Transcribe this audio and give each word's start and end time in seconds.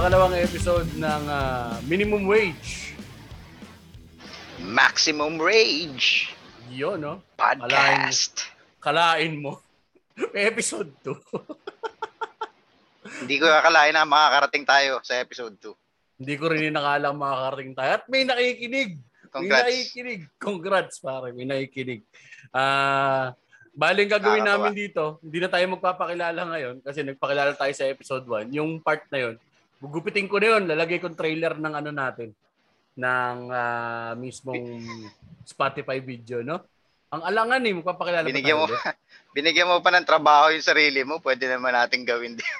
pangalawang 0.00 0.32
episode 0.40 0.88
ng 0.96 1.22
ah, 1.28 1.76
Minimum 1.84 2.24
Wage. 2.24 2.96
Maximum 4.64 5.36
Rage 5.36 6.32
Yun, 6.72 7.04
no? 7.04 7.20
Podcast. 7.36 8.48
Kalain 8.80 9.36
mo. 9.36 9.60
May 10.32 10.48
episode 10.48 10.88
2. 11.04 11.12
Hindi 13.28 13.44
ko 13.44 13.52
akalain 13.52 13.92
na 13.92 14.08
makakarating 14.08 14.64
tayo 14.64 15.04
sa 15.04 15.20
episode 15.20 15.60
2. 15.60 15.68
Hindi 16.24 16.34
ko 16.40 16.48
rin 16.48 16.72
inakalang 16.72 17.20
makakarating 17.20 17.76
tayo. 17.76 18.00
At 18.00 18.08
may 18.08 18.24
nakikinig. 18.24 18.96
May 18.96 19.28
Congrats. 19.28 19.68
nakikinig. 19.68 20.20
Congrats, 20.40 20.96
pare. 21.04 21.36
May 21.36 21.44
nakikinig. 21.44 22.00
Ah, 22.56 23.36
bali 23.76 24.08
ang 24.08 24.16
gagawin 24.16 24.48
Nakakatawa. 24.48 24.64
namin 24.64 24.80
dito, 24.80 25.20
hindi 25.20 25.44
na 25.44 25.52
tayo 25.52 25.76
magpapakilala 25.76 26.40
ngayon 26.56 26.80
kasi 26.80 27.04
nagpakilala 27.04 27.52
tayo 27.52 27.72
sa 27.76 27.84
episode 27.84 28.24
1. 28.24 28.56
Yung 28.56 28.80
part 28.80 29.04
na 29.12 29.28
yun, 29.28 29.36
gugupitin 29.80 30.28
ko 30.28 30.36
na 30.36 30.56
yun. 30.56 30.62
Lalagay 30.68 31.00
kong 31.00 31.16
trailer 31.16 31.56
ng 31.56 31.74
ano 31.74 31.90
natin 31.90 32.30
ng 33.00 33.38
ah, 33.48 34.12
mismong 34.14 34.84
Spotify 35.48 35.98
video, 35.98 36.44
no? 36.44 36.60
Ang 37.10 37.26
alangan 37.26 37.66
eh, 37.66 37.74
magpapakilala 37.74 38.22
pa 38.22 38.30
Binigyan 38.30 38.54
tayo 38.54 38.62
mo, 38.62 38.66
ulit. 38.70 38.80
binigyan 39.34 39.66
mo 39.66 39.82
pa 39.82 39.90
ng 39.90 40.06
trabaho 40.06 40.54
yung 40.54 40.62
sarili 40.62 41.02
mo, 41.02 41.18
pwede 41.18 41.50
naman 41.50 41.74
natin 41.74 42.06
gawin 42.06 42.38
din. 42.38 42.54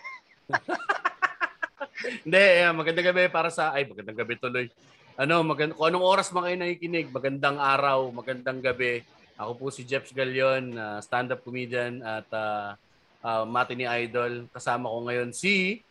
Hindi, 2.27 2.43
eh, 2.59 2.73
magandang 2.75 3.15
gabi 3.15 3.31
para 3.31 3.53
sa... 3.55 3.71
Ay, 3.71 3.87
magandang 3.87 4.19
gabi 4.19 4.35
tuloy. 4.41 4.67
Ano, 5.15 5.45
magand 5.47 5.77
kung 5.77 5.87
anong 5.87 6.03
oras 6.03 6.33
man 6.35 6.49
kayo 6.49 6.57
nakikinig, 6.59 7.13
magandang 7.15 7.63
araw, 7.63 8.11
magandang 8.11 8.59
gabi. 8.59 9.07
Ako 9.39 9.55
po 9.55 9.67
si 9.71 9.87
Jeps 9.87 10.11
Galion, 10.11 10.75
uh, 10.75 10.99
stand-up 10.99 11.47
comedian 11.47 12.03
at 12.03 12.27
uh, 12.35 12.75
uh, 13.23 13.45
Matini 13.47 13.87
Idol. 13.87 14.51
Kasama 14.51 14.91
ko 14.91 14.99
ngayon 15.07 15.31
si... 15.31 15.85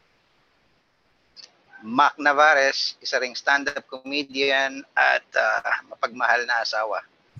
Mac 1.79 2.19
Navarez, 2.19 2.99
isa 2.99 3.19
ring 3.19 3.35
stand-up 3.35 3.83
comedian 3.87 4.83
at 4.93 5.23
ah, 5.35 5.83
mapagmahal 5.87 6.43
na 6.43 6.63
asawa. 6.63 6.99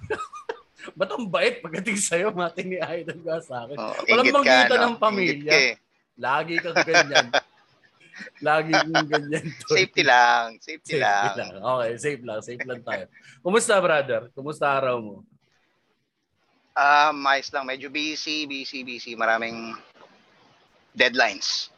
Ba't 1.00 1.12
ang 1.12 1.28
bait 1.28 1.59
pagdating 1.59 2.00
sa'yo, 2.00 2.32
Matini 2.32 2.80
Idol 2.80 3.20
ka 3.20 3.44
sa 3.44 3.67
akin? 3.67 3.76
Oh, 3.76 3.94
Walang 4.08 4.32
banggitan 4.32 4.80
no? 4.80 4.86
ng 4.92 4.95
pamilya. 4.95 5.52
Ka 5.52 5.60
eh. 5.60 5.73
Lagi 6.16 6.56
kang 6.60 6.80
ganyan. 6.88 7.28
Lagi 8.48 8.72
kang 8.72 9.08
ganyan. 9.08 9.45
tol. 9.60 9.76
Safety 9.76 10.04
lang, 10.08 10.56
safety, 10.64 11.00
Safety 11.00 11.40
lang. 11.40 11.52
lang. 11.52 11.64
Okay, 11.64 11.92
safe 12.00 12.23
lang. 12.23 12.40
Safe 12.40 12.64
lang 12.64 12.80
tayo. 12.84 13.04
Kumusta, 13.44 13.76
brother? 13.84 14.22
Kumusta 14.32 14.66
araw 14.72 14.95
mo? 15.04 15.16
Ah, 16.76 17.12
mais 17.12 17.52
lang, 17.52 17.67
medyo 17.67 17.92
busy, 17.92 18.48
busy, 18.48 18.88
busy. 18.88 19.12
Maraming 19.20 19.76
deadlines. 20.95 21.72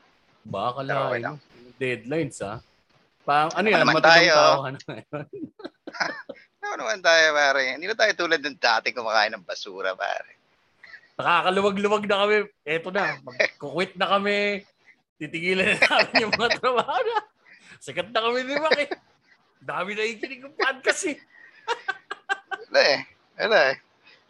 Baka 0.45 0.85
okay 0.85 1.21
lang. 1.21 1.37
Deadlines, 1.81 2.37
ha? 2.45 2.61
Pang, 3.25 3.49
ano 3.57 3.65
Ano 3.65 3.67
yan? 3.73 3.81
naman 3.81 3.95
Matindong 3.97 4.13
tayo? 4.13 4.33
tao 4.37 4.61
ka 4.61 4.69
na 4.69 4.79
ngayon. 4.85 5.25
Ano 6.61 6.87
naman 6.87 7.01
tayo, 7.01 7.25
pare? 7.33 7.61
Hindi 7.73 7.89
na 7.89 7.97
tayo 7.97 8.13
tulad 8.15 8.39
ng 8.39 8.55
dati 8.61 8.93
kumakain 8.93 9.33
ng 9.33 9.43
basura, 9.43 9.97
pare. 9.97 10.37
Nakakaluwag-luwag 11.17 12.05
na 12.05 12.21
kami. 12.23 12.37
Eto 12.63 12.93
na. 12.93 13.17
Mag-quit 13.25 13.97
na 13.97 14.07
kami. 14.07 14.61
Titigilan 15.17 15.75
na 15.75 15.77
namin 15.81 16.21
yung 16.29 16.33
mga 16.37 16.61
trabaho 16.61 17.01
na. 17.01 17.17
Sikat 17.81 18.13
na 18.13 18.23
kami 18.23 18.45
ni 18.45 18.55
eh. 18.55 18.87
Dami 19.59 19.89
na 19.97 20.03
ikinig 20.05 20.41
ng 20.47 20.55
podcast 20.55 21.11
eh. 21.11 21.17
Wala 22.69 22.81
eh. 22.87 22.99
Wala 23.41 23.59
eh. 23.73 23.75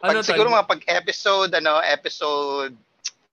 Pag 0.02 0.08
Ano 0.10 0.26
siguro 0.26 0.48
mga 0.50 0.68
pag-episode, 0.72 1.52
ano, 1.54 1.78
episode 1.84 2.74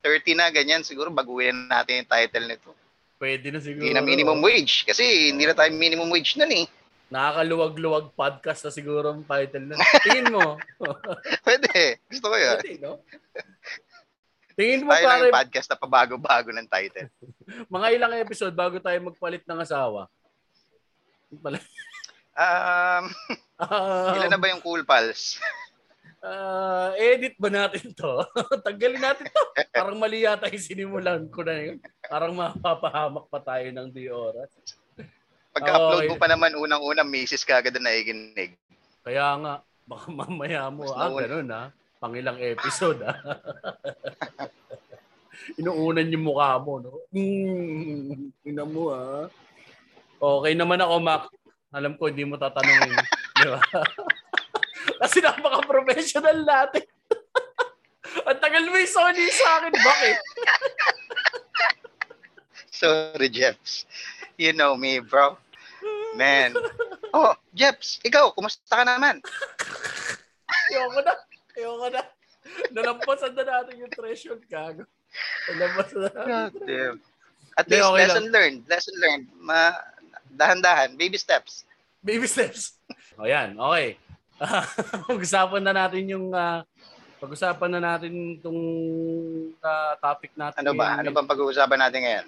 30 0.06 0.38
na, 0.38 0.54
ganyan, 0.54 0.83
siguro 0.86 1.09
baguhin 1.09 1.66
natin 1.72 2.04
yung 2.04 2.11
title 2.14 2.45
nito. 2.45 2.72
Pwede 3.19 3.52
na 3.52 3.59
siguro. 3.59 3.83
Hindi 3.83 3.99
na 3.99 4.02
minimum 4.02 4.39
wage. 4.39 4.87
Kasi 4.87 5.35
hindi 5.35 5.43
na 5.43 5.52
tayo 5.52 5.69
minimum 5.75 6.07
wage 6.07 6.39
nun 6.39 6.55
eh. 6.55 6.65
Nakakaluwag-luwag 7.11 8.15
podcast 8.15 8.63
na 8.63 8.71
siguro 8.71 9.11
ang 9.11 9.27
title 9.27 9.67
na. 9.67 9.75
Tingin 10.07 10.31
mo. 10.31 10.55
Pwede. 11.45 11.99
Gusto 12.07 12.31
ko 12.31 12.35
yun. 12.39 12.57
Pwede, 12.63 12.80
no? 12.80 13.03
Tingin 14.55 14.87
mo 14.87 14.95
Tayo 14.95 15.03
pare, 15.03 15.19
yung 15.27 15.35
podcast 15.35 15.67
na 15.67 15.77
pabago-bago 15.77 16.49
ng 16.55 16.67
title. 16.71 17.11
mga 17.75 17.87
ilang 17.99 18.13
episode 18.15 18.55
bago 18.55 18.80
tayo 18.80 18.97
magpalit 19.03 19.43
ng 19.43 19.59
asawa? 19.59 20.07
Um, 22.39 23.05
Ah, 23.59 24.15
ilan 24.15 24.31
na 24.31 24.39
ba 24.39 24.47
yung 24.47 24.63
Cool 24.63 24.87
Pals? 24.87 25.36
Ah, 26.19 26.91
edit 26.99 27.39
ba 27.39 27.47
natin 27.47 27.95
to? 27.95 28.19
Tanggalin 28.67 28.99
natin 28.99 29.31
to. 29.31 29.43
Parang 29.71 29.95
mali 29.95 30.27
yata 30.27 30.52
yung 30.52 30.59
sinimulan 30.59 31.23
ko 31.31 31.47
na 31.47 31.55
yun. 31.55 31.77
Parang 32.05 32.35
mapapahamak 32.35 33.31
pa 33.31 33.39
tayo 33.39 33.63
ng 33.71 33.87
di 33.87 34.11
oras. 34.11 34.52
Pagka-upload 35.55 36.03
Okay. 36.03 36.09
mo 36.11 36.15
pa 36.19 36.27
naman 36.27 36.52
unang-unang 36.53 37.07
misis 37.07 37.47
ka 37.47 37.63
agad 37.63 37.73
na 37.80 37.87
naikinig. 37.87 38.59
Kaya 39.02 39.25
nga, 39.39 39.53
baka 39.87 40.11
mamaya 40.11 40.67
mo, 40.67 40.83
Mas 40.85 40.93
ah, 40.93 41.07
nauna. 41.07 41.19
ganun 41.23 41.49
ah. 41.49 41.67
Pangilang 41.99 42.37
episode 42.37 42.99
ah. 43.01 43.15
Inuunan 45.59 46.11
yung 46.11 46.25
mukha 46.27 46.59
mo, 46.59 46.77
no? 46.77 46.99
Hmm, 47.09 48.30
ina 48.43 48.63
mo 48.63 48.91
ah. 48.91 49.25
Okay 50.19 50.53
naman 50.53 50.83
ako, 50.83 50.95
Mac. 50.99 51.31
Alam 51.71 51.95
ko, 51.95 52.11
hindi 52.11 52.27
mo 52.27 52.36
tatanungin. 52.36 52.99
Di 53.39 53.47
ba? 53.47 53.59
Kasi 54.99 55.23
napaka-professional 55.23 56.43
natin. 56.43 56.83
Ang 58.27 58.39
tagal 58.42 58.64
mo 58.67 58.76
yung 58.76 58.92
Sony 58.92 59.23
sa 59.32 59.48
akin. 59.64 59.73
Bakit? 59.73 60.17
Sorry, 62.70 63.30
Jeps. 63.32 63.87
You 64.39 64.52
know 64.55 64.76
me, 64.76 64.99
bro. 64.99 65.39
Man. 66.15 66.55
Oh, 67.15 67.33
Jeps, 67.55 67.99
ikaw, 68.04 68.32
kumusta 68.36 68.64
ka 68.70 68.83
naman? 68.83 69.23
Ayoko 70.70 70.99
na. 71.02 71.14
Ayoko 71.55 71.87
na. 71.92 72.02
Nalampasan 72.73 73.33
na 73.36 73.43
natin 73.45 73.81
yung 73.81 73.93
threshold, 73.93 74.43
gago. 74.48 74.83
Nalampasan 75.54 75.99
na 76.05 76.10
natin. 76.11 76.27
God 76.27 76.54
damn. 76.66 76.98
At 77.60 77.66
least, 77.67 77.83
okay 77.83 78.08
lesson 78.08 78.27
learned. 78.31 78.60
Lesson 78.71 78.95
learned. 79.04 79.27
Ma 79.36 79.76
dahan-dahan. 80.31 80.95
Baby 80.95 81.20
steps. 81.20 81.67
Baby 81.99 82.30
steps. 82.30 82.80
O 83.20 83.27
yan, 83.27 83.60
okay. 83.60 83.99
Pag-usapan 85.10 85.61
na 85.64 85.73
natin 85.76 86.04
yung 86.08 86.32
ah, 86.32 86.64
pag-usapan 87.20 87.70
na 87.76 87.82
natin 87.83 88.39
itong 88.39 88.61
ah, 89.60 89.94
topic 90.00 90.32
natin. 90.39 90.64
Ano 90.64 90.72
ba? 90.73 90.95
Ano 90.95 91.11
ngayon. 91.11 91.16
bang 91.20 91.30
pag-uusapan 91.30 91.80
natin 91.80 92.00
ngayon? 92.08 92.27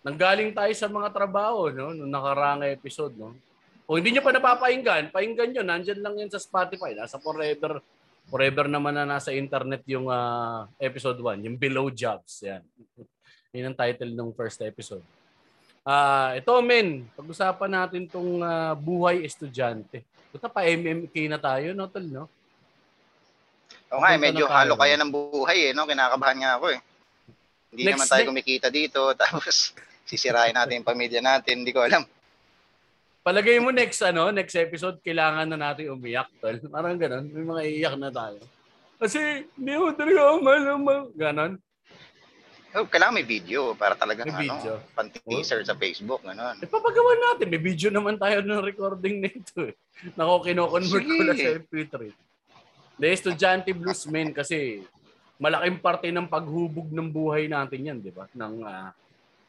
Nanggaling 0.00 0.50
tayo 0.56 0.72
sa 0.72 0.88
mga 0.88 1.08
trabaho, 1.12 1.68
no? 1.68 1.92
Nung 1.92 2.08
nakarang 2.08 2.64
episode, 2.64 3.12
no? 3.18 3.36
Kung 3.84 3.98
hindi 3.98 4.14
nyo 4.14 4.22
pa 4.22 4.30
napapakinggan, 4.30 5.10
pakinggan 5.10 5.50
nyo. 5.50 5.62
Nandyan 5.66 6.00
lang 6.00 6.14
yan 6.14 6.30
sa 6.30 6.38
Spotify. 6.38 6.94
Nasa 6.94 7.18
forever. 7.18 7.82
Forever 8.30 8.70
naman 8.70 8.94
na 8.94 9.02
nasa 9.02 9.34
internet 9.34 9.82
yung 9.90 10.06
ah, 10.06 10.70
episode 10.78 11.18
1. 11.18 11.50
Yung 11.50 11.58
Below 11.58 11.90
Jobs. 11.90 12.46
Yan. 12.46 12.62
Yun 13.50 13.74
ang 13.74 13.76
title 13.76 14.14
ng 14.14 14.30
first 14.30 14.62
episode. 14.62 15.02
Ah, 15.82 16.38
ito 16.38 16.54
men, 16.62 17.08
pag-usapan 17.18 17.70
natin 17.72 18.06
tong 18.06 18.38
ah, 18.46 18.78
buhay 18.78 19.26
estudyante. 19.26 20.06
Buta 20.30 20.46
pa 20.46 20.62
MMK 20.66 21.14
na 21.26 21.38
tayo, 21.42 21.74
no, 21.74 21.90
tol, 21.90 22.06
no? 22.06 22.24
O 23.90 23.98
nga, 23.98 24.14
eh, 24.14 24.20
medyo 24.22 24.46
halo 24.46 24.78
kaya 24.78 24.94
ng 24.94 25.10
buhay 25.10 25.70
eh. 25.70 25.72
No? 25.74 25.82
Kinakabahan 25.82 26.38
nga 26.38 26.52
ako 26.62 26.78
eh. 26.78 26.80
Hindi 27.74 27.82
Next- 27.86 27.94
naman 27.98 28.10
tayo 28.10 28.22
kumikita 28.30 28.68
dito. 28.70 29.10
Tapos 29.20 29.74
sisirain 30.06 30.54
natin 30.54 30.82
yung 30.82 30.86
pamilya 30.86 31.18
natin. 31.18 31.66
Hindi 31.66 31.74
ko 31.74 31.82
alam. 31.82 32.06
Palagay 33.20 33.58
mo 33.60 33.68
next 33.74 34.00
ano, 34.00 34.32
next 34.32 34.56
episode 34.56 34.96
kailangan 35.04 35.44
na 35.44 35.58
natin 35.58 35.92
umiyak, 35.92 36.30
tol. 36.40 36.56
Parang 36.70 36.96
ganun, 36.96 37.28
may 37.28 37.44
mga 37.44 37.62
iiyak 37.68 37.96
na 37.98 38.08
tayo. 38.08 38.40
Kasi 38.96 39.44
hindi 39.58 39.74
mo 39.76 39.92
talaga 39.92 40.20
ako 40.24 40.36
malamang. 40.40 41.04
Ganon. 41.18 41.52
Oh, 42.70 42.86
kailangan 42.86 43.18
may 43.18 43.26
video 43.26 43.74
para 43.74 43.98
talagang 43.98 44.30
May 44.30 44.46
video. 44.46 44.78
ano, 44.78 44.94
pan-teaser 44.94 45.66
sa 45.66 45.74
Facebook. 45.74 46.22
Ganun. 46.22 46.54
Eh, 46.62 46.70
papagawa 46.70 47.18
natin. 47.18 47.50
May 47.50 47.58
video 47.58 47.90
naman 47.90 48.14
tayo 48.14 48.38
ng 48.46 48.62
recording 48.62 49.26
nito 49.26 49.66
eh. 49.66 49.74
Nako, 50.14 50.46
kino-convert 50.46 51.02
ko 51.02 51.22
na 51.26 51.34
sa 51.34 51.50
MP3. 51.58 51.94
The 53.00 53.08
Estudyante 53.10 53.70
Blues 53.74 54.06
men 54.06 54.30
kasi 54.30 54.86
malaking 55.40 55.82
parte 55.82 56.06
ng 56.14 56.30
paghubog 56.30 56.92
ng 56.94 57.10
buhay 57.10 57.50
natin 57.50 57.80
yan, 57.90 57.98
di 57.98 58.12
ba? 58.14 58.30
Ng 58.30 58.62
ah, 58.62 58.94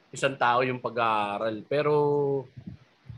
isang 0.10 0.34
tao 0.34 0.66
yung 0.66 0.82
pag-aaral. 0.82 1.62
Pero 1.70 1.94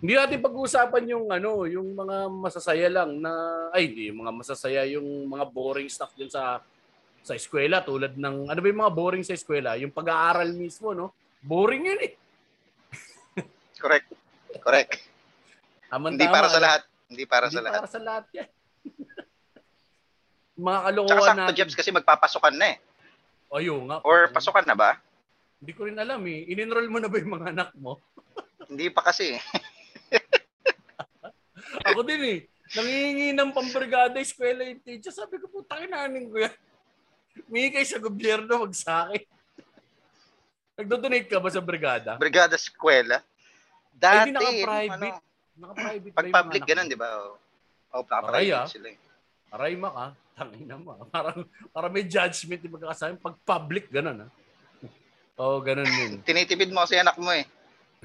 hindi 0.03 0.19
natin 0.19 0.43
pag-uusapan 0.43 1.15
yung 1.15 1.31
ano, 1.31 1.63
yung 1.63 1.95
mga 1.95 2.27
masasaya 2.27 2.91
lang 2.91 3.23
na 3.23 3.31
ay 3.71 3.87
hindi 3.87 4.11
yung 4.11 4.19
mga 4.19 4.33
masasaya 4.35 4.83
yung 4.83 5.31
mga 5.31 5.47
boring 5.47 5.87
stuff 5.87 6.11
din 6.19 6.27
sa 6.27 6.59
sa 7.23 7.39
eskwela 7.39 7.79
tulad 7.79 8.19
ng 8.19 8.51
ano 8.51 8.59
ba 8.59 8.67
yung 8.67 8.81
mga 8.83 8.93
boring 8.93 9.23
sa 9.23 9.31
eskwela, 9.31 9.79
yung 9.79 9.95
pag-aaral 9.95 10.51
mismo, 10.51 10.91
no? 10.91 11.15
Boring 11.39 11.87
yun 11.87 11.99
eh. 12.03 12.13
Correct. 13.81 14.11
Correct. 14.59 14.99
Tama-tama, 15.87 16.13
Hindi 16.19 16.27
para 16.27 16.47
sa 16.51 16.59
lahat. 16.59 16.81
Hindi 17.07 17.23
para 17.23 17.45
Hindi 17.47 17.55
sa 17.55 17.61
lahat. 17.63 17.79
para 17.79 17.89
sa 17.89 18.01
lahat 18.03 18.25
yan. 18.35 18.49
mga 20.67 20.79
kalokohan 20.83 21.07
Tsaka 21.15 21.23
sakto, 21.23 21.39
natin. 21.39 21.57
Jebs, 21.57 21.75
kasi 21.79 21.89
magpapasukan 21.95 22.53
na 22.59 22.65
eh. 22.75 22.77
Ayun 23.55 23.81
nga. 23.87 23.97
Or 24.03 24.27
pasukan 24.29 24.67
na 24.67 24.75
ba? 24.75 24.99
Hindi 25.63 25.71
ko 25.79 25.87
rin 25.87 25.95
alam 25.95 26.19
eh. 26.27 26.43
In-enroll 26.51 26.91
mo 26.91 26.99
na 26.99 27.07
ba 27.07 27.15
yung 27.23 27.33
mga 27.39 27.47
anak 27.55 27.69
mo? 27.79 28.03
Hindi 28.69 28.91
pa 28.91 28.99
kasi. 28.99 29.39
Ako 31.87 32.03
din 32.03 32.21
eh. 32.27 32.39
Nangihingi 32.73 33.31
ng 33.31 33.53
pambrigada 33.53 34.17
eskwela 34.19 34.65
yung 34.67 34.81
teacher. 34.83 35.13
Sabi 35.13 35.39
ko, 35.39 35.47
putang 35.47 35.87
inanin 35.87 36.27
ko 36.27 36.43
yan. 36.43 36.55
Humingi 37.33 37.69
kayo 37.73 37.87
sa 37.89 37.99
gobyerno, 38.01 38.53
wag 38.61 38.73
sa 38.77 39.09
akin. 39.09 39.23
Nagdodonate 40.73 41.29
ka 41.29 41.37
ba 41.37 41.49
sa 41.53 41.61
brigada? 41.61 42.17
Brigada 42.17 42.57
Eskwela. 42.57 43.21
Ay, 43.21 43.97
Dati, 43.97 44.29
di 44.29 44.33
naka-private. 44.33 44.97
ano, 44.97 45.31
Naka-private 45.53 46.13
pag 46.17 46.29
public, 46.33 46.61
ganun, 46.65 46.87
di 46.89 46.97
ba? 46.97 47.09
Oh, 47.13 47.37
oh 47.93 48.03
Aray, 48.09 48.49
ah. 48.49 48.65
naka-private 48.65 48.73
sila 48.73 48.87
eh. 48.89 48.97
Aray 49.53 49.73
ma 49.77 49.89
ka. 49.93 50.05
Tangin 50.33 50.65
na 50.65 50.77
mo. 50.81 50.97
ah. 50.97 51.05
Parang, 51.13 51.39
parang 51.69 51.91
may 51.93 52.05
judgment 52.09 52.61
yung 52.65 52.73
magkakasabi. 52.81 53.21
Pag 53.21 53.37
public, 53.45 53.85
ganun 53.93 54.25
ah. 54.25 54.31
Oo, 55.37 55.57
oh, 55.57 55.59
ganun 55.61 55.89
yun. 55.89 56.21
Tinitipid 56.27 56.73
mo 56.73 56.85
kasi 56.85 56.97
anak 56.97 57.17
mo 57.21 57.29
eh. 57.33 57.45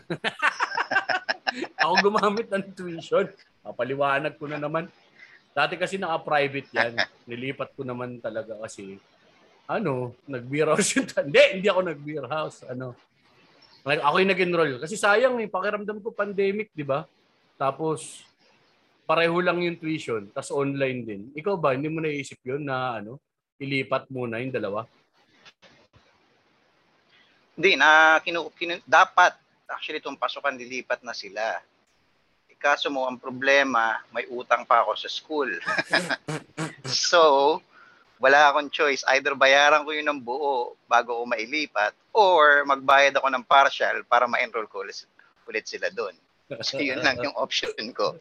Ako 1.80 1.92
gumamit 2.04 2.52
ng 2.52 2.69
tuition. 2.76 3.28
Papaliwanag 3.64 4.36
ko 4.36 4.44
na 4.44 4.60
naman. 4.60 4.92
Dati 5.56 5.80
kasi 5.80 5.96
naka-private 5.96 6.69
yan. 6.72 6.92
Nilipat 7.28 7.72
ko 7.72 7.84
naman 7.84 8.20
talaga 8.20 8.56
kasi 8.60 9.00
ano, 9.69 10.17
nag-beer 10.25 10.73
house 10.73 10.97
yun. 10.97 11.05
hindi, 11.29 11.43
hindi 11.61 11.69
ako 11.69 11.81
nag-beer 11.85 12.25
house. 12.25 12.65
Ano, 12.65 12.97
like, 13.85 14.00
ako 14.00 14.17
yung 14.25 14.32
nag-enroll. 14.32 14.75
Kasi 14.81 14.97
sayang 14.97 15.37
eh, 15.44 15.47
pakiramdam 15.47 16.00
ko 16.00 16.09
pandemic, 16.09 16.73
di 16.73 16.88
ba? 16.88 17.05
Tapos, 17.61 18.25
pareho 19.05 19.37
lang 19.44 19.61
yung 19.61 19.76
tuition, 19.76 20.25
tas 20.32 20.49
online 20.49 21.00
din. 21.05 21.23
Ikaw 21.37 21.55
ba, 21.61 21.76
hindi 21.76 21.93
mo 21.93 22.00
naisip 22.00 22.41
yun 22.41 22.65
na 22.65 23.05
ano, 23.05 23.20
ilipat 23.61 24.09
muna 24.09 24.41
yung 24.41 24.56
dalawa? 24.56 24.88
Hindi, 27.53 27.76
na 27.76 28.17
kinu, 28.25 28.49
kinu, 28.56 28.81
dapat, 28.88 29.37
actually 29.69 30.00
itong 30.00 30.17
pasukan 30.17 30.56
dilipat 30.56 31.05
na 31.05 31.12
sila. 31.12 31.61
Eh, 32.49 32.56
Kaso 32.56 32.88
mo, 32.88 33.05
ang 33.05 33.21
problema, 33.21 34.00
may 34.17 34.25
utang 34.32 34.64
pa 34.64 34.81
ako 34.81 34.97
sa 34.97 35.11
school. 35.12 35.50
so, 37.11 37.59
wala 38.19 38.50
akong 38.50 38.70
choice. 38.70 39.06
Either 39.15 39.35
bayaran 39.38 39.87
ko 39.87 39.91
yun 39.94 40.11
ng 40.11 40.20
buo 40.23 40.75
bago 40.91 41.19
ko 41.19 41.23
mailipat 41.26 41.94
or 42.11 42.67
magbayad 42.67 43.15
ako 43.19 43.31
ng 43.31 43.44
partial 43.47 44.03
para 44.06 44.26
ma-enroll 44.26 44.67
ko 44.67 44.82
ulit, 44.82 45.06
ulit 45.47 45.67
sila 45.67 45.91
doon. 45.94 46.15
So, 46.62 46.81
yun 46.81 47.05
lang 47.05 47.20
yung 47.23 47.37
option 47.38 47.75
ko. 47.94 48.19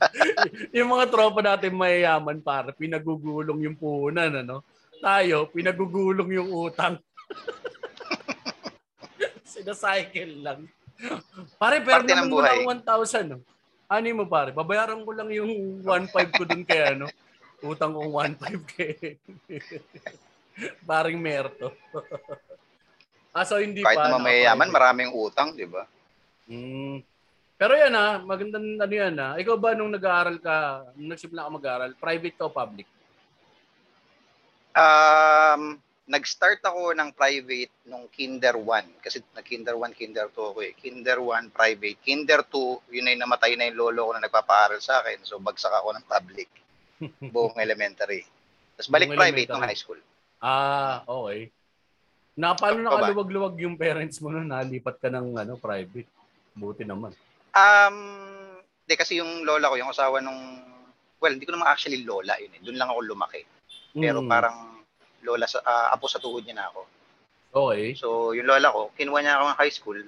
yung 0.76 0.92
mga 0.92 1.12
tropa 1.12 1.40
natin 1.44 1.76
mayayaman 1.76 2.40
para 2.40 2.72
pinagugulong 2.72 3.68
yung 3.68 3.76
puhunan, 3.76 4.44
ano? 4.44 4.64
Tayo, 5.00 5.48
pinagugulong 5.48 6.30
yung 6.36 6.52
utang. 6.52 7.00
Sinacycle 9.50 10.44
lang. 10.44 10.68
Pare, 11.56 11.80
pero 11.80 12.04
Parte 12.04 12.12
ng 12.12 12.28
naman 12.28 12.28
mo 12.28 12.44
lang 12.44 12.84
1,000. 12.84 13.32
No? 13.32 13.40
Ano 13.90 14.06
mo 14.12 14.24
pare? 14.28 14.52
Babayaran 14.52 15.02
ko 15.02 15.10
lang 15.16 15.32
yung 15.32 15.82
1,500 15.82 16.36
ko 16.36 16.44
dun 16.44 16.62
kaya, 16.62 16.94
ano? 16.94 17.08
Utang 17.60 17.92
kong 17.92 18.10
1,500 18.40 18.72
kay 18.72 19.20
paring 20.88 21.20
Merto. 21.20 21.72
ah, 23.36 23.44
so 23.44 23.60
hindi 23.60 23.84
Kahit 23.84 24.00
pa. 24.00 24.08
naman 24.08 24.24
mayayaman, 24.24 24.68
naka-private. 24.68 24.76
maraming 24.76 25.10
utang, 25.12 25.48
di 25.52 25.68
ba? 25.68 25.84
Mm. 26.48 27.04
Pero 27.60 27.72
yan 27.76 27.92
ah, 27.92 28.16
magandang 28.24 28.80
ano 28.80 28.94
yan 28.94 29.14
ah. 29.20 29.32
Ikaw 29.36 29.56
ba 29.60 29.76
nung 29.76 29.92
nag-aaral 29.92 30.40
ka, 30.40 30.88
nung 30.96 31.12
nagsimula 31.12 31.44
ka 31.44 31.50
mag-aaral, 31.52 31.90
private 32.00 32.36
ka 32.40 32.48
o 32.48 32.52
public? 32.52 32.88
Um, 34.72 35.76
nag-start 36.08 36.64
ako 36.64 36.96
ng 36.96 37.12
private 37.12 37.70
nung 37.84 38.08
Kinder 38.08 38.56
1 38.56 39.04
kasi 39.04 39.20
nag-Kinder 39.36 39.76
1, 39.76 39.92
Kinder 39.92 40.26
2 40.32 40.50
ako 40.56 40.60
eh. 40.64 40.72
Kinder 40.72 41.20
1 41.20 41.52
private, 41.52 41.98
Kinder 42.00 42.40
2 42.48 42.96
yun 42.96 43.10
ay 43.12 43.16
namatay 43.20 43.54
na 43.54 43.68
yung 43.68 43.78
lolo 43.78 44.08
ko 44.08 44.12
na 44.16 44.24
nagpapaaral 44.24 44.80
sa 44.80 45.04
akin. 45.04 45.20
So 45.22 45.36
bagsak 45.36 45.70
ako 45.70 45.94
ng 46.00 46.08
public. 46.08 46.48
Buong 47.24 47.56
elementary. 47.56 48.22
Tapos 48.74 48.88
balik 48.88 49.08
Buong 49.08 49.18
private 49.18 49.48
elementary. 49.48 49.66
high 49.66 49.78
school. 49.78 50.00
Ah, 50.38 51.04
okay. 51.04 51.48
Na 52.34 52.52
paano 52.52 52.80
Ikaw 52.80 52.88
ba? 52.88 52.96
nakaluwag-luwag 53.04 53.54
yung 53.58 53.76
parents 53.76 54.20
mo 54.20 54.28
nung 54.28 54.48
nalipat 54.48 54.96
ka 54.96 55.08
ng 55.08 55.36
ano, 55.36 55.56
private? 55.56 56.08
Buti 56.52 56.84
naman. 56.84 57.12
Um, 57.50 57.96
di 58.82 58.94
kasi 58.94 59.18
yung 59.18 59.42
lola 59.42 59.68
ko, 59.68 59.76
yung 59.76 59.90
asawa 59.90 60.20
nung 60.20 60.38
well, 61.20 61.32
hindi 61.32 61.44
ko 61.44 61.52
naman 61.52 61.68
actually 61.68 62.00
lola 62.00 62.32
yun 62.40 62.52
eh. 62.54 62.60
Doon 62.64 62.78
lang 62.80 62.88
ako 62.88 63.00
lumaki. 63.06 63.44
Pero 63.92 64.20
Mm, 64.20 64.28
parang 64.30 64.56
lola 65.20 65.44
sa 65.44 65.60
ah, 65.60 65.92
apo 65.92 66.08
sa 66.08 66.16
tuhod 66.16 66.40
niya 66.40 66.56
na 66.56 66.66
ako. 66.72 66.80
Okay. 67.50 67.92
So, 67.92 68.30
yung 68.32 68.46
lola 68.46 68.70
ko, 68.70 68.88
kinuha 68.94 69.20
niya 69.20 69.36
ako 69.36 69.46
ng 69.46 69.60
high 69.60 69.74
school. 69.74 69.98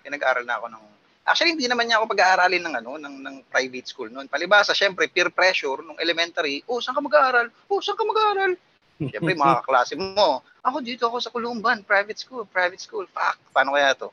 Kaya 0.00 0.10
nag-aral 0.12 0.44
na 0.44 0.60
ako 0.60 0.66
ng 0.68 0.84
Actually, 1.30 1.54
hindi 1.54 1.70
naman 1.70 1.86
niya 1.86 2.02
ako 2.02 2.10
pag-aaralin 2.10 2.58
ng 2.66 2.74
ano, 2.82 2.98
ng, 2.98 3.16
ng 3.22 3.36
private 3.46 3.86
school 3.86 4.10
noon. 4.10 4.26
Palibasa, 4.26 4.74
syempre, 4.74 5.06
peer 5.06 5.30
pressure 5.30 5.78
nung 5.86 5.94
elementary. 6.02 6.66
Oh, 6.66 6.82
saan 6.82 6.98
ka 6.98 7.02
mag-aaral? 7.06 7.54
Oh, 7.70 7.78
saan 7.78 7.94
ka 7.94 8.02
mag-aaral? 8.02 8.58
Syempre, 8.98 9.38
mga 9.38 9.58
kaklase 9.62 9.94
mo. 9.94 10.42
Ako 10.66 10.82
dito 10.82 11.06
ako 11.06 11.22
sa 11.22 11.30
Columban, 11.30 11.86
private 11.86 12.18
school, 12.18 12.42
private 12.50 12.82
school. 12.82 13.06
Fuck, 13.14 13.38
paano 13.54 13.78
kaya 13.78 13.94
to? 13.94 14.10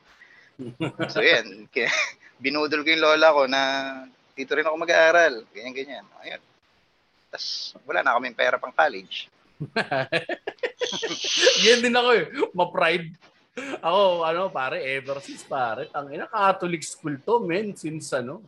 So, 1.10 1.18
yan. 1.18 1.66
Binudol 2.42 2.86
ko 2.86 2.88
yung 2.94 3.02
lola 3.02 3.34
ko 3.34 3.42
na 3.50 3.62
dito 4.38 4.54
rin 4.54 4.62
ako 4.62 4.78
mag-aaral. 4.78 5.42
Ganyan, 5.50 5.74
ganyan. 5.74 6.06
Ayun. 6.22 6.42
Tapos, 7.34 7.74
wala 7.82 8.06
na 8.06 8.14
kaming 8.14 8.38
pera 8.38 8.62
pang 8.62 8.70
college. 8.70 9.26
Yan 11.66 11.82
din 11.82 11.98
ako 11.98 12.08
eh. 12.14 12.24
Ma-pride. 12.54 13.10
Ako, 13.80 14.24
ano, 14.24 14.50
pare, 14.50 14.82
ever 14.82 15.18
since, 15.22 15.44
pare, 15.44 15.88
ang 15.94 16.10
ina, 16.10 16.26
Catholic 16.26 16.82
school 16.82 17.16
to, 17.22 17.42
men, 17.42 17.74
since, 17.74 18.10
ano, 18.14 18.42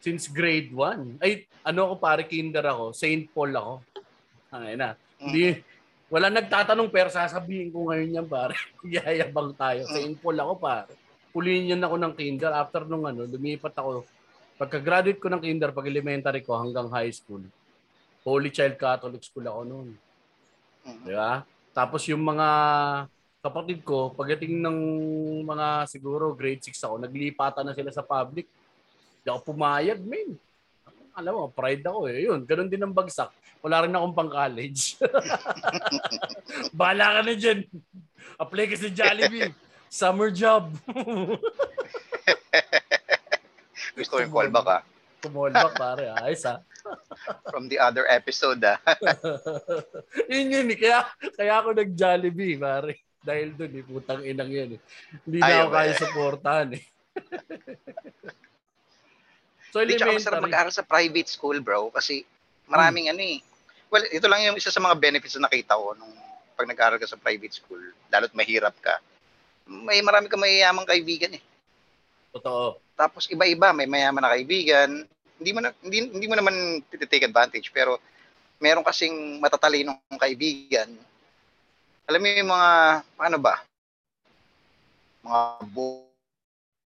since 0.00 0.28
grade 0.28 0.70
1. 0.72 1.22
Ay, 1.22 1.48
ano 1.64 1.90
ako, 1.90 1.94
pare, 1.98 2.22
kinder 2.28 2.64
ako, 2.64 2.92
St. 2.92 3.26
Paul 3.32 3.52
ako. 3.56 3.74
Ang 4.54 4.64
ina. 4.76 4.88
Hindi, 5.18 5.58
wala 6.12 6.28
nagtatanong, 6.28 6.88
pero 6.92 7.08
sasabihin 7.08 7.72
ko 7.72 7.90
ngayon 7.90 8.22
yan, 8.22 8.26
pare. 8.28 8.54
Yayabang 8.84 9.56
tayo. 9.56 9.88
St. 9.88 10.16
Paul 10.20 10.38
ako, 10.38 10.52
pare. 10.60 10.92
Pulinyan 11.34 11.82
ako 11.82 11.96
ng 11.98 12.14
kinder. 12.14 12.52
After 12.54 12.86
nung, 12.86 13.08
ano, 13.08 13.26
lumipat 13.26 13.74
ako. 13.74 14.06
Pagka-graduate 14.54 15.18
ko 15.18 15.26
ng 15.26 15.42
kinder, 15.42 15.74
pag 15.74 15.90
elementary 15.90 16.46
ko 16.46 16.54
hanggang 16.54 16.86
high 16.92 17.10
school, 17.10 17.42
Holy 18.22 18.48
Child 18.54 18.78
Catholic 18.78 19.22
School 19.26 19.44
ako 19.50 19.60
noon. 19.66 19.88
Mhm. 20.86 21.04
Di 21.04 21.12
ba? 21.12 21.42
Tapos 21.74 22.06
yung 22.06 22.22
mga 22.22 22.48
kapatid 23.44 23.84
ko, 23.84 24.08
pagdating 24.16 24.64
ng 24.64 24.78
mga 25.44 25.84
siguro 25.84 26.32
grade 26.32 26.64
6 26.64 26.80
ako, 26.80 26.94
naglipatan 26.96 27.64
na 27.68 27.76
sila 27.76 27.92
sa 27.92 28.00
public. 28.00 28.48
Di 29.20 29.28
ako 29.28 29.52
pumayag, 29.52 30.00
men. 30.00 30.40
Alam 31.12 31.32
mo, 31.36 31.44
pride 31.52 31.84
ako 31.84 32.08
eh. 32.08 32.24
Yun, 32.24 32.48
ganun 32.48 32.72
din 32.72 32.80
ang 32.80 32.96
bagsak. 32.96 33.28
Wala 33.60 33.84
rin 33.84 33.92
akong 33.92 34.16
pang 34.16 34.32
college. 34.32 34.96
Bahala 36.78 37.16
ka 37.16 37.20
na 37.24 37.34
dyan. 37.36 37.60
Apply 38.40 38.64
ka 38.66 38.76
sa 38.80 38.88
Jollibee. 38.88 39.52
Summer 39.92 40.32
job. 40.32 40.72
Gusto 43.96 44.18
ko 44.18 44.20
yung 44.24 44.34
callback 44.34 44.68
ah. 44.68 44.82
Kumolbak 45.22 45.78
pare. 45.78 46.10
Ayos 46.18 46.44
ah. 46.44 46.58
From 47.46 47.70
the 47.70 47.78
other 47.78 48.04
episode 48.10 48.58
ah. 48.66 48.82
yun 50.32 50.50
yun 50.50 50.66
eh. 50.74 50.76
Kaya, 50.76 51.06
kaya 51.38 51.62
ako 51.62 51.78
nag-Jollibee, 51.78 52.58
pare. 52.58 53.13
Dahil 53.24 53.56
doon 53.56 53.72
eh, 53.72 53.84
putang 53.88 54.20
inang 54.20 54.50
yan 54.52 54.76
eh. 54.76 54.80
Hindi 55.24 55.40
na 55.40 55.64
ako 55.64 55.68
kaya 55.72 55.92
supportahan 55.96 56.68
eh. 56.76 56.84
so 59.72 59.80
Hindi 59.80 59.96
tsaka 59.96 60.12
masarap 60.12 60.38
elementary. 60.38 60.52
mag-aaral 60.52 60.74
sa 60.76 60.84
private 60.84 61.28
school, 61.32 61.56
bro. 61.64 61.88
Kasi 61.88 62.28
maraming 62.68 63.08
ano 63.08 63.24
eh. 63.24 63.40
Well, 63.88 64.04
ito 64.12 64.28
lang 64.28 64.44
yung 64.44 64.60
isa 64.60 64.68
sa 64.68 64.84
mga 64.84 65.00
benefits 65.00 65.40
na 65.40 65.48
nakita 65.48 65.72
ko 65.72 65.96
nung 65.96 66.12
pag 66.54 66.68
nag-aaral 66.68 67.00
ka 67.00 67.08
sa 67.08 67.18
private 67.18 67.56
school, 67.56 67.80
lalo't 68.12 68.36
mahirap 68.36 68.76
ka. 68.78 69.00
May 69.64 70.04
marami 70.04 70.28
ka 70.28 70.36
mayayamang 70.36 70.86
kaibigan 70.86 71.32
eh. 71.34 71.42
Totoo. 72.36 72.78
Tapos 72.94 73.26
iba-iba, 73.32 73.72
may 73.72 73.88
mayaman 73.88 74.22
na 74.22 74.36
kaibigan. 74.36 75.08
Hindi 75.40 75.50
mo 75.50 75.58
na, 75.64 75.72
hindi, 75.82 75.98
hindi 76.12 76.26
mo 76.28 76.36
naman 76.38 76.84
take 77.08 77.26
advantage, 77.26 77.72
pero 77.74 77.98
meron 78.62 78.86
kasing 78.86 79.42
matatalinong 79.42 79.98
kaibigan. 80.20 80.94
Alam 82.04 82.20
mo 82.20 82.26
yung 82.28 82.50
mga, 82.52 82.70
paano 83.16 83.38
ba? 83.40 83.54
Mga 85.24 85.40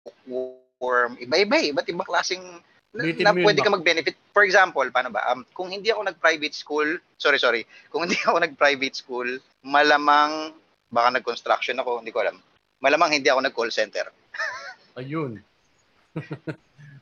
bookworm, 0.05 1.13
iba-iba 1.17 1.57
eh. 1.57 1.73
Iba't 1.73 1.89
ibang 1.89 2.05
klaseng 2.09 2.45
na, 2.93 3.03
na 3.05 3.33
pwede 3.33 3.61
ka 3.65 3.73
mag-benefit. 3.73 4.17
For 4.33 4.45
example, 4.45 4.85
paano 4.93 5.09
ba? 5.13 5.25
Um, 5.33 5.45
kung 5.57 5.73
hindi 5.73 5.89
ako 5.89 6.09
nag-private 6.13 6.53
school, 6.57 7.01
sorry, 7.17 7.41
sorry. 7.41 7.65
Kung 7.89 8.05
hindi 8.05 8.17
ako 8.25 8.45
nag-private 8.45 8.97
school, 8.97 9.29
malamang, 9.65 10.53
baka 10.93 11.17
nag-construction 11.17 11.81
ako, 11.81 12.05
hindi 12.05 12.13
ko 12.13 12.21
alam. 12.25 12.37
Malamang 12.81 13.17
hindi 13.17 13.29
ako 13.33 13.41
nag-call 13.45 13.73
center. 13.73 14.13
Ayun. 15.01 15.41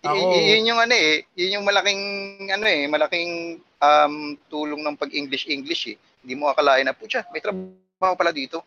Ako- 0.05 0.35
y- 0.35 0.59
yun 0.59 0.75
yung 0.75 0.81
ano 0.83 0.95
eh, 0.95 1.25
yun 1.39 1.59
yung 1.61 1.65
malaking 1.65 2.03
ano 2.51 2.67
eh, 2.69 2.85
malaking 2.91 3.57
um, 3.81 4.37
tulong 4.53 4.83
ng 4.85 4.99
pag-English 4.99 5.49
English 5.49 5.95
eh. 5.95 5.97
Hindi 6.21 6.35
mo 6.37 6.51
akalain 6.53 6.85
na 6.85 6.93
putya, 6.93 7.25
may 7.33 7.41
trabaho 7.41 7.73
pala 8.13 8.29
dito. 8.31 8.61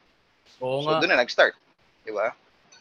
Oo 0.58 0.82
So 0.82 0.90
nga. 0.90 0.98
doon 0.98 1.12
na 1.14 1.22
nag-start. 1.22 1.54
'Di 2.02 2.10
ba? 2.10 2.34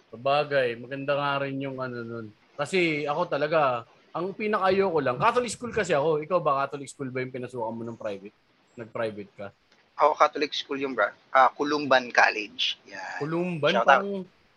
Sabagay. 0.09 0.81
Maganda 0.81 1.13
nga 1.13 1.45
rin 1.45 1.61
yung 1.61 1.77
ano 1.77 2.01
nun. 2.01 2.27
Kasi 2.57 3.05
ako 3.05 3.29
talaga, 3.29 3.85
ang 4.11 4.33
pinakayo 4.33 4.89
ko 4.89 4.99
lang, 4.99 5.21
Catholic 5.21 5.53
school 5.53 5.69
kasi 5.71 5.93
ako. 5.93 6.25
Ikaw 6.25 6.39
ba 6.41 6.65
Catholic 6.65 6.89
school 6.89 7.13
ba 7.13 7.21
yung 7.21 7.29
pinasukan 7.31 7.69
mo 7.69 7.85
ng 7.85 8.01
private? 8.01 8.33
Nag-private 8.75 9.33
ka? 9.35 9.47
Ako 9.95 10.13
Catholic 10.15 10.53
school 10.53 10.77
yung 10.79 10.93
bra. 10.93 11.13
Ah, 11.29 11.49
Kulumban 11.49 12.09
College. 12.09 12.81
Yan. 12.87 13.17
Kulumban? 13.19 13.73
Shout 13.75 13.85
out. 13.85 13.89
Parang, 14.01 14.09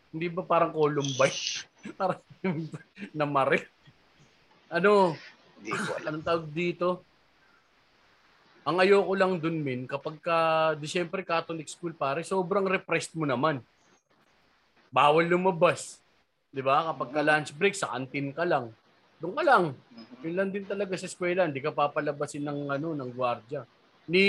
hindi 0.10 0.28
ba 0.28 0.44
parang 0.44 0.72
Columbine? 0.72 1.40
parang 2.00 2.24
namari. 3.12 3.60
Ano, 4.70 5.16
Hindi 5.58 5.72
ko 5.74 5.92
alam. 5.94 6.08
anong 6.14 6.26
tawag 6.26 6.48
dito? 6.50 6.88
Ang 8.68 8.78
ayoko 8.84 9.14
lang 9.16 9.40
dun, 9.40 9.64
min, 9.64 9.88
kapag 9.88 10.20
ka, 10.20 10.38
di 10.76 10.86
syempre 10.86 11.24
Catholic 11.24 11.66
school, 11.72 11.96
pare, 11.96 12.22
sobrang 12.28 12.68
repressed 12.68 13.16
mo 13.16 13.24
naman. 13.24 13.64
Bawal 14.92 15.30
lumabas. 15.30 16.02
Di 16.50 16.60
ba? 16.60 16.92
Kapag 16.92 17.10
ka 17.14 17.22
lunch 17.22 17.52
break, 17.56 17.78
sa 17.78 17.94
canteen 17.94 18.36
ka 18.36 18.44
lang. 18.44 18.74
Doon 19.22 19.34
ka 19.38 19.44
lang. 19.46 19.64
Mhm. 19.76 20.16
Yun 20.26 20.36
lang 20.36 20.50
din 20.50 20.66
talaga 20.66 20.94
sa 20.98 21.08
eskwela. 21.08 21.48
Hindi 21.48 21.62
ka 21.64 21.72
papalabasin 21.72 22.44
ng, 22.44 22.60
ano, 22.74 22.98
ng 22.98 23.12
gwardiya. 23.16 23.64
Ni 24.10 24.24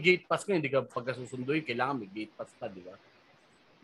gate 0.00 0.24
pass 0.24 0.42
ka, 0.42 0.56
hindi 0.56 0.72
ka 0.72 0.88
pagkasusunduin, 0.88 1.62
kailangan 1.62 2.00
may 2.00 2.08
gate 2.08 2.32
pass 2.32 2.48
ka, 2.56 2.72
di 2.72 2.80
ba? 2.80 2.96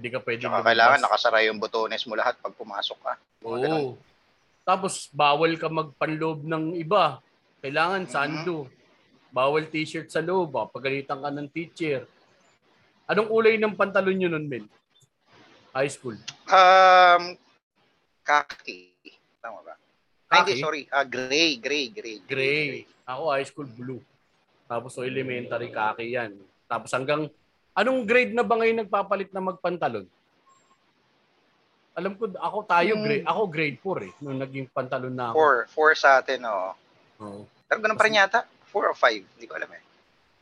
Hindi 0.00 0.08
ka 0.08 0.18
pwede 0.24 0.40
Tsaka 0.48 0.64
kailangan 0.64 1.00
nakasara 1.04 1.44
yung 1.44 1.60
botones 1.60 2.02
mo 2.08 2.16
lahat 2.16 2.40
pag 2.40 2.56
pumasok 2.56 2.98
ka. 3.04 3.12
Mga 3.44 3.58
ganun. 3.68 3.80
Oo. 3.84 3.92
Tapos, 4.64 5.12
bawal 5.12 5.52
ka 5.60 5.68
magpanloob 5.68 6.48
ng 6.48 6.80
iba. 6.80 7.20
Kailangan 7.60 8.08
sando. 8.08 8.66
Bawal 9.32 9.64
t-shirt 9.66 10.06
sa 10.06 10.20
loob. 10.20 10.52
ah. 10.54 10.68
Pagalitan 10.68 11.18
ka 11.18 11.30
ng 11.32 11.48
teacher. 11.48 12.04
Anong 13.04 13.26
kulay 13.26 13.56
ng 13.56 13.72
pantalon 13.72 14.14
nyo 14.14 14.28
nun, 14.30 14.44
Mel? 14.44 14.68
High 15.72 15.88
school. 15.88 16.20
Um, 16.46 17.34
kaki. 18.22 18.92
Tama 19.40 19.64
ba? 19.64 19.74
Ay, 20.28 20.36
hindi, 20.38 20.52
Kaki? 20.52 20.60
sorry. 20.60 20.82
Ah, 20.86 21.02
gray, 21.02 21.56
gray, 21.56 21.88
gray. 21.88 22.16
Gray. 22.22 22.84
Ako, 23.02 23.32
high 23.32 23.44
school, 23.44 23.66
blue. 23.66 24.00
Tapos, 24.64 24.92
so 24.92 25.02
elementary, 25.02 25.68
kaki 25.68 26.12
yan. 26.12 26.36
Tapos 26.64 26.88
hanggang, 26.88 27.28
anong 27.72 28.04
grade 28.04 28.32
na 28.32 28.40
ba 28.40 28.56
ngayon 28.56 28.84
nagpapalit 28.84 29.28
na 29.28 29.42
magpantalon? 29.42 30.04
Alam 31.92 32.16
ko, 32.16 32.24
ako 32.32 32.58
tayo, 32.64 32.92
Hmm. 32.94 33.04
grade, 33.04 33.24
ako 33.26 33.40
grade 33.46 33.78
4 33.78 33.98
eh, 34.02 34.12
nung 34.18 34.38
naging 34.38 34.64
pantalon 34.66 35.12
na 35.12 35.28
ako. 35.28 35.36
Four. 35.36 35.56
Four 35.68 35.90
sa 35.92 36.20
atin, 36.20 36.40
oo. 36.42 36.70
Oo. 37.20 37.40
Pero 37.68 37.78
ganun 37.80 37.96
pa 37.96 38.04
rin 38.04 38.16
yata. 38.16 38.48
Four 38.72 38.88
or 38.88 38.96
five. 38.96 39.20
Hindi 39.20 39.44
ko 39.44 39.54
alam 39.60 39.68
eh. 39.68 39.84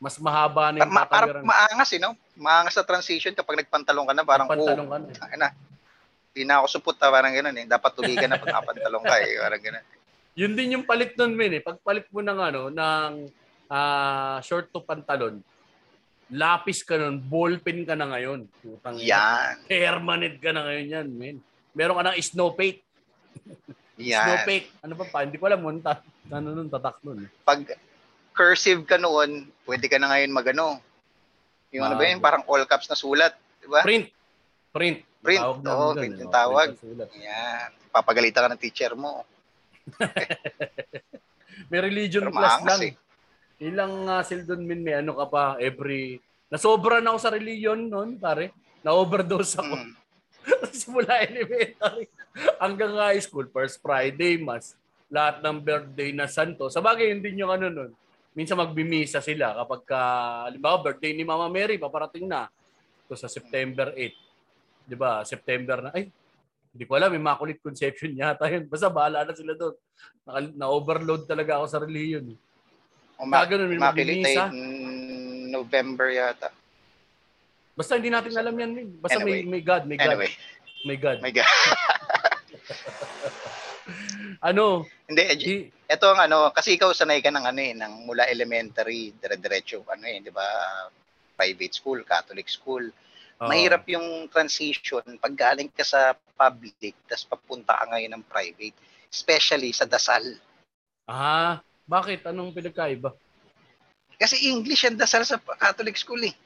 Mas 0.00 0.16
mahaba 0.16 0.72
na 0.72 0.86
yung 0.86 0.94
Ma- 0.94 1.04
parang 1.04 1.44
maangas 1.44 1.90
eh, 1.92 2.00
no? 2.00 2.16
Maangas 2.38 2.78
sa 2.78 2.86
transition 2.86 3.36
kapag 3.36 3.60
nagpantalong 3.60 4.06
ka 4.08 4.14
na. 4.16 4.24
Parang, 4.24 4.48
pantalon 4.48 4.86
oh, 4.86 4.92
ka 4.94 4.98
na. 5.02 5.10
eh. 5.10 5.36
Na. 5.36 5.48
Hindi 6.30 6.42
na 6.46 6.62
ako 6.62 6.66
supot 6.78 6.96
ha, 7.02 7.10
parang 7.10 7.34
gano'n 7.34 7.58
eh. 7.58 7.66
Dapat 7.66 7.90
tuligan 7.98 8.30
na 8.30 8.38
pag 8.38 8.54
nakapantalong 8.54 9.04
ka 9.04 9.16
eh. 9.18 9.34
Parang 9.42 9.60
gano'n. 9.60 9.84
Yun 10.38 10.52
din 10.54 10.74
yung 10.78 10.86
palit 10.86 11.18
nun, 11.18 11.34
men 11.34 11.58
eh. 11.58 11.60
Pagpalit 11.60 12.06
mo 12.14 12.22
ng 12.22 12.38
ano, 12.38 12.62
ng 12.70 13.10
ah, 13.68 14.38
short 14.40 14.70
to 14.70 14.80
pantalon, 14.80 15.42
lapis 16.30 16.86
ka 16.86 16.94
nun, 16.94 17.18
ballpen 17.18 17.82
ka 17.82 17.98
na 17.98 18.08
ngayon. 18.14 18.46
Putang. 18.62 18.96
Yan. 19.02 19.58
Permanent 19.66 20.38
ka 20.38 20.54
na 20.54 20.64
ngayon 20.70 20.86
yan, 20.86 21.06
men. 21.10 21.36
Meron 21.74 21.98
ka 21.98 22.08
ng 22.08 22.16
snowpaint. 22.22 22.78
Yan. 23.98 24.22
Snowpaint. 24.24 24.66
Ano 24.86 24.94
pa 24.96 25.04
pa? 25.10 25.18
Hindi 25.26 25.36
ko 25.36 25.44
alam 25.50 25.60
ano 25.60 26.48
nun, 26.54 26.70
tatak 26.70 27.02
nun. 27.02 27.26
Pag 27.42 27.66
cursive 28.32 28.86
ka 28.86 28.96
noon, 28.96 29.48
pwede 29.66 29.86
ka 29.86 29.98
na 30.00 30.10
ngayon 30.10 30.32
magano. 30.32 30.78
Yung 31.70 31.86
ano 31.86 31.94
ba 31.94 32.04
yun? 32.06 32.18
Parang 32.18 32.42
all 32.50 32.66
caps 32.66 32.90
na 32.90 32.98
sulat. 32.98 33.34
Di 33.62 33.70
ba? 33.70 33.82
Print. 33.86 34.10
Print. 34.74 34.98
Print. 35.22 35.42
Tawag 35.42 35.62
Oo, 35.62 35.94
print 35.94 36.14
eh. 36.16 36.20
yung 36.24 36.32
Oh, 36.32 36.34
tawag. 36.34 36.68
Yan. 37.20 37.68
Papagalitan 37.94 38.42
ka 38.46 38.50
ng 38.54 38.62
teacher 38.62 38.92
mo. 38.98 39.22
May 41.70 41.80
religion 41.82 42.26
Pero 42.26 42.34
class 42.34 42.62
lang. 42.66 42.80
eh. 42.82 42.94
Ilang 43.60 44.08
uh, 44.08 44.22
doon 44.24 44.62
min 44.64 44.80
may 44.80 44.96
ano 45.04 45.12
ka 45.12 45.26
pa 45.28 45.44
every 45.60 46.16
nasobra 46.48 46.98
na 46.98 47.12
ako 47.12 47.18
sa 47.20 47.34
religion 47.34 47.78
noon 47.86 48.16
pare. 48.16 48.56
Na-overdose 48.80 49.60
ako. 49.60 49.74
Mm. 49.76 49.92
Simula 50.80 51.20
elementary 51.20 52.08
hanggang 52.56 52.96
high 52.96 53.20
school, 53.20 53.44
first 53.52 53.76
Friday, 53.84 54.40
mas 54.40 54.72
lahat 55.12 55.44
ng 55.44 55.60
birthday 55.60 56.10
na 56.16 56.24
santo. 56.24 56.72
Sa 56.72 56.80
bagay, 56.80 57.12
hindi 57.12 57.36
yung 57.36 57.52
ano 57.52 57.66
nun. 57.68 57.90
Minsan 58.30 58.58
magbimisa 58.58 59.18
sila 59.18 59.58
kapag 59.58 59.82
ka, 59.82 60.00
halimbawa, 60.46 60.78
birthday 60.86 61.10
ni 61.12 61.26
Mama 61.26 61.50
Mary, 61.50 61.76
paparating 61.82 62.30
na. 62.30 62.46
So, 63.10 63.18
sa 63.18 63.26
September 63.26 63.90
8. 63.94 64.86
Di 64.86 64.94
ba? 64.94 65.26
September 65.26 65.82
na. 65.82 65.90
Ay, 65.90 66.14
hindi 66.70 66.84
ko 66.86 66.94
alam, 66.94 67.10
Immaculate 67.10 67.58
Conception 67.58 68.14
yata 68.14 68.46
yun. 68.46 68.70
Basta 68.70 68.86
bahala 68.86 69.26
na 69.26 69.34
sila 69.34 69.58
doon. 69.58 69.74
Na-overload 70.54 71.26
talaga 71.26 71.58
ako 71.58 71.66
sa 71.66 71.82
religion. 71.82 72.22
Uma- 73.18 73.42
Kagano, 73.42 73.66
may 73.66 73.76
Immaculate 73.76 74.22
mm, 74.54 75.50
November 75.50 76.06
yata. 76.14 76.54
Basta 77.74 77.98
hindi 77.98 78.14
natin 78.14 78.30
alam 78.38 78.54
yan. 78.54 78.70
Min. 78.70 78.88
Basta 79.02 79.18
may, 79.18 79.42
Anyway. 79.42 79.50
may 79.50 79.62
God, 79.66 79.82
may 79.90 79.98
God. 79.98 80.14
Anyway, 80.14 80.30
May 80.86 80.96
God. 80.96 81.18
my 81.20 81.34
God. 81.34 81.44
Ano? 84.40 84.88
Hindi, 85.04 85.22
eh, 85.22 85.36
Di, 85.36 85.54
ito 85.68 86.06
ang 86.08 86.20
ano, 86.20 86.48
kasi 86.54 86.80
ikaw 86.80 86.96
sanay 86.96 87.20
ka 87.20 87.28
ng 87.28 87.44
ano 87.44 87.60
eh, 87.60 87.74
ng 87.76 87.92
mula 88.08 88.24
elementary, 88.24 89.12
dire-diretso, 89.20 89.84
ano 89.84 90.04
eh, 90.08 90.24
di 90.24 90.32
ba, 90.32 90.44
private 91.36 91.74
school, 91.76 92.00
Catholic 92.04 92.48
school. 92.48 92.88
Oo. 93.40 93.48
Mahirap 93.48 93.84
yung 93.88 94.28
transition 94.32 95.04
pag 95.20 95.34
galing 95.36 95.68
ka 95.72 95.84
sa 95.84 96.16
public, 96.36 96.96
tapos 97.08 97.24
papunta 97.28 97.76
ka 97.76 97.84
ngayon 97.92 98.16
ng 98.16 98.24
private. 98.28 98.76
Especially 99.12 99.72
sa 99.76 99.84
dasal. 99.84 100.22
Ah, 101.04 101.60
bakit? 101.84 102.24
Anong 102.24 102.54
pinagkaiba? 102.54 103.12
Kasi 104.20 104.52
English 104.52 104.84
ang 104.84 105.00
dasal 105.00 105.24
sa 105.24 105.40
Catholic 105.40 105.96
school 105.96 106.20
eh. 106.22 106.36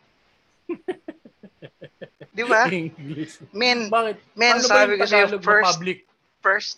di 2.31 2.43
ba? 2.47 2.71
English. 2.73 3.43
Men, 3.51 3.91
Bakit? 3.91 4.17
men 4.39 4.63
Paano 4.63 4.67
ba 4.67 4.75
sabi 4.79 4.93
ko 4.97 5.05
na 5.05 5.43
first, 5.43 5.67
public? 5.75 5.99
first, 6.41 6.75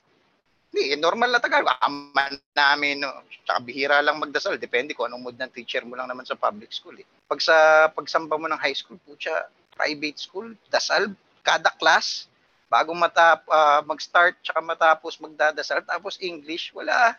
hindi, 0.70 0.92
normal 0.98 1.32
na 1.32 1.40
Tagalog. 1.40 1.72
Aman 1.80 2.36
namin, 2.52 3.00
no. 3.00 3.12
Tsaka 3.46 3.64
bihira 3.64 4.02
lang 4.04 4.20
magdasal. 4.20 4.60
Depende 4.60 4.92
kung 4.92 5.08
anong 5.08 5.30
mood 5.30 5.38
ng 5.38 5.52
teacher 5.54 5.80
mo 5.86 5.96
lang 5.96 6.10
naman 6.10 6.26
sa 6.26 6.36
public 6.36 6.74
school. 6.74 6.96
Eh. 6.98 7.06
Pag 7.30 7.40
sa 7.40 7.88
pagsamba 7.94 8.36
mo 8.36 8.44
ng 8.50 8.60
high 8.60 8.76
school, 8.76 9.00
putya, 9.06 9.48
private 9.72 10.18
school, 10.20 10.52
dasal, 10.68 11.12
kada 11.40 11.70
class, 11.80 12.28
bago 12.66 12.92
matap, 12.92 13.46
ah, 13.48 13.80
mag-start, 13.86 14.36
tsaka 14.42 14.60
matapos 14.60 15.16
magdadasal, 15.22 15.80
tapos 15.86 16.18
English, 16.18 16.74
wala. 16.74 17.14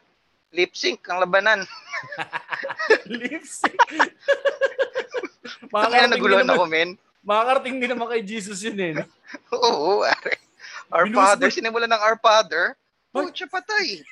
Lip 0.52 0.72
sync 0.76 1.04
ang 1.12 1.20
labanan. 1.20 1.68
Lip 3.20 3.44
sync. 3.44 3.76
Kaya 5.72 6.08
naguluhan 6.08 6.48
naman, 6.48 6.56
ako, 6.56 6.66
men. 6.68 6.90
makakarating 7.28 7.84
din 7.84 7.92
naman 7.92 8.08
kay 8.08 8.24
Jesus 8.24 8.64
yun 8.64 8.80
eh. 8.80 8.94
Oo. 9.56 10.08
Our 10.88 11.12
Binus- 11.12 11.20
Father, 11.20 11.50
sinimulan 11.52 11.92
ng 11.92 12.00
Our 12.00 12.16
Father, 12.20 12.80
putya 13.12 13.48
patay. 13.50 14.04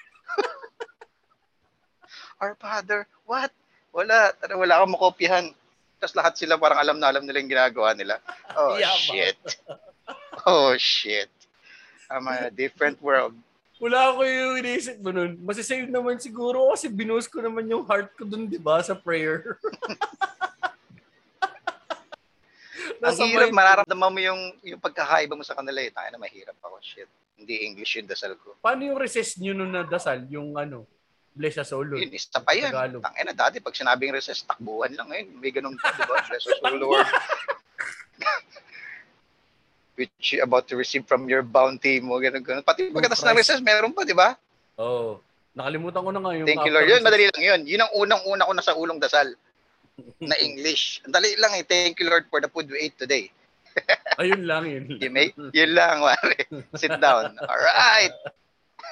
Our 2.41 2.55
Father, 2.59 3.07
what? 3.23 3.51
Wala, 3.95 4.35
tara, 4.35 4.59
wala 4.59 4.83
akong 4.83 4.95
makopyahan. 4.95 5.45
Tapos 6.03 6.15
lahat 6.19 6.33
sila 6.35 6.59
parang 6.59 6.83
alam 6.83 6.97
na 6.99 7.07
alam 7.07 7.23
nila 7.23 7.39
yung 7.39 7.51
ginagawa 7.51 7.95
nila. 7.95 8.19
Oh, 8.59 8.75
Yama. 8.81 8.99
shit. 8.99 9.39
Oh, 10.43 10.75
shit. 10.75 11.31
I'm 12.11 12.27
a 12.27 12.51
different 12.51 12.99
world. 12.99 13.33
Wala 13.79 14.11
ako 14.11 14.23
yung 14.23 14.53
inisip 14.63 14.99
mo 15.03 15.11
nun. 15.11 15.35
Masisave 15.43 15.87
naman 15.87 16.19
siguro 16.19 16.71
kasi 16.71 16.87
binuhos 16.87 17.27
ko 17.27 17.43
naman 17.43 17.67
yung 17.67 17.83
heart 17.83 18.11
ko 18.15 18.23
dun, 18.23 18.47
di 18.47 18.59
ba, 18.59 18.79
sa 18.83 18.95
prayer. 18.95 19.55
Ang 23.05 23.29
hirap, 23.29 23.53
mararamdaman 23.53 24.13
mo 24.13 24.19
yung, 24.21 24.41
yung 24.65 24.81
pagkakaiba 24.81 25.37
mo 25.37 25.45
sa 25.45 25.53
kanila. 25.53 25.77
Eh. 25.83 25.93
Tayo 25.93 26.09
na 26.09 26.21
mahirap 26.21 26.57
ako. 26.57 26.81
Shit. 26.81 27.09
Hindi 27.35 27.67
English 27.67 27.99
yung 27.99 28.07
dasal 28.07 28.39
ko. 28.39 28.55
Paano 28.63 28.87
yung 28.87 28.99
recess 28.99 29.35
nyo 29.37 29.51
nung 29.51 29.71
nadasal? 29.75 30.23
Yung 30.31 30.55
ano, 30.55 30.87
bless 31.35 31.59
sa 31.59 31.67
solo. 31.67 31.99
Yun, 31.99 32.15
isa 32.15 32.39
pa 32.39 32.55
yan. 32.55 32.71
Tagalog. 32.71 33.03
Tangina, 33.03 33.35
dati 33.35 33.59
pag 33.59 33.75
sinabing 33.75 34.15
recess, 34.15 34.47
takbuhan 34.47 34.95
lang 34.95 35.11
ngayon. 35.11 35.27
May 35.43 35.51
ganun 35.51 35.75
pa, 35.75 35.91
di 35.91 36.07
ba? 36.07 36.15
Bless 36.31 36.47
us, 36.47 36.59
O 36.63 36.71
Lord. 36.71 37.03
Which 39.99 40.35
you 40.35 40.43
about 40.43 40.67
to 40.71 40.75
receive 40.75 41.07
from 41.07 41.27
your 41.27 41.43
bounty 41.43 41.99
mo, 41.99 42.19
ganun, 42.19 42.43
ganun. 42.43 42.63
Pati 42.63 42.91
pagkatas 42.91 43.23
ng 43.23 43.35
recess, 43.35 43.59
meron 43.59 43.91
pa, 43.91 44.07
di 44.07 44.15
ba? 44.15 44.35
Oo. 44.79 45.19
Oh, 45.19 45.23
nakalimutan 45.55 46.03
ko 46.03 46.11
na 46.11 46.19
nga 46.23 46.31
yung 46.35 46.47
Thank 46.47 46.67
you, 46.67 46.71
Lord. 46.75 46.87
Yun, 46.87 47.03
madali 47.03 47.27
lang 47.31 47.43
yun. 47.43 47.61
Yun 47.67 47.83
ang 47.83 47.91
unang-una 47.95 48.47
ko 48.47 48.53
na 48.55 48.63
sa 48.63 48.75
ulong 48.75 48.99
dasal 48.99 49.35
na 50.23 50.35
English. 50.47 51.03
Ang 51.07 51.15
dali 51.15 51.35
lang 51.39 51.55
eh. 51.55 51.63
Thank 51.67 51.99
you, 51.99 52.07
Lord, 52.07 52.27
for 52.31 52.39
the 52.39 52.51
food 52.51 52.67
we 52.71 52.79
ate 52.79 52.95
today. 52.99 53.31
Ayun 54.21 54.43
lang, 54.47 54.63
yun 54.67 54.85
lang. 54.87 55.11
May, 55.11 55.27
yun 55.35 55.71
lang, 55.75 55.99
wari. 55.99 56.39
Sit 56.79 56.95
down. 56.99 57.35
All 57.35 57.61
right. 57.61 58.15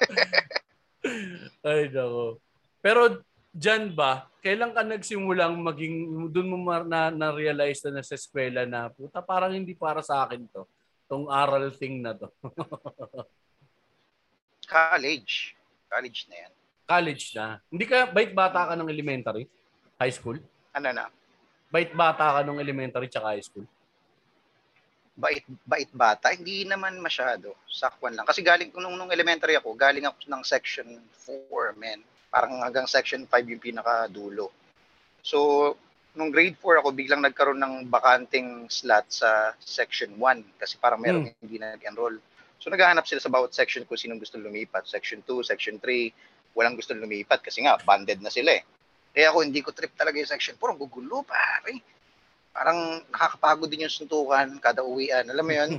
Ay, 1.67 1.87
nako. 1.91 2.39
Pero 2.83 3.23
dyan 3.55 3.95
ba, 3.95 4.27
kailan 4.43 4.75
ka 4.75 4.83
nagsimulang 4.83 5.55
maging, 5.63 6.27
doon 6.33 6.47
mo 6.51 6.57
na, 6.83 7.07
na-realize 7.13 7.85
na 7.87 8.03
sa 8.03 8.19
eskwela 8.19 8.67
na, 8.67 8.91
puta, 8.91 9.23
parang 9.23 9.55
hindi 9.55 9.71
para 9.71 10.03
sa 10.03 10.27
akin 10.27 10.43
to. 10.51 10.67
Tong 11.07 11.31
aral 11.31 11.71
thing 11.71 12.03
na 12.03 12.11
to. 12.17 12.27
College. 14.67 15.55
College 15.87 16.19
na 16.27 16.35
yan. 16.47 16.53
College 16.83 17.25
na. 17.37 17.45
Hindi 17.71 17.85
ka, 17.87 18.11
bait 18.11 18.31
bata 18.35 18.67
ka 18.71 18.73
ng 18.75 18.89
elementary? 18.91 19.47
High 20.01 20.11
school? 20.15 20.41
Ano 20.75 20.89
na? 20.91 21.07
Bait 21.71 21.93
bata 21.95 22.39
ka 22.39 22.39
ng 22.43 22.59
elementary 22.59 23.07
tsaka 23.07 23.37
high 23.37 23.45
school? 23.45 23.63
Bait, 25.13 25.46
bait 25.70 25.89
bata? 25.93 26.34
Hindi 26.34 26.65
naman 26.65 26.98
masyado. 26.98 27.53
Sakwan 27.70 28.17
lang. 28.17 28.25
Kasi 28.25 28.41
galing, 28.41 28.74
nung, 28.74 28.98
nung 28.98 29.13
elementary 29.13 29.53
ako, 29.53 29.77
galing 29.77 30.10
ako 30.10 30.25
ng 30.25 30.41
section 30.41 30.89
4, 31.22 31.77
men. 31.77 32.01
Parang 32.34 32.58
hanggang 32.65 32.89
section 32.89 33.29
5 33.29 33.29
yung 33.53 33.62
pinakadulo. 33.62 34.50
So, 35.22 35.77
nung 36.17 36.34
grade 36.34 36.58
4 36.58 36.82
ako, 36.82 36.89
biglang 36.98 37.22
nagkaroon 37.22 37.62
ng 37.62 37.93
bakanting 37.93 38.65
slot 38.74 39.05
sa 39.13 39.53
section 39.62 40.17
1 40.17 40.58
kasi 40.58 40.82
parang 40.82 40.98
meron 40.98 41.29
Hmm. 41.29 41.38
hindi 41.46 41.62
nag-enroll. 41.62 42.17
So, 42.58 42.74
naghahanap 42.74 43.05
sila 43.05 43.22
sa 43.22 43.29
bawat 43.29 43.53
section 43.53 43.86
kung 43.86 44.01
sinong 44.01 44.17
gusto 44.17 44.41
lumipat. 44.41 44.89
Section 44.89 45.22
2, 45.22 45.46
section 45.46 45.77
3, 45.77 46.10
walang 46.58 46.74
gusto 46.74 46.98
lumipat 46.98 47.46
kasi 47.46 47.62
nga, 47.62 47.77
banded 47.86 48.17
na 48.17 48.34
sila 48.34 48.58
eh. 48.58 48.65
Kaya 49.13 49.29
ako, 49.29 49.46
hindi 49.46 49.62
ko 49.62 49.70
trip 49.77 49.93
talaga 49.93 50.17
yung 50.17 50.32
section 50.32 50.58
4. 50.58 50.74
Ang 50.74 50.82
gugulo, 50.82 51.22
pare. 51.22 51.92
Parang 52.53 53.01
nakakapagod 53.10 53.65
din 53.65 53.89
yung 53.89 53.91
suntukan 53.91 54.62
kada 54.62 54.86
uwian. 54.86 55.25
Alam 55.25 55.45
mo 55.50 55.53
yun? 55.57 55.72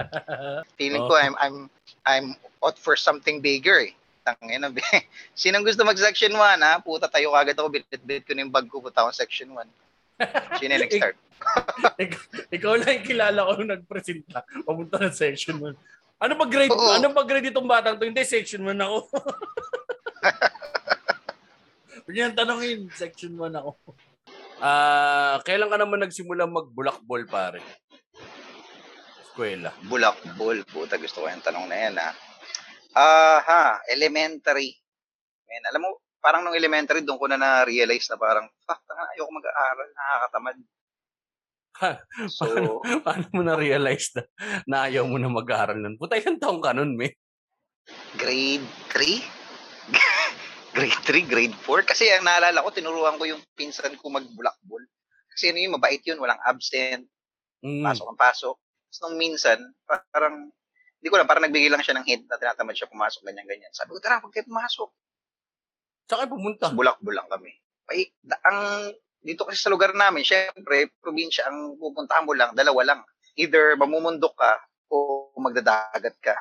Feeling 0.78 1.08
ko 1.08 1.16
Oh. 1.16 1.20
I'm 1.20 1.34
I'm 1.40 1.56
I'm 2.04 2.26
out 2.60 2.76
for 2.76 2.92
something 2.92 3.40
bigger 3.40 3.88
eh. 3.88 3.96
Tangina, 4.20 4.68
be. 4.68 4.84
Sinong 5.40 5.64
gusto 5.64 5.80
mag 5.80 5.96
section 5.96 6.36
1 6.36 6.60
ha? 6.60 6.80
Puta 6.84 7.08
tayo 7.08 7.32
kagad 7.32 7.56
ako 7.56 7.68
bit-bit 7.72 8.24
ko 8.28 8.36
na 8.36 8.44
yung 8.44 8.52
bag 8.52 8.68
ko 8.68 8.84
puta 8.84 9.00
akong 9.00 9.16
section 9.16 9.56
1. 9.56 9.64
Sino 10.60 10.70
yung 10.76 10.82
next 10.84 10.96
start? 11.00 11.16
ikaw, 12.48 12.76
lang 12.80 13.00
yung 13.00 13.08
kilala 13.08 13.40
ko 13.44 13.50
nung 13.60 13.72
nagpresenta. 13.72 14.44
Papunta 14.64 14.96
ng 15.00 15.12
section 15.12 15.56
1. 15.60 15.76
Ano 16.24 16.32
ba 16.40 16.46
grade? 16.48 16.72
Oo. 16.72 16.92
Ano 16.96 17.12
ba 17.12 17.24
grade 17.24 17.52
itong 17.52 17.68
batang 17.68 18.00
to? 18.00 18.08
Hindi, 18.08 18.24
section 18.24 18.64
1 18.64 18.76
ako. 18.80 18.98
Huwag 22.04 22.14
niyan 22.16 22.32
tanongin, 22.36 22.88
section 22.92 23.36
1 23.36 23.60
ako. 23.60 23.72
Ah, 24.62 25.42
kailan 25.42 25.70
ka 25.70 25.78
naman 25.78 26.02
nagsimula 26.04 26.46
magbulakbol 26.46 27.26
pare? 27.26 27.60
Eskwela. 29.22 29.74
Bulak 29.90 30.22
ball. 30.38 30.62
Puta, 30.62 30.94
gusto 30.94 31.22
ko 31.22 31.26
yung 31.26 31.42
tanong 31.42 31.66
na 31.66 31.76
yan 31.76 31.94
ha. 31.98 32.10
Ah, 32.94 33.40
ha, 33.42 33.62
elementary. 33.90 34.70
Man, 35.50 35.66
alam 35.66 35.82
mo, 35.82 35.98
parang 36.22 36.46
nung 36.46 36.54
elementary, 36.54 37.02
doon 37.02 37.18
ko 37.18 37.26
na 37.26 37.34
na-realize 37.34 38.06
na 38.08 38.16
parang, 38.16 38.46
fuck, 38.62 38.78
tanga, 38.86 39.10
ayoko 39.12 39.30
mag-aaral, 39.34 39.88
nakakatamad. 39.90 40.56
So, 42.30 42.46
Paano 43.02 43.26
mo 43.34 43.42
na-realize 43.42 44.14
na, 44.14 44.22
na 44.70 44.76
ayaw 44.86 45.02
mo 45.10 45.18
na 45.18 45.26
mag-aaral 45.26 45.82
nun? 45.82 45.98
Puta, 45.98 46.14
ilang 46.14 46.38
taong 46.38 46.62
ka 46.62 46.70
nun, 46.70 46.94
me? 46.94 47.18
grade 48.16 48.64
3? 48.94 49.20
Grade 50.74 51.00
3, 51.06 51.30
grade 51.30 51.56
4. 51.62 51.86
Kasi 51.86 52.10
ang 52.10 52.26
naalala 52.26 52.66
ko, 52.66 52.74
tinuruan 52.74 53.16
ko 53.16 53.24
yung 53.24 53.40
pinsan 53.54 53.94
ko 53.96 54.10
mag-blackball. 54.10 54.82
Kasi 55.30 55.54
ano 55.54 55.58
yun, 55.62 55.74
mabait 55.78 56.02
yun, 56.02 56.18
walang 56.18 56.42
absent, 56.42 57.06
Mm. 57.64 57.80
pasok 57.80 58.06
ang 58.12 58.20
pasok. 58.20 58.56
Tapos 58.60 58.98
nung 59.00 59.16
minsan, 59.16 59.56
parang, 59.88 60.52
hindi 61.00 61.08
ko 61.08 61.16
lang, 61.16 61.26
parang 61.30 61.48
nagbigay 61.48 61.72
lang 61.72 61.80
siya 61.80 61.96
ng 61.96 62.06
hint 62.06 62.24
na 62.28 62.36
tinatamad 62.36 62.76
siya 62.76 62.92
pumasok, 62.92 63.24
ganyan-ganyan. 63.24 63.72
Sabi 63.72 63.96
ko, 63.96 64.04
tara, 64.04 64.20
huwag 64.20 64.34
kayo 64.36 64.44
pumasok. 64.44 64.90
Saan 66.04 66.28
pumunta? 66.28 66.68
Tapos 66.68 66.76
bulak-bul 66.76 67.16
lang 67.16 67.28
kami. 67.32 67.56
Ay, 67.88 68.12
da- 68.20 68.40
ang, 68.44 68.92
dito 69.24 69.48
kasi 69.48 69.56
sa 69.56 69.72
lugar 69.72 69.96
namin, 69.96 70.20
syempre, 70.20 70.92
probinsya, 71.00 71.48
ang 71.48 71.80
pupuntahan 71.80 72.28
mo 72.28 72.36
lang, 72.36 72.52
dalawa 72.52 72.84
lang. 72.84 73.00
Either 73.40 73.74
mamumundok 73.80 74.36
ka 74.36 74.60
o 74.92 75.32
magdadagat 75.40 76.14
ka. 76.20 76.36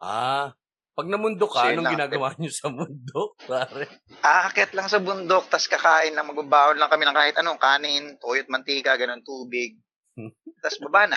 Ah, 0.00 0.54
pag 1.00 1.08
namundo 1.08 1.48
ka, 1.48 1.72
yun 1.72 1.80
anong 1.80 1.96
ginagawa 1.96 2.28
niyo 2.36 2.52
sa 2.52 2.68
mundo? 2.68 3.32
Pare. 3.48 3.88
Aakyat 4.20 4.76
lang 4.76 4.84
sa 4.84 5.00
bundok, 5.00 5.48
tas 5.48 5.64
kakain 5.64 6.12
lang, 6.12 6.28
magbabaon 6.28 6.76
lang 6.76 6.92
kami 6.92 7.08
ng 7.08 7.16
kahit 7.16 7.36
anong 7.40 7.56
kanin, 7.56 8.20
toyo 8.20 8.44
at 8.44 8.52
mantika, 8.52 9.00
ganun, 9.00 9.24
tubig. 9.24 9.80
Tas 10.60 10.76
baba 10.76 11.08
na. 11.08 11.16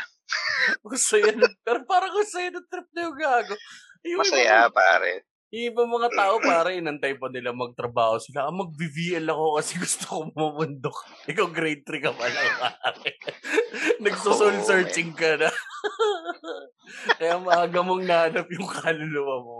Gusto 0.79 1.19
yan. 1.19 1.35
Pero 1.67 1.83
parang 1.83 2.15
gusto 2.15 2.39
yan 2.39 2.55
ng 2.55 2.67
trip 2.71 2.87
na 2.95 3.11
yung 3.11 3.17
gago. 3.19 3.55
Yung 4.07 4.23
Masaya, 4.23 4.71
Iba, 4.71 4.71
pare. 4.71 5.27
Yung 5.53 5.69
ibang 5.69 5.85
mga 5.85 6.09
tao, 6.17 6.41
pare, 6.41 6.81
inantay 6.81 7.13
pa 7.13 7.29
nila 7.29 7.53
magtrabaho 7.53 8.17
sila. 8.17 8.49
Ah, 8.49 8.53
mag-VVL 8.53 9.29
ako 9.29 9.61
kasi 9.61 9.77
gusto 9.77 10.03
ko 10.09 10.17
mamundok. 10.33 10.97
Ikaw 11.29 11.45
grade 11.53 11.85
3 11.85 12.01
ka 12.01 12.11
pa 12.17 12.25
lang, 12.25 12.49
pare. 12.65 13.11
Nagsosoul 14.01 14.57
Oo, 14.57 14.65
searching 14.65 15.13
ka 15.13 15.37
na. 15.37 15.53
Kaya 17.21 17.37
maaga 17.37 17.85
mong 17.85 18.01
nahanap 18.01 18.49
yung 18.49 18.65
kaluluwa 18.65 19.35
mo. 19.45 19.53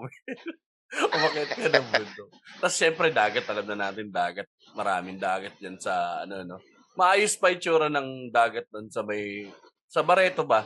Umakit 0.94 1.50
ka 1.62 1.70
ng 1.70 1.88
bundok. 1.94 2.30
Tapos 2.58 2.74
syempre 2.74 3.14
dagat, 3.14 3.46
alam 3.46 3.66
na 3.70 3.78
natin 3.90 4.10
dagat. 4.10 4.50
Maraming 4.74 5.22
dagat 5.22 5.54
dyan 5.62 5.78
sa 5.78 6.26
ano 6.26 6.42
no. 6.42 6.58
Maayos 6.98 7.38
pa 7.38 7.54
itsura 7.54 7.86
ng 7.90 8.34
dagat 8.34 8.66
doon 8.74 8.90
sa 8.90 9.06
may 9.06 9.46
sa 9.86 10.02
Barreto 10.02 10.42
ba? 10.42 10.66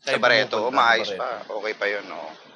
Sa 0.00 0.16
pumupunta 0.16 0.56
sa 0.56 0.72
maayos 0.72 1.12
Barreto. 1.12 1.20
pa. 1.20 1.56
Okay 1.60 1.74
pa 1.76 1.86
yun, 1.88 2.04
no? 2.08 2.47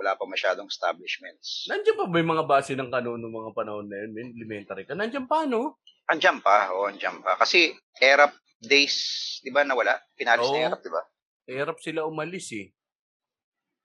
Wala 0.00 0.16
pa 0.16 0.24
masyadong 0.24 0.72
establishments. 0.72 1.68
Nandiyan 1.68 1.92
pa 2.00 2.08
ba 2.08 2.16
yung 2.16 2.32
mga 2.32 2.48
base 2.48 2.72
ng 2.72 2.88
kanon 2.88 3.20
ng 3.20 3.36
mga 3.36 3.50
panahon 3.52 3.84
na 3.84 4.00
yun? 4.00 4.10
men? 4.16 4.28
Elementary 4.32 4.88
ka. 4.88 4.96
Nandiyan 4.96 5.28
pa, 5.28 5.44
no? 5.44 5.76
Andiyan 6.08 6.40
pa, 6.40 6.72
oo, 6.72 6.88
andiyan 6.88 7.20
pa. 7.20 7.36
Kasi, 7.36 7.76
ERAP 8.00 8.32
days, 8.64 8.96
di 9.44 9.52
ba, 9.52 9.60
nawala? 9.60 10.00
Pinalis 10.16 10.48
Oo. 10.48 10.56
na 10.56 10.72
ERAP, 10.72 10.80
di 10.80 10.90
ba? 10.90 11.02
Hirap 11.50 11.76
sila 11.84 12.08
umalis 12.08 12.48
eh. 12.56 12.72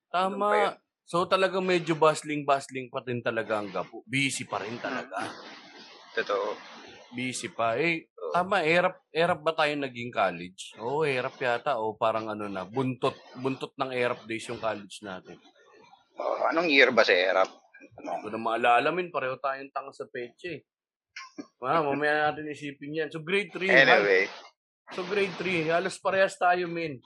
Tama. 0.08 0.78
So 1.06 1.28
talagang 1.30 1.67
medyo 1.67 1.93
bustling-bustling 1.93 2.89
pa 2.89 3.04
din 3.04 3.21
talaga 3.21 3.62
ang 3.62 3.69
gapo. 3.69 4.01
Busy 4.10 4.47
pa 4.47 4.62
rin 4.63 4.80
talaga. 4.82 5.30
Totoo. 6.17 6.58
Busy 7.13 7.49
pa. 7.54 7.78
Eh, 7.78 8.10
Oo. 8.17 8.34
tama, 8.34 8.65
erap, 8.65 9.01
erap 9.13 9.39
ba 9.41 9.54
tayo 9.54 9.73
naging 9.78 10.10
college? 10.10 10.73
Oo, 10.82 11.06
erap 11.06 11.38
yata. 11.38 11.78
O 11.78 11.93
parang 11.93 12.30
ano 12.32 12.49
na, 12.49 12.65
buntot, 12.65 13.13
buntot 13.38 13.73
ng 13.78 13.93
erap 13.93 14.25
days 14.25 14.45
yung 14.49 14.58
college 14.58 15.01
natin. 15.06 15.38
Oh, 16.15 16.47
anong 16.51 16.71
year 16.71 16.91
ba 16.95 17.04
sa 17.04 17.12
ERAP? 17.12 17.51
Ano? 18.01 18.10
Hindi 18.19 18.23
ko 18.23 18.30
na 18.32 18.39
maalala 18.39 18.89
min, 18.95 19.12
pareho 19.12 19.36
tayong 19.39 19.71
tanga 19.71 19.91
sa 19.91 20.08
peche. 20.08 20.63
Ah, 21.60 21.84
mamaya 21.88 22.32
natin 22.32 22.51
isipin 22.51 22.95
yan. 22.95 23.10
So 23.12 23.19
grade 23.23 23.51
3. 23.51 23.67
Anyway, 23.67 24.28
So 24.93 25.01
grade 25.01 25.34
3, 25.41 25.73
halos 25.73 25.97
parehas 25.97 26.38
tayo, 26.38 26.69
men. 26.69 27.01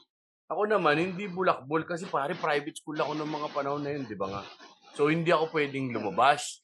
Ako 0.52 0.68
naman, 0.68 1.00
hindi 1.00 1.30
bulakbol 1.30 1.86
kasi 1.88 2.10
pare 2.10 2.36
private 2.36 2.76
school 2.76 2.98
ako 3.00 3.14
ng 3.16 3.30
mga 3.30 3.48
panahon 3.54 3.82
na 3.86 3.94
yun, 3.96 4.04
di 4.04 4.18
ba 4.18 4.28
nga? 4.28 4.44
So 4.98 5.08
hindi 5.08 5.32
ako 5.32 5.54
pwedeng 5.56 5.94
lumabas. 5.94 6.60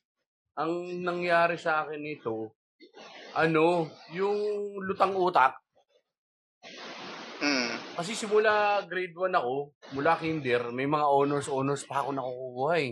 Ang 0.57 1.05
nangyari 1.05 1.55
sa 1.55 1.85
akin 1.85 2.01
nito, 2.01 2.57
ano, 3.37 3.87
yung 4.11 4.37
lutang 4.83 5.13
utak, 5.15 5.55
kasi 7.95 8.11
simula 8.11 8.83
grade 8.83 9.15
1 9.15 9.31
ako, 9.31 9.71
mula 9.95 10.19
kinder, 10.19 10.69
may 10.75 10.83
mga 10.85 11.07
honors, 11.07 11.47
honors 11.47 11.87
pa 11.87 12.03
ako 12.03 12.11
nakukuha 12.11 12.73
eh. 12.83 12.91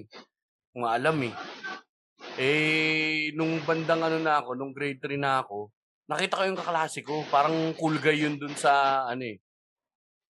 Kung 0.72 0.88
alam 0.88 1.18
eh. 1.28 1.34
Eh, 2.40 3.30
nung 3.36 3.62
bandang 3.68 4.02
ano 4.02 4.18
na 4.18 4.40
ako, 4.40 4.56
nung 4.56 4.72
grade 4.72 5.04
3 5.04 5.20
na 5.20 5.44
ako, 5.44 5.70
nakita 6.08 6.40
ko 6.40 6.44
yung 6.48 6.60
kaklase 6.60 7.00
ko. 7.04 7.22
Parang 7.28 7.76
cool 7.76 8.00
guy 8.00 8.16
yun 8.24 8.40
dun 8.40 8.56
sa, 8.56 9.06
ano 9.06 9.24
eh. 9.28 9.38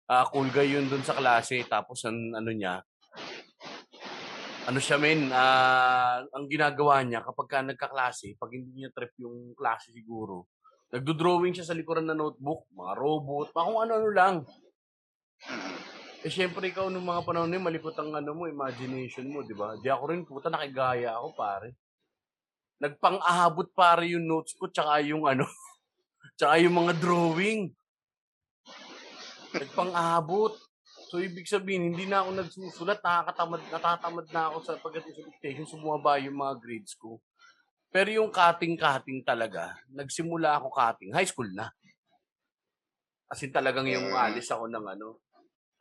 Ah, 0.09 0.27
cool 0.27 0.49
guy 0.51 0.73
yun 0.73 0.89
dun 0.89 1.05
sa 1.05 1.15
klase. 1.15 1.63
Tapos, 1.69 2.03
ang, 2.09 2.19
ano 2.33 2.51
niya, 2.51 2.83
ano 4.63 4.79
siya 4.79 4.97
men, 4.99 5.31
ah, 5.35 6.23
ang 6.23 6.47
ginagawa 6.47 7.03
niya 7.03 7.23
kapag 7.23 7.49
ka 7.51 7.59
nagkaklase, 7.63 8.39
pag 8.39 8.51
hindi 8.55 8.83
niya 8.83 8.95
trip 8.95 9.13
yung 9.19 9.55
klase 9.59 9.91
siguro, 9.91 10.49
nagdo-drawing 10.93 11.57
siya 11.57 11.67
sa 11.67 11.75
likuran 11.75 12.07
ng 12.07 12.19
notebook, 12.21 12.69
mga 12.77 12.93
robot, 12.95 13.47
mga 13.51 13.65
kung 13.65 13.81
ano-ano 13.81 14.11
lang. 14.13 14.37
Hmm. 15.47 15.93
Eh, 16.23 16.31
syempre, 16.31 16.71
ikaw 16.71 16.87
nung 16.87 17.03
mga 17.03 17.27
panahon 17.27 17.51
na 17.51 17.59
yun, 17.59 17.67
malikot 17.67 17.99
ang 17.99 18.15
ano 18.15 18.31
mo, 18.31 18.47
imagination 18.47 19.27
mo, 19.27 19.43
di 19.43 19.59
ba? 19.59 19.75
Di 19.75 19.91
ako 19.91 20.03
rin, 20.07 20.23
puta, 20.23 20.47
nakigaya 20.47 21.19
ako, 21.19 21.35
pare. 21.35 21.75
Nagpang-ahabot, 22.79 23.75
pare, 23.75 24.07
yung 24.07 24.23
notes 24.31 24.55
ko, 24.55 24.71
tsaka 24.71 25.03
yung 25.03 25.27
ano, 25.27 25.43
tsaka 26.39 26.63
yung 26.63 26.79
mga 26.79 26.95
drawing. 27.03 27.75
Nagpang-ahabot. 29.51 30.55
So, 31.11 31.19
ibig 31.19 31.51
sabihin, 31.51 31.91
hindi 31.91 32.07
na 32.07 32.23
ako 32.23 32.39
nagsusulat, 32.39 33.03
nakakatamad, 33.03 33.61
natatamad 33.67 34.27
na 34.31 34.43
ako 34.47 34.57
sa 34.63 34.79
dictation, 34.79 35.67
sumaba 35.67 36.23
yung 36.23 36.39
mga 36.39 36.55
grades 36.63 36.95
ko. 36.95 37.19
Pero 37.91 38.15
yung 38.15 38.31
cutting-cutting 38.31 39.27
talaga, 39.27 39.75
nagsimula 39.91 40.55
ako 40.55 40.71
cutting, 40.71 41.11
high 41.11 41.27
school 41.27 41.51
na. 41.51 41.67
Kasi 43.27 43.51
talagang 43.51 43.91
yung 43.91 44.15
Mm. 44.15 44.23
alis 44.23 44.49
ako 44.55 44.71
ng 44.71 44.87
ano, 44.87 45.19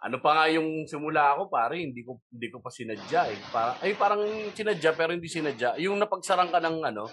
ano 0.02 0.18
pa 0.18 0.34
nga 0.34 0.46
yung 0.50 0.90
simula 0.90 1.38
ako, 1.38 1.48
pare, 1.48 1.78
hindi 1.78 2.02
ko 2.02 2.18
hindi 2.34 2.50
ko 2.50 2.58
pa 2.58 2.74
sinadya 2.74 3.30
eh. 3.30 3.38
Para, 3.54 3.78
ay 3.86 3.94
parang 3.94 4.22
sinadya 4.52 4.98
pero 4.98 5.14
hindi 5.14 5.30
sinadya. 5.30 5.78
Yung 5.78 6.02
napagsarang 6.02 6.50
ka 6.50 6.58
ng 6.58 6.78
ano, 6.90 7.06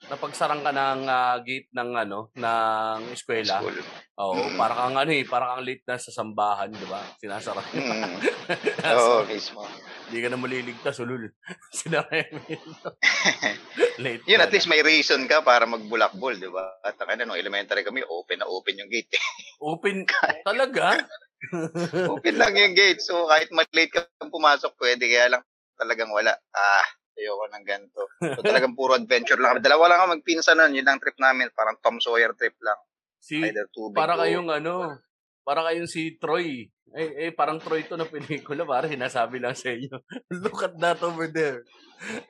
napagsarang 0.00 0.60
ka 0.60 0.68
ng 0.68 1.00
ah, 1.08 1.40
gate 1.40 1.72
ng 1.72 1.90
ano, 1.96 2.28
ng 2.32 3.00
eskwela. 3.12 3.60
School. 3.60 3.76
Oo, 4.20 4.36
Mm. 4.36 4.56
para 4.56 4.74
kang 4.76 4.96
ano 4.96 5.12
eh, 5.12 5.24
para 5.24 5.44
kang 5.52 5.64
late 5.64 5.84
na 5.88 5.96
sa 5.96 6.12
sambahan, 6.12 6.68
di 6.68 6.84
ba? 6.84 7.00
Sinasara. 7.16 7.60
Hmm. 7.72 8.16
Oo, 9.00 9.24
mismo. 9.24 9.64
Hindi 10.08 10.18
ka 10.20 10.28
na 10.28 10.36
maliligtas, 10.36 11.00
ulul. 11.00 11.24
Sinabi 11.72 12.20
Late 14.04 14.24
Yun, 14.28 14.40
at 14.40 14.52
least 14.52 14.68
may 14.68 14.80
reason 14.80 15.24
ka 15.24 15.40
para 15.40 15.64
magbulakbol, 15.64 16.36
di 16.36 16.48
ba? 16.48 16.68
At 16.84 17.00
ang 17.00 17.16
ano, 17.16 17.32
elementary 17.32 17.80
kami, 17.80 18.04
open 18.04 18.40
na 18.40 18.48
open 18.48 18.80
yung 18.80 18.90
gate. 18.92 19.16
open? 19.60 20.04
Talaga? 20.44 21.00
open 22.12 22.36
lang 22.36 22.54
yung 22.56 22.74
gate. 22.76 23.00
So, 23.00 23.26
kahit 23.26 23.48
malate 23.50 23.90
ka 23.92 24.00
pumasok, 24.20 24.76
pwede. 24.80 25.08
Kaya 25.08 25.36
lang 25.36 25.42
talagang 25.80 26.12
wala. 26.12 26.36
Ah, 26.52 26.86
ayoko 27.16 27.44
ng 27.48 27.64
ganito. 27.64 28.02
So, 28.20 28.44
talagang 28.44 28.76
puro 28.76 28.96
adventure 28.96 29.40
lang. 29.40 29.60
Dalawa 29.64 29.92
lang 29.92 29.98
ako 30.04 30.08
magpinsa 30.20 30.52
nun. 30.56 30.76
Yun 30.76 30.88
ang 30.88 31.00
trip 31.00 31.16
namin. 31.16 31.48
Parang 31.52 31.80
Tom 31.80 32.00
Sawyer 32.00 32.32
trip 32.36 32.56
lang. 32.60 32.78
Si, 33.20 33.36
Either 33.36 33.68
tubig 33.68 34.00
para 34.00 34.16
kayong 34.16 34.48
ano, 34.48 34.96
para 35.44 35.60
kayong 35.68 35.88
si 35.88 36.16
Troy. 36.16 36.72
Eh, 36.90 37.28
eh, 37.28 37.32
parang 37.36 37.60
Troy 37.60 37.84
to 37.84 38.00
na 38.00 38.08
pelikula. 38.08 38.64
Para 38.64 38.88
sinasabi 38.88 39.40
lang 39.40 39.56
sa 39.56 39.72
inyo. 39.72 39.92
Look 40.44 40.64
at 40.64 40.74
that 40.80 41.00
over 41.04 41.28
there. 41.28 41.64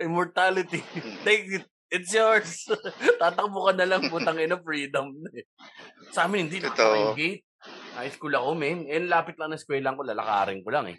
Immortality. 0.03 0.83
Hmm. 0.83 1.23
Take 1.23 1.47
it. 1.63 1.67
It's 1.91 2.15
yours. 2.15 2.71
Tatakbo 3.23 3.67
ka 3.67 3.73
na 3.75 3.87
lang 3.87 4.07
putang 4.07 4.39
ina 4.39 4.55
freedom. 4.63 5.11
sa 6.15 6.31
amin, 6.31 6.47
hindi 6.47 6.63
na 6.63 6.71
yung 6.71 7.19
gate. 7.19 7.43
High 8.01 8.13
school 8.17 8.33
ako, 8.33 8.57
men. 8.57 8.89
Eh, 8.89 9.05
lapit 9.05 9.37
lang 9.37 9.53
ng 9.53 9.61
eskwela 9.61 9.93
ko, 9.93 10.01
lalakarin 10.01 10.65
ko 10.65 10.73
lang 10.73 10.89
eh. 10.89 10.97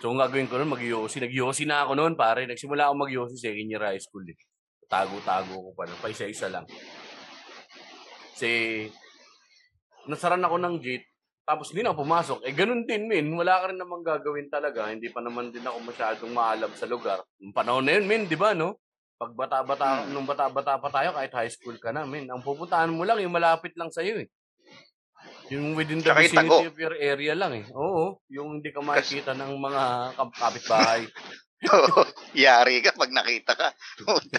So, 0.00 0.10
ang 0.10 0.20
gagawin 0.24 0.48
ko 0.48 0.56
nun, 0.56 0.72
mag-yosi. 0.72 1.20
Nag-yosi 1.20 1.68
na 1.68 1.84
ako 1.84 1.92
noon, 1.92 2.16
pare. 2.16 2.48
Nagsimula 2.48 2.88
ako 2.88 2.94
mag-yosi 3.04 3.36
second 3.36 3.68
year 3.68 3.84
high 3.84 4.00
school 4.00 4.24
eh. 4.24 4.36
Tago-tago 4.88 5.60
ko 5.60 5.70
pa. 5.76 5.84
Pa 6.00 6.08
isa-isa 6.08 6.48
lang. 6.48 6.64
Kasi, 8.32 8.50
nasaran 10.08 10.40
ako 10.40 10.56
ng 10.56 10.76
gate, 10.80 11.06
tapos 11.46 11.70
hindi 11.70 11.86
na 11.86 11.94
ako 11.94 12.02
pumasok. 12.02 12.38
Eh, 12.42 12.52
ganun 12.56 12.82
din, 12.82 13.06
min. 13.06 13.26
Wala 13.38 13.62
ka 13.62 13.64
rin 13.70 13.78
namang 13.78 14.02
gagawin 14.02 14.50
talaga. 14.50 14.90
Hindi 14.90 15.12
pa 15.14 15.22
naman 15.22 15.54
din 15.54 15.62
ako 15.62 15.78
masyadong 15.84 16.32
maalam 16.34 16.72
sa 16.74 16.90
lugar. 16.90 17.22
Nung 17.38 17.54
panahon 17.54 17.86
na 17.86 17.94
yun, 17.94 18.04
min, 18.10 18.26
di 18.26 18.34
ba, 18.34 18.50
no? 18.50 18.82
Pag 19.14 19.32
bata-bata, 19.32 20.02
hmm. 20.02 20.10
nung 20.10 20.26
bata-bata 20.26 20.74
pa 20.82 20.90
tayo, 20.90 21.14
kahit 21.14 21.32
high 21.32 21.52
school 21.54 21.78
ka 21.78 21.94
na, 21.94 22.02
min, 22.02 22.26
ang 22.26 22.42
pupuntahan 22.42 22.90
mo 22.90 23.06
lang, 23.06 23.22
yung 23.22 23.30
malapit 23.30 23.78
lang 23.78 23.94
sa'yo, 23.94 24.26
eh. 24.26 24.28
Yung 25.46 25.78
within 25.78 26.02
the 26.02 26.10
Tsaka 26.10 26.22
vicinity 26.26 26.66
of 26.66 26.78
your 26.78 26.94
area 26.98 27.34
lang, 27.38 27.62
eh. 27.62 27.64
Oo, 27.70 28.18
yung 28.26 28.58
hindi 28.58 28.74
ka 28.74 28.82
makikita 28.82 29.38
ng 29.38 29.54
mga 29.62 29.82
kapitbahay. 30.18 31.02
Oo, 31.76 32.02
yari 32.34 32.82
ka 32.82 32.92
pag 32.98 33.14
nakita 33.14 33.54
ka. 33.54 33.68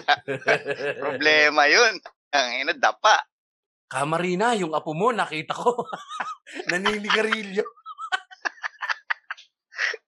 Problema 1.04 1.64
yun. 1.66 1.96
Ang 2.36 2.48
ina, 2.64 2.74
dapa. 2.76 3.24
Kamarina, 3.88 4.52
yung 4.52 4.76
apo 4.76 4.92
mo, 4.92 5.08
nakita 5.08 5.56
ko. 5.56 5.80
Naninigarilyo. 6.70 7.64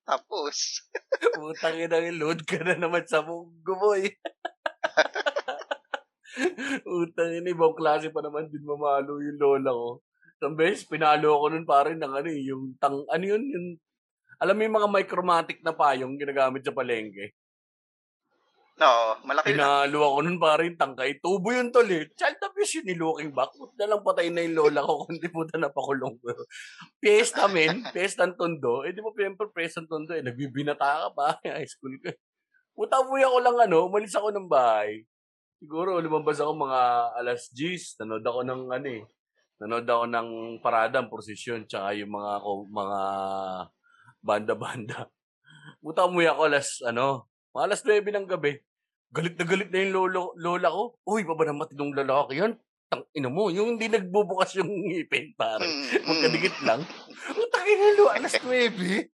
Tapos. 0.05 0.85
Putang 1.33 1.81
ina, 1.81 1.97
load 2.13 2.45
ka 2.45 2.61
na 2.61 2.77
naman 2.77 3.09
sa 3.09 3.25
munggo 3.25 3.73
mo 3.73 3.97
eh. 3.97 4.21
Utang 6.85 7.33
ina, 7.33 7.49
ibang 7.49 7.73
klase 7.73 8.13
pa 8.13 8.21
naman 8.21 8.53
din 8.53 8.61
mamalo 8.61 9.17
yung 9.17 9.41
lola 9.41 9.73
ko. 9.73 9.89
Isang 10.41 10.57
beses, 10.57 10.89
pinalo 10.89 11.37
ako 11.37 11.45
nun 11.53 11.69
pare 11.69 11.93
ng 11.93 12.13
ano 12.17 12.25
eh, 12.25 12.41
yung 12.49 12.73
tang, 12.81 13.05
ano 13.05 13.21
yun, 13.29 13.45
yung, 13.45 13.67
alam 14.41 14.57
mo 14.57 14.61
yung 14.65 14.77
mga 14.81 14.89
micromatic 14.89 15.61
na 15.61 15.69
payong 15.69 16.17
ginagamit 16.17 16.65
sa 16.65 16.73
palengke. 16.73 17.37
Oo, 18.81 19.21
malaki 19.21 19.53
Pinalo 19.53 20.01
ako 20.01 20.17
nun 20.25 20.41
pare 20.41 20.65
yung 20.65 20.81
tangkay. 20.81 21.21
Tubo 21.21 21.53
yun 21.53 21.69
tol 21.69 21.85
eh. 21.85 22.09
Child 22.17 22.41
abuse 22.41 22.81
yun 22.81 22.89
ni 22.89 22.97
looking 22.97 23.29
back. 23.29 23.53
Na 23.77 23.85
lang 23.85 24.01
patay 24.01 24.33
na 24.33 24.41
yung 24.41 24.57
lola 24.57 24.81
ko 24.81 24.93
kundi 25.05 25.29
puta 25.29 25.61
na 25.61 25.69
pakulong 25.69 26.17
ko. 26.17 26.33
Fiesta 26.97 27.45
men, 27.45 27.85
fiesta 27.93 28.25
ng 28.25 28.33
tondo. 28.33 28.81
Eh 28.81 28.97
di 28.97 29.05
mo 29.05 29.13
siyempre 29.13 29.45
fiesta 29.53 29.85
ng 29.85 29.89
tondo 29.93 30.17
eh. 30.17 30.25
Nagbibinata 30.25 31.05
ka 31.05 31.09
pa. 31.13 31.37
High 31.45 31.69
school 31.69 31.93
ko. 32.01 32.09
Puta 32.73 32.97
umuwi 33.05 33.29
ako 33.29 33.37
lang 33.45 33.57
ano, 33.69 33.85
umalis 33.85 34.17
ako 34.17 34.33
ng 34.33 34.49
bahay. 34.49 35.05
Siguro 35.61 36.01
lumabas 36.01 36.41
ako 36.41 36.57
mga 36.57 36.81
alas 37.21 37.53
10. 37.53 38.01
Nanood 38.01 38.25
ako 38.25 38.41
ng 38.41 38.61
ano 38.73 38.89
eh. 38.89 39.05
Nanood 39.61 39.85
ako 39.85 40.05
ng 40.09 40.29
parada, 40.57 41.05
prosesyon, 41.05 41.69
tsaka 41.69 41.93
yung 41.93 42.17
mga 42.17 42.41
mga 42.65 42.99
banda-banda. 44.25 45.05
Puta 45.85 46.09
umuwi 46.09 46.25
ako 46.33 46.41
alas 46.49 46.81
ano, 46.81 47.29
alas 47.53 47.85
9 47.85 48.01
ng 48.09 48.25
gabi. 48.25 48.57
Galit 49.13 49.37
na 49.37 49.45
galit 49.45 49.69
na 49.69 49.85
yung 49.85 49.93
lolo, 49.93 50.33
lola 50.41 50.73
ko. 50.73 50.97
Uy, 51.05 51.21
baba 51.29 51.45
na 51.45 51.61
matinong 51.61 51.93
lalaki 51.93 52.41
yan. 52.41 52.57
Tang 52.89 53.05
ina 53.13 53.29
mo, 53.29 53.53
yung 53.53 53.77
hindi 53.77 53.85
nagbubukas 53.85 54.57
yung 54.57 54.67
ngipin, 54.67 55.37
pare. 55.37 55.61
Mm, 55.61 56.09
Magkadikit 56.09 56.57
lang. 56.65 56.81
Ang 57.29 57.49
tangin 57.53 57.77
na 57.77 57.89
lo, 58.01 58.05
alas 58.09 58.35
9. 58.41 59.10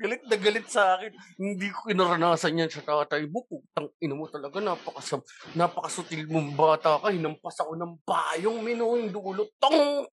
Galit 0.00 0.22
na 0.28 0.36
galit 0.36 0.66
sa 0.68 0.96
akin. 0.96 1.12
Hindi 1.40 1.68
ko 1.72 1.88
inaranasan 1.88 2.60
yan 2.60 2.68
sa 2.68 2.84
tatay 2.84 3.24
mo. 3.28 3.44
Putang 3.48 3.88
ina 4.00 4.12
mo 4.12 4.28
talaga. 4.28 4.60
Napakasam, 4.60 5.24
napakasutil 5.56 6.28
mong 6.28 6.52
bata 6.52 7.00
ka. 7.00 7.08
Hinampas 7.08 7.56
ako 7.60 7.76
ng 7.76 7.92
bayong 8.04 8.60
mino. 8.60 8.96
Yung 8.96 9.12
dulo. 9.12 9.48
Tong! 9.56 10.04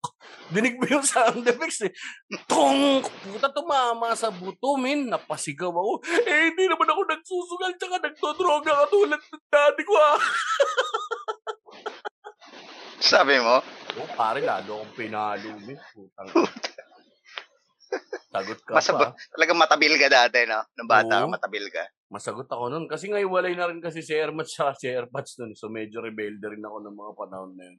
Dinig 0.51 0.79
mo 0.79 0.85
yung 0.87 1.05
sound 1.05 1.43
effects 1.43 1.83
eh. 1.83 1.91
Tong! 2.47 3.03
Puta 3.03 3.51
tumama 3.51 4.15
sa 4.15 4.31
buto, 4.31 4.79
min. 4.79 5.11
Napasigaw 5.11 5.71
ako. 5.71 5.93
Eh, 6.23 6.51
hindi 6.51 6.65
naman 6.67 6.87
ako 6.87 7.01
nagsusugal 7.07 7.71
tsaka 7.75 7.95
nagdodroga 8.03 8.71
katulad 8.87 9.19
ng 9.19 9.43
daddy 9.51 9.83
ko 9.83 9.93
ah. 9.99 10.19
Sabi 12.97 13.39
mo? 13.39 13.61
Oh, 13.97 14.09
pare, 14.17 14.41
lalo 14.43 14.83
akong 14.83 14.95
pinalo, 14.95 15.49
min. 15.63 15.77
Putang. 15.95 16.27
Sagot 18.27 18.59
ka 18.63 18.71
Masab- 18.75 18.99
pa. 18.99 19.07
Talagang 19.33 19.57
matabil 19.57 19.93
ka 19.97 20.07
dati, 20.11 20.45
no? 20.45 20.61
Nung 20.75 20.89
bata 20.89 21.23
Oo. 21.23 21.31
matabil 21.31 21.65
ka. 21.71 21.83
Masagot 22.11 22.47
ako 22.47 22.71
nun. 22.71 22.85
Kasi 22.87 23.11
nga 23.11 23.19
walay 23.23 23.55
na 23.55 23.67
rin 23.67 23.79
kasi 23.83 23.99
si 24.03 24.15
Airmats 24.15 24.55
sa 24.55 24.71
si 24.75 24.87
Airpods 24.87 25.39
nun. 25.39 25.53
So 25.55 25.67
medyo 25.67 25.99
rebelde 25.99 26.43
rin 26.53 26.63
ako 26.63 26.77
ng 26.83 26.95
mga 26.95 27.13
panahon 27.17 27.51
na 27.55 27.63
yun. 27.67 27.77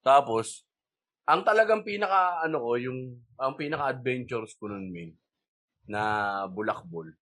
Tapos, 0.00 0.64
ang 1.28 1.44
talagang 1.44 1.84
pinaka, 1.84 2.40
ano 2.40 2.64
ko, 2.64 2.70
yung, 2.80 3.20
ang 3.36 3.52
pinaka 3.52 3.92
adventures 3.92 4.56
ko 4.56 4.72
nun, 4.72 4.88
min, 4.88 5.12
na 5.84 6.44
bulakbol. 6.48 7.12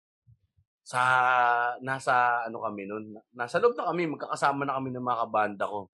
Sa, 0.86 1.02
nasa, 1.82 2.46
ano 2.46 2.62
kami 2.62 2.86
nun, 2.86 3.18
nasa 3.34 3.58
loob 3.58 3.74
na 3.74 3.90
kami, 3.90 4.06
magkakasama 4.06 4.62
na 4.62 4.78
kami 4.78 4.94
ng 4.94 5.02
mga 5.02 5.20
kabanda 5.26 5.64
ko. 5.66 5.90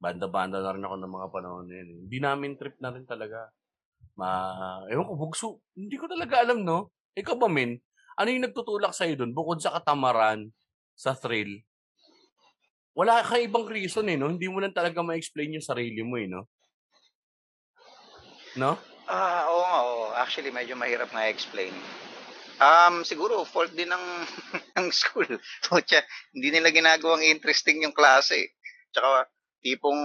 Banda-banda 0.00 0.64
na 0.64 0.72
rin 0.72 0.86
ako 0.88 0.96
ng 0.96 1.12
mga 1.12 1.28
panahon 1.28 1.64
na 1.68 1.74
yun. 1.76 1.88
Hindi 2.08 2.18
namin 2.24 2.56
trip 2.56 2.80
na 2.80 2.88
rin 2.96 3.04
talaga 3.04 3.52
Ma, 4.18 4.30
ewan 4.90 5.06
ko, 5.06 5.14
bugso. 5.16 5.48
Hindi 5.74 5.96
ko 5.96 6.06
talaga 6.10 6.42
alam, 6.42 6.62
no? 6.64 6.90
Ikaw 7.14 7.36
ba, 7.38 7.48
Min? 7.50 7.78
Ano 8.18 8.28
yung 8.28 8.44
nagtutulak 8.44 8.92
sa'yo 8.92 9.16
doon? 9.16 9.32
Bukod 9.32 9.62
sa 9.62 9.72
katamaran, 9.72 10.52
sa 10.98 11.16
thrill, 11.16 11.64
wala 12.92 13.22
ka 13.24 13.40
ibang 13.40 13.64
reason, 13.64 14.04
eh, 14.10 14.18
no? 14.18 14.28
Hindi 14.28 14.50
mo 14.50 14.60
lang 14.60 14.74
talaga 14.74 15.00
ma-explain 15.00 15.56
yung 15.56 15.64
sarili 15.64 16.02
mo, 16.04 16.18
eh, 16.20 16.28
no? 16.28 16.50
No? 18.58 18.76
Ah, 19.06 19.46
oo 19.46 19.62
nga, 19.62 19.78
oo. 19.86 20.06
Actually, 20.18 20.50
medyo 20.50 20.74
mahirap 20.74 21.10
nga 21.14 21.30
explain. 21.30 21.72
Um, 22.60 23.06
siguro, 23.06 23.46
fault 23.48 23.72
din 23.72 23.88
ng, 23.88 24.06
ng 24.76 24.88
school. 24.92 25.26
So, 25.64 25.80
hindi 26.34 26.48
nila 26.52 26.68
ginagawang 26.74 27.24
interesting 27.24 27.86
yung 27.86 27.96
klase. 27.96 28.52
Tsaka, 28.92 29.30
tipong 29.64 29.98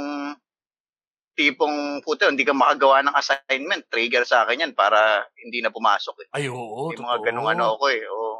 tipong 1.35 1.99
puto, 1.99 2.25
hindi 2.31 2.47
ka 2.47 2.55
makagawa 2.55 3.03
ng 3.03 3.15
assignment, 3.15 3.91
trigger 3.91 4.23
sa 4.23 4.47
akin 4.47 4.65
yan 4.65 4.73
para 4.73 5.27
hindi 5.35 5.59
na 5.59 5.69
pumasok 5.69 6.25
eh. 6.25 6.27
Ay, 6.31 6.47
oo, 6.47 6.95
Yung 6.95 7.03
mga 7.03 7.19
ganung 7.29 7.51
ano 7.51 7.75
ako 7.75 7.85
eh, 7.91 8.03
oo. 8.07 8.39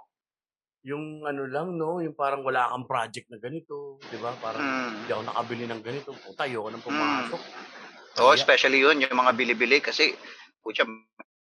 Yung 0.86 1.28
ano 1.28 1.44
lang, 1.50 1.76
no, 1.76 2.00
yung 2.00 2.16
parang 2.16 2.42
wala 2.46 2.72
kang 2.72 2.88
project 2.88 3.28
na 3.28 3.38
ganito, 3.42 4.00
di 4.08 4.18
ba? 4.22 4.32
Parang 4.40 4.64
mm. 4.64 4.92
hindi 5.02 5.12
ako 5.12 5.24
nakabili 5.28 5.64
ng 5.68 5.82
ganito, 5.84 6.10
puta, 6.16 6.48
ayoko 6.48 6.70
nang 6.72 6.86
pumasok. 6.86 7.42
Mm. 7.42 8.24
Oo, 8.24 8.32
especially 8.32 8.80
yun, 8.80 9.04
yung 9.04 9.12
mga 9.12 9.36
bili-bili 9.36 9.84
kasi, 9.84 10.16
putya, 10.64 10.88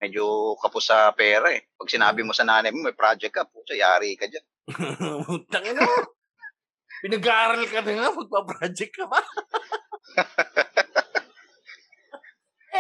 medyo 0.01 0.55
kapos 0.57 0.89
sa 0.89 1.13
pera 1.13 1.53
eh. 1.53 1.69
Pag 1.77 1.91
sinabi 1.93 2.25
mo 2.25 2.33
sa 2.33 2.47
nanay 2.47 2.73
mo, 2.73 2.81
may 2.81 2.97
project 2.97 3.33
ka, 3.35 3.45
putya, 3.45 3.77
yari 3.77 4.17
ka 4.17 4.25
dyan. 4.25 4.45
Tangin 5.53 5.77
mo! 5.77 5.93
Pinag-aaral 7.05 7.61
ka 7.69 7.85
na 7.85 7.91
nga, 7.91 8.07
magpa-project 8.17 8.93
ka 8.97 9.05
pa. 9.05 9.19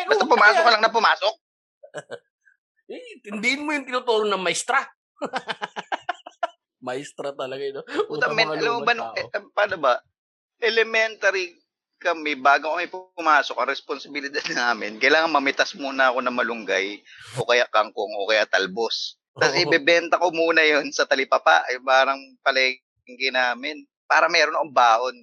Eh, 0.05 0.07
Basta 0.13 0.29
pumasok 0.29 0.61
ka 0.61 0.71
lang 0.77 0.83
na 0.85 0.93
pumasok. 0.93 1.33
eh, 2.93 3.17
tindihin 3.25 3.65
mo 3.65 3.73
yung 3.73 3.89
tinuturo 3.89 4.29
ng 4.29 4.37
maestra. 4.45 4.85
maestra 6.85 7.33
talaga 7.33 7.65
yun. 7.65 7.81
Puta, 8.05 8.29
men, 8.29 8.53
alam 8.53 8.77
mo 8.77 8.81
ba, 8.85 8.93
no, 8.93 9.09
eh, 9.17 9.25
paano 9.57 9.75
ba? 9.81 9.97
Elementary 10.61 11.57
kami, 11.97 12.37
bago 12.37 12.77
kami 12.77 12.85
pumasok, 12.85 13.57
ang 13.57 13.73
responsibilidad 13.73 14.45
namin, 14.53 15.01
kailangan 15.01 15.33
mamitas 15.33 15.73
muna 15.73 16.13
ako 16.13 16.21
ng 16.21 16.37
malunggay, 16.37 17.01
o 17.41 17.47
kaya 17.49 17.65
kangkong, 17.73 18.13
o 18.21 18.29
kaya 18.29 18.45
talbos. 18.45 19.17
Tapos 19.33 19.57
oh. 19.57 19.63
ibebenta 19.65 20.21
ko 20.21 20.29
muna 20.29 20.61
yon 20.61 20.93
sa 20.93 21.09
talipapa, 21.09 21.65
ay 21.65 21.81
parang 21.81 22.21
palengke 22.45 23.33
namin, 23.33 23.81
para 24.05 24.29
meron 24.29 24.53
akong 24.53 24.75
baon. 24.75 25.15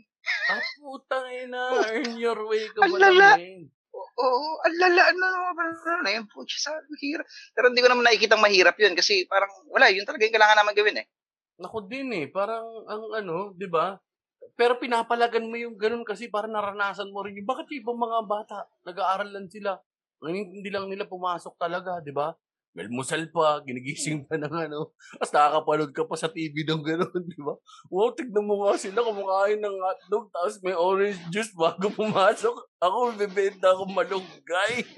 Ah, 0.50 0.66
putang 0.82 1.26
ina, 1.30 1.62
earn 1.94 2.18
your 2.18 2.40
way 2.50 2.66
ka 2.74 2.82
ba 2.82 2.98
namin? 2.98 3.70
Oo, 4.20 4.60
ang 4.60 4.76
lala, 4.76 5.02
ano, 5.08 5.26
ano 5.56 6.04
na 6.04 6.10
yun, 6.12 6.28
po, 6.28 6.44
sa 6.44 6.76
hirap. 7.00 7.24
Pero 7.56 7.72
hindi 7.72 7.80
ko 7.80 7.88
naman 7.88 8.04
nakikita 8.04 8.36
mahirap 8.36 8.76
yun 8.76 8.92
kasi 8.92 9.24
parang 9.24 9.48
wala, 9.72 9.88
yun 9.88 10.04
talaga 10.04 10.28
yung 10.28 10.36
kailangan 10.36 10.58
naman 10.60 10.74
gawin 10.76 11.00
eh. 11.00 11.06
Ako 11.62 11.78
din 11.88 12.10
eh. 12.12 12.26
Parang 12.28 12.66
ang 12.90 13.04
ano, 13.16 13.36
di 13.56 13.64
ba? 13.70 13.96
Pero 14.58 14.76
pinapalagan 14.76 15.48
mo 15.48 15.56
yung 15.56 15.80
ganun 15.80 16.04
kasi 16.04 16.28
para 16.28 16.44
naranasan 16.44 17.08
mo 17.08 17.24
rin 17.24 17.40
yung 17.40 17.48
bakit 17.48 17.72
yung 17.72 17.80
ibang 17.88 18.00
mga 18.04 18.18
bata 18.28 18.58
nag-aaral 18.84 19.30
lang 19.32 19.48
sila. 19.48 19.80
Hindi 20.22 20.68
lang 20.68 20.92
nila 20.92 21.08
pumasok 21.08 21.56
talaga, 21.56 21.98
di 22.04 22.12
ba? 22.12 22.36
Melmusal 22.72 23.28
pa, 23.28 23.60
ginigising 23.60 24.24
pa 24.24 24.40
ng 24.40 24.48
ano. 24.48 24.96
Tapos 25.20 25.32
nakakapanood 25.36 25.92
ka 25.92 26.08
pa 26.08 26.16
sa 26.16 26.32
TV 26.32 26.64
ng 26.64 26.80
gano'n, 26.80 27.22
di 27.32 27.40
ba? 27.44 27.52
Wow, 27.92 28.16
tignan 28.16 28.48
mo 28.48 28.64
nga 28.64 28.80
sila 28.80 29.04
kumakain 29.04 29.60
ng 29.60 29.76
hotdog 29.76 30.32
tapos 30.32 30.56
may 30.64 30.72
orange 30.72 31.20
juice 31.28 31.52
bago 31.52 31.92
pumasok. 31.92 32.56
Ako, 32.80 33.12
bibenta 33.20 33.76
akong 33.76 33.92
malunggay. 33.92 34.74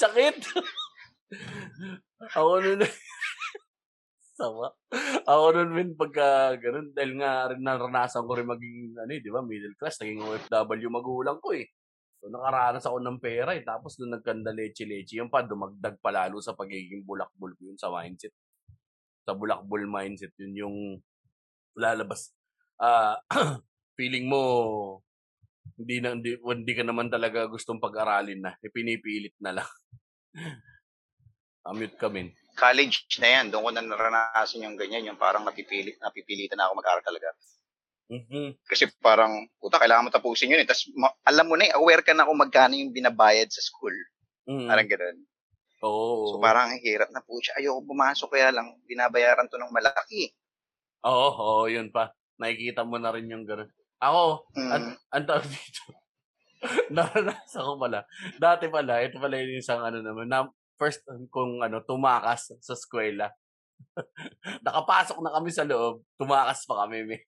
Sakit. 0.00 0.36
ako 2.38 2.62
nun, 2.62 2.86
sama. 4.38 4.70
Ako 5.26 5.44
nun, 5.50 5.70
min, 5.74 5.90
pagka 5.98 6.54
ganun, 6.62 6.94
dahil 6.94 7.18
nga 7.18 7.50
rin 7.50 7.58
naranasan 7.58 8.22
ko 8.22 8.38
rin 8.38 8.46
maging, 8.46 8.94
ano 8.94 9.10
eh, 9.10 9.18
di 9.18 9.34
ba, 9.34 9.42
middle 9.42 9.74
class, 9.74 9.98
naging 9.98 10.22
OFW 10.22 10.86
magulang 10.94 11.42
ko 11.42 11.58
eh. 11.58 11.66
So, 12.26 12.34
nakaranas 12.34 12.82
ako 12.82 12.98
ng 13.06 13.22
pera 13.22 13.54
eh. 13.54 13.62
Tapos 13.62 13.94
doon 13.94 14.18
nagkanda 14.18 14.50
leche-leche. 14.50 15.22
Yung 15.22 15.30
pa, 15.30 15.46
dumagdag 15.46 15.94
palalo 16.02 16.42
sa 16.42 16.58
pagiging 16.58 17.06
bulakbol 17.06 17.54
ko 17.54 17.70
yun 17.70 17.78
sa 17.78 17.86
mindset. 17.86 18.34
Sa 19.22 19.38
bulakbol 19.38 19.86
mindset. 19.86 20.34
Yun 20.42 20.54
yung 20.58 20.76
lalabas. 21.78 22.34
Uh, 22.82 23.14
feeling 23.94 24.26
mo, 24.26 24.42
hindi, 25.78 26.02
na, 26.02 26.18
hindi, 26.18 26.34
hindi 26.34 26.72
ka 26.74 26.82
naman 26.82 27.14
talaga 27.14 27.46
gustong 27.46 27.78
pag-aralin 27.78 28.42
na. 28.42 28.58
Ipinipilit 28.58 29.38
na 29.38 29.62
lang. 29.62 29.70
Amute 31.70 31.94
ka, 31.94 32.10
min. 32.10 32.34
College 32.58 33.06
na 33.22 33.28
yan. 33.38 33.54
Doon 33.54 33.70
ko 33.70 33.70
na 33.70 33.86
naranasan 33.86 34.66
yung 34.66 34.74
ganyan. 34.74 35.14
Yung 35.14 35.20
parang 35.22 35.46
napipilit, 35.46 35.94
napipilitan 36.02 36.58
na 36.58 36.66
ako 36.66 36.82
mag-aral 36.82 37.06
talaga. 37.06 37.30
Mm-hmm. 38.06 38.62
Kasi 38.62 38.86
parang, 39.02 39.50
puta, 39.58 39.82
kailangan 39.82 40.06
mo 40.06 40.10
tapusin 40.14 40.54
yun 40.54 40.62
eh. 40.62 40.68
Tapos, 40.68 40.86
ma- 40.94 41.16
alam 41.26 41.46
mo 41.50 41.58
na 41.58 41.66
eh, 41.70 41.74
aware 41.74 42.06
ka 42.06 42.14
na 42.14 42.26
kung 42.26 42.38
magkano 42.38 42.78
yung 42.78 42.94
binabayad 42.94 43.50
sa 43.50 43.62
school. 43.62 43.94
Mm-hmm. 44.46 44.68
Parang 44.70 44.88
ganun. 44.88 45.18
Oh, 45.84 46.32
so, 46.32 46.40
parang 46.40 46.72
ang 46.72 46.80
hirap 46.80 47.10
na 47.12 47.20
po 47.20 47.36
siya. 47.42 47.58
Ayoko 47.60 47.84
pumasok 47.84 48.32
kaya 48.32 48.48
lang, 48.54 48.78
binabayaran 48.88 49.50
to 49.50 49.60
ng 49.60 49.74
malaki. 49.74 50.32
Oo, 51.04 51.28
oo, 51.36 51.64
yun 51.68 51.92
pa. 51.92 52.14
Nakikita 52.40 52.86
mo 52.86 52.96
na 52.96 53.12
rin 53.12 53.28
yung 53.28 53.44
gano'n. 53.44 53.68
Ako, 54.00 54.44
Mm. 54.56 54.70
ang, 54.72 54.84
ang 55.12 55.24
tawag 55.24 55.46
dito, 55.48 55.82
naranasan 56.94 57.64
ko 57.64 57.74
pala. 57.76 58.04
Dati 58.36 58.68
pala, 58.68 59.04
ito 59.04 59.16
pala 59.20 59.36
yung 59.40 59.60
isang 59.60 59.80
ano 59.80 60.00
naman, 60.00 60.28
na 60.28 60.48
first 60.76 61.04
kung 61.32 61.60
ano, 61.64 61.80
tumakas 61.84 62.52
sa 62.60 62.72
eskwela. 62.76 63.32
Nakapasok 64.66 65.20
na 65.20 65.32
kami 65.36 65.48
sa 65.52 65.64
loob, 65.64 66.04
tumakas 66.16 66.64
pa 66.64 66.84
kami, 66.84 67.04
may. 67.04 67.20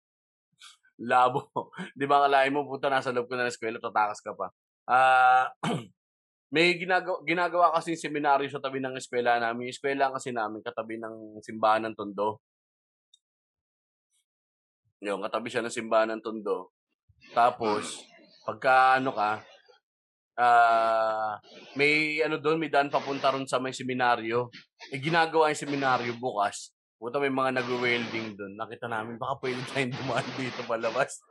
Labo. 0.98 1.50
Di 1.98 2.04
ba 2.10 2.26
kalahin 2.26 2.54
mo, 2.54 2.66
puta, 2.66 2.90
nasa 2.90 3.14
loob 3.14 3.30
ko 3.30 3.38
na 3.38 3.46
ng 3.46 3.52
eskwela, 3.54 3.78
tatakas 3.78 4.18
ka 4.18 4.34
pa. 4.34 4.50
Ah, 4.88 5.46
may 6.54 6.74
ginagawa, 6.74 7.22
ginagawa 7.22 7.66
kasi 7.78 7.94
seminaryo 7.94 8.50
sa 8.50 8.58
tabi 8.58 8.82
ng 8.82 8.98
eskwela 8.98 9.38
namin. 9.38 9.70
Yung 9.70 9.74
eskwela 9.74 10.10
kasi 10.10 10.34
namin, 10.34 10.64
katabi 10.64 10.98
ng 10.98 11.38
simbahan 11.44 11.86
ng 11.86 11.94
Tondo. 11.94 12.42
Yung 15.06 15.22
katabi 15.22 15.46
siya 15.46 15.62
ng 15.62 15.74
simbahan 15.74 16.10
ng 16.18 16.22
Tondo. 16.24 16.74
Tapos, 17.30 18.02
pagka 18.42 18.98
ano 18.98 19.14
ka, 19.14 19.30
ah 20.38 21.34
may 21.74 22.22
ano 22.22 22.38
doon, 22.38 22.62
may 22.62 22.70
daan 22.70 22.90
papunta 22.90 23.30
ron 23.34 23.46
sa 23.46 23.62
may 23.62 23.74
seminaryo. 23.74 24.50
Eh, 24.90 24.98
ginagawa 24.98 25.50
yung 25.50 25.62
seminaryo 25.62 26.14
bukas. 26.18 26.77
Puta 26.98 27.16
may 27.16 27.30
mga 27.30 27.54
nag-welding 27.54 28.34
doon. 28.34 28.52
Nakita 28.54 28.86
namin, 28.86 29.16
baka 29.16 29.38
pwede 29.38 29.62
tayong 29.70 29.94
dumaan 29.94 30.26
dito 30.34 30.60
palabas. 30.64 31.22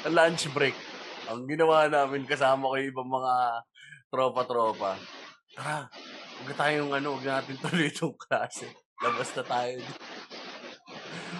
Sa 0.00 0.08
lunch 0.08 0.48
break. 0.50 0.72
Ang 1.28 1.44
ginawa 1.44 1.84
namin, 1.86 2.24
kasama 2.24 2.64
ko 2.64 2.74
yung 2.74 2.90
ibang 2.90 3.10
mga 3.10 3.34
tropa-tropa. 4.08 4.96
Tara, 5.52 5.84
huwag 6.34 6.48
na 6.48 6.54
tayong 6.54 6.90
ano, 6.92 7.12
huwag 7.12 7.26
natin 7.26 7.60
tuloy 7.60 7.86
itong 7.86 8.16
klase. 8.16 8.72
Labas 8.98 9.28
na 9.36 9.44
tayo. 9.44 9.76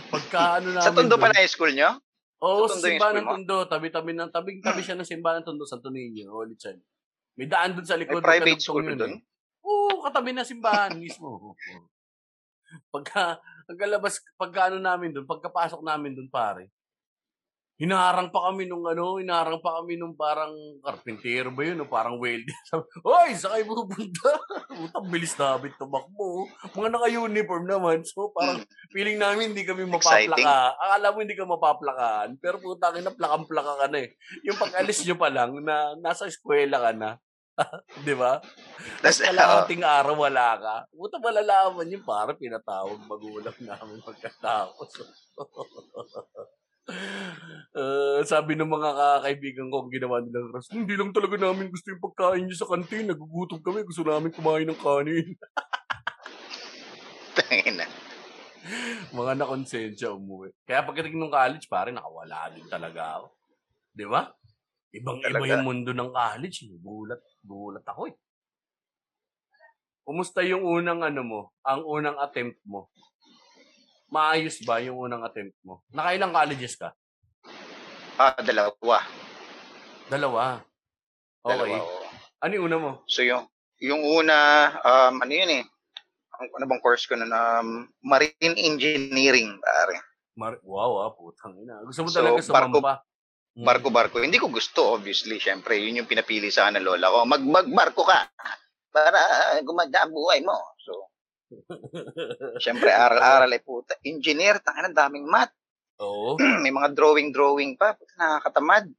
Pagka 0.06 0.60
ano 0.60 0.68
namin 0.70 0.84
Sa 0.84 0.92
Tondo 0.92 1.08
doon- 1.10 1.22
pa 1.22 1.32
na 1.32 1.40
yung 1.40 1.50
school 1.50 1.72
nyo? 1.72 1.90
Oo, 2.36 2.68
Sa 2.68 2.76
sa 2.76 2.86
simbahan 2.86 3.16
ng? 3.16 3.26
Tondo. 3.26 3.56
Tabi-tabi 3.64 4.12
ng, 4.12 4.28
tabing-tabi 4.28 4.84
siya 4.84 4.94
ng 4.94 5.08
simbahan 5.08 5.40
ng 5.40 5.46
Tondo, 5.46 5.64
Santo 5.64 5.88
Niño, 5.88 6.28
Holy 6.28 6.52
Child. 6.54 6.84
May 7.34 7.48
daan 7.48 7.72
doon 7.72 7.88
sa 7.88 7.96
May 7.96 8.04
likod. 8.04 8.20
private 8.20 8.52
magkadugtong 8.52 8.60
school 8.62 8.84
doon? 8.86 9.12
eh. 9.14 9.20
Oo, 9.64 10.04
katabi 10.04 10.30
ng 10.30 10.44
simbahan 10.44 10.92
mismo. 10.94 11.56
Pagka, 12.90 13.40
pagkalabas, 13.66 14.22
pagka 14.38 14.72
ano 14.72 14.79
namin 14.83 15.12
doon, 15.12 15.26
pagkapasok 15.26 15.81
namin 15.83 16.14
doon, 16.16 16.31
pare, 16.31 16.70
hinaharang 17.76 18.33
pa 18.33 18.48
kami 18.48 18.64
nung 18.64 18.88
ano, 18.88 19.20
hinaharang 19.20 19.61
pa 19.61 19.81
kami 19.81 20.00
nung 20.00 20.16
parang 20.16 20.52
karpintero 20.81 21.52
ba 21.52 21.62
yun, 21.64 21.85
o 21.85 21.88
parang 21.88 22.16
welder. 22.16 22.57
Sabi, 22.72 22.88
Hoy, 23.05 23.37
saan 23.37 23.61
kayo 23.61 23.85
pupunta? 23.85 24.33
Utang 24.88 25.07
bilis 25.12 25.37
na 25.37 25.57
habit 25.57 25.76
tumakbo. 25.76 26.48
Mga 26.72 26.88
naka-uniform 26.96 27.64
naman. 27.68 28.00
So, 28.09 28.33
parang 28.33 28.64
feeling 28.92 29.20
namin 29.20 29.52
hindi 29.52 29.68
kami 29.68 29.85
mapaplaka. 29.85 30.72
Akala 30.81 31.12
mo 31.12 31.18
hindi 31.20 31.37
ka 31.37 31.44
mapaplakaan. 31.44 32.40
Pero 32.40 32.57
putang 32.64 32.96
ina, 32.96 33.12
plakang-plaka 33.12 33.72
ka 33.85 33.87
na 33.92 34.09
eh. 34.09 34.16
Yung 34.48 34.57
pag-alis 34.57 35.05
nyo 35.05 35.16
pa 35.20 35.29
lang, 35.29 35.52
na 35.61 35.92
nasa 36.00 36.24
eskwela 36.24 36.81
ka 36.81 36.92
na. 36.96 37.20
Di 38.06 38.12
ba? 38.12 38.38
Tapos, 39.00 39.20
kalahating 39.20 39.82
araw 39.82 40.14
wala 40.16 40.48
ka. 40.60 40.74
Puta 40.92 41.16
malalaman 41.16 41.88
yung 41.88 42.04
para 42.04 42.36
pinatawag 42.36 43.00
magulang 43.08 43.56
namin 43.60 43.98
pagkatapos. 44.04 44.90
Uh, 47.74 48.22
sabi 48.30 48.54
ng 48.54 48.68
mga 48.68 48.90
kakaibigan 48.94 49.68
ko 49.72 49.84
ang 49.84 49.90
ginawa 49.90 50.22
nilang 50.22 50.52
ras, 50.52 50.68
hindi 50.70 50.94
lang 50.94 51.10
talaga 51.16 51.36
namin 51.40 51.72
gusto 51.72 51.88
yung 51.90 52.04
pagkain 52.04 52.44
niyo 52.44 52.56
sa 52.56 52.68
kantin. 52.68 53.08
Nagugutom 53.08 53.60
kami. 53.64 53.88
Gusto 53.88 54.04
namin 54.04 54.32
kumain 54.32 54.68
ng 54.68 54.80
kanin. 54.80 55.28
tangina. 57.36 57.86
mga 59.14 59.32
nakonsensya 59.38 60.10
umuwi. 60.12 60.50
Kaya 60.66 60.82
pagdating 60.82 61.14
ng 61.14 61.30
college, 61.30 61.70
pare, 61.70 61.94
nakawala 61.94 62.50
din 62.50 62.66
talaga 62.66 63.22
ako. 63.22 63.26
Di 63.94 64.04
ba? 64.04 64.26
Ibang 64.96 65.18
iba 65.20 65.28
Talaga. 65.28 65.50
yung 65.52 65.64
mundo 65.64 65.90
ng 65.92 66.11
college. 66.11 66.59
Eh. 66.64 66.76
Gulat, 66.80 67.20
gulat 67.44 67.85
ako 67.85 68.09
eh. 68.09 68.16
Kumusta 70.02 70.40
yung 70.40 70.62
unang 70.62 71.02
ano 71.02 71.20
mo? 71.20 71.40
Ang 71.61 71.82
unang 71.82 72.16
attempt 72.16 72.62
mo? 72.64 72.88
Maayos 74.06 74.62
ba 74.62 74.78
yung 74.78 74.96
unang 74.96 75.26
attempt 75.26 75.59
mo? 75.61 75.82
Nakailang 75.90 76.30
colleges 76.30 76.78
ka? 76.78 76.94
Ah, 78.16 78.38
dalawa. 78.38 79.02
Dalawa. 80.06 80.62
Okay. 81.42 81.52
Dalawa, 81.52 81.76
oo. 81.76 82.00
Ano 82.38 82.52
yung 82.54 82.66
una 82.70 82.78
mo? 82.78 82.92
So 83.11 83.20
yung 83.20 83.44
yung 83.82 84.00
una 84.00 84.37
um 84.78 85.20
ano 85.20 85.32
yun 85.35 85.50
eh. 85.52 85.64
Ang 86.37 86.48
ano 86.54 86.64
bang 86.64 86.80
course 86.80 87.04
ko 87.04 87.18
nun 87.18 87.28
um 87.28 87.90
marine 88.00 88.56
engineering 88.56 89.59
pare. 89.59 89.98
Mar- 90.37 90.62
wow, 90.62 91.02
ah, 91.02 91.12
putang 91.12 91.56
ina. 91.59 91.82
Gusto 91.82 92.04
mo 92.04 92.09
So, 92.09 92.20
talaga 92.20 92.40
barko- 92.40 92.46
sumamba? 92.46 92.92
Mm. 92.94 93.04
Barko-barko. 93.56 94.20
Hindi 94.20 94.36
ko 94.36 94.52
gusto 94.52 94.92
obviously, 94.92 95.40
syempre, 95.40 95.80
yun 95.80 96.04
yung 96.04 96.10
pinapili 96.10 96.52
sa 96.52 96.68
ng 96.68 96.84
lola 96.84 97.08
ko. 97.08 97.24
Mag 97.24 97.40
magbarko 97.40 98.04
ka 98.04 98.28
para 98.92 99.20
gumanda 99.64 100.04
ang 100.04 100.12
buhay 100.12 100.44
mo. 100.44 100.56
So, 100.84 101.08
syempre 102.64 102.92
aral-aral 102.92 103.48
ay 103.48 103.64
puta. 103.64 103.96
Engineer, 104.04 104.60
tangina 104.60 104.92
daming 104.92 105.24
math. 105.24 105.56
Oo. 106.04 106.36
May 106.64 106.68
mga 106.68 106.92
drawing-drawing 106.92 107.80
pa. 107.80 107.96
Puta, 107.96 108.12
nakakatamad. 108.20 108.92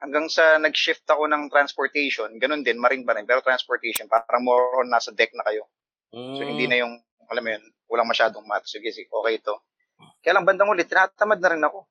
Hanggang 0.00 0.26
sa 0.32 0.56
nag-shift 0.56 1.04
ako 1.06 1.28
ng 1.30 1.46
transportation, 1.52 2.34
ganun 2.40 2.66
din, 2.66 2.74
marine 2.80 3.06
pa 3.06 3.14
rin, 3.14 3.22
pero 3.22 3.38
transportation, 3.38 4.10
parang 4.10 4.42
more 4.42 4.82
on 4.82 4.90
nasa 4.90 5.14
deck 5.14 5.30
na 5.30 5.46
kayo. 5.46 5.70
So, 6.10 6.42
hindi 6.42 6.66
na 6.66 6.82
yung, 6.82 6.98
alam 7.30 7.42
mo 7.44 7.50
yun, 7.54 7.64
walang 7.86 8.10
masyadong 8.10 8.42
math. 8.44 8.66
Sige, 8.66 8.90
sige, 8.90 9.06
okay 9.12 9.38
ito. 9.38 9.62
Kaya 10.18 10.34
lang 10.34 10.44
bandang 10.48 10.74
ulit, 10.74 10.90
tinatamad 10.90 11.38
na 11.38 11.50
rin 11.54 11.62
ako. 11.62 11.86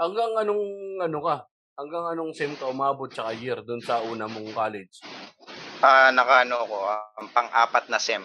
Hanggang 0.00 0.32
anong, 0.32 0.64
ano 1.04 1.18
ka? 1.20 1.36
Hanggang 1.76 2.04
anong 2.16 2.32
sem 2.32 2.56
ka 2.56 2.72
umabot 2.72 3.12
tsaka 3.12 3.36
year 3.36 3.60
doon 3.60 3.84
sa 3.84 4.00
una 4.00 4.24
mong 4.24 4.48
college? 4.56 5.04
Ah, 5.84 6.08
naka 6.08 6.48
ano 6.48 6.64
ako, 6.64 6.76
um, 6.88 7.26
pang-apat 7.36 7.92
na 7.92 8.00
sem. 8.00 8.24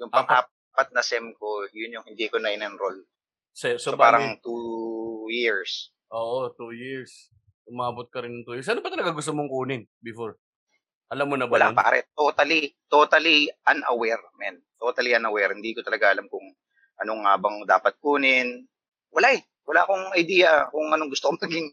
Yung 0.00 0.08
Apat? 0.08 0.48
pang-apat 0.48 0.88
na 0.96 1.04
sem 1.04 1.20
ko, 1.36 1.68
yun 1.76 2.00
yung 2.00 2.06
hindi 2.08 2.32
ko 2.32 2.40
na 2.40 2.48
in-enroll. 2.56 3.04
So, 3.52 3.76
So, 3.76 3.92
so, 3.92 4.00
parang 4.00 4.40
two 4.40 5.28
years. 5.28 5.92
Oo, 6.08 6.48
two 6.56 6.72
years. 6.72 7.28
Umabot 7.68 8.08
ka 8.08 8.24
rin 8.24 8.40
ng 8.40 8.44
two 8.48 8.56
years. 8.56 8.72
Ano 8.72 8.80
ba 8.80 8.88
talaga 8.88 9.12
gusto 9.12 9.36
mong 9.36 9.52
kunin 9.52 9.84
before? 10.00 10.40
Alam 11.12 11.28
mo 11.28 11.36
na 11.36 11.44
ba 11.44 11.60
Wala 11.60 11.68
nun? 11.72 11.76
pare, 11.76 12.08
totally, 12.16 12.72
totally 12.88 13.52
unaware, 13.68 14.24
man. 14.40 14.56
Totally 14.80 15.12
unaware. 15.12 15.52
Hindi 15.52 15.76
ko 15.76 15.84
talaga 15.84 16.16
alam 16.16 16.24
kung 16.32 16.56
anong 17.04 17.20
nga 17.28 17.36
bang 17.36 17.56
dapat 17.68 17.94
kunin. 18.00 18.64
Wala 19.12 19.36
eh. 19.36 19.44
Wala 19.62 19.86
akong 19.86 20.10
idea 20.18 20.66
kung 20.70 20.90
anong 20.90 21.10
gusto 21.10 21.30
ko 21.30 21.34
maging 21.44 21.70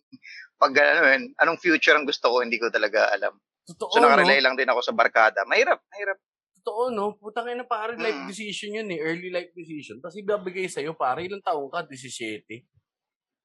pag 0.60 0.74
ano 0.76 1.02
anong 1.40 1.60
future 1.62 1.96
ang 1.96 2.06
gusto 2.06 2.30
ko, 2.30 2.44
hindi 2.44 2.60
ko 2.60 2.68
talaga 2.70 3.10
alam. 3.10 3.34
Totoo, 3.66 3.92
So 3.96 4.02
nakarelay 4.02 4.42
no? 4.42 4.46
lang 4.50 4.56
din 4.58 4.70
ako 4.70 4.82
sa 4.82 4.94
barkada. 4.94 5.46
Mahirap, 5.46 5.80
mahirap. 5.94 6.18
Totoo, 6.60 6.92
no? 6.92 7.16
Putang 7.16 7.48
ina 7.48 7.64
pare, 7.64 7.96
life 7.96 8.26
Mm. 8.26 8.28
decision 8.28 8.76
yun 8.76 8.90
eh. 8.92 9.00
Early 9.00 9.30
life 9.32 9.54
decision. 9.56 10.02
Tapos 10.04 10.18
ibabigay 10.20 10.68
sa'yo, 10.68 10.98
pare, 10.98 11.24
ilang 11.24 11.40
taong 11.40 11.70
ka? 11.72 11.86
17. 11.88 12.44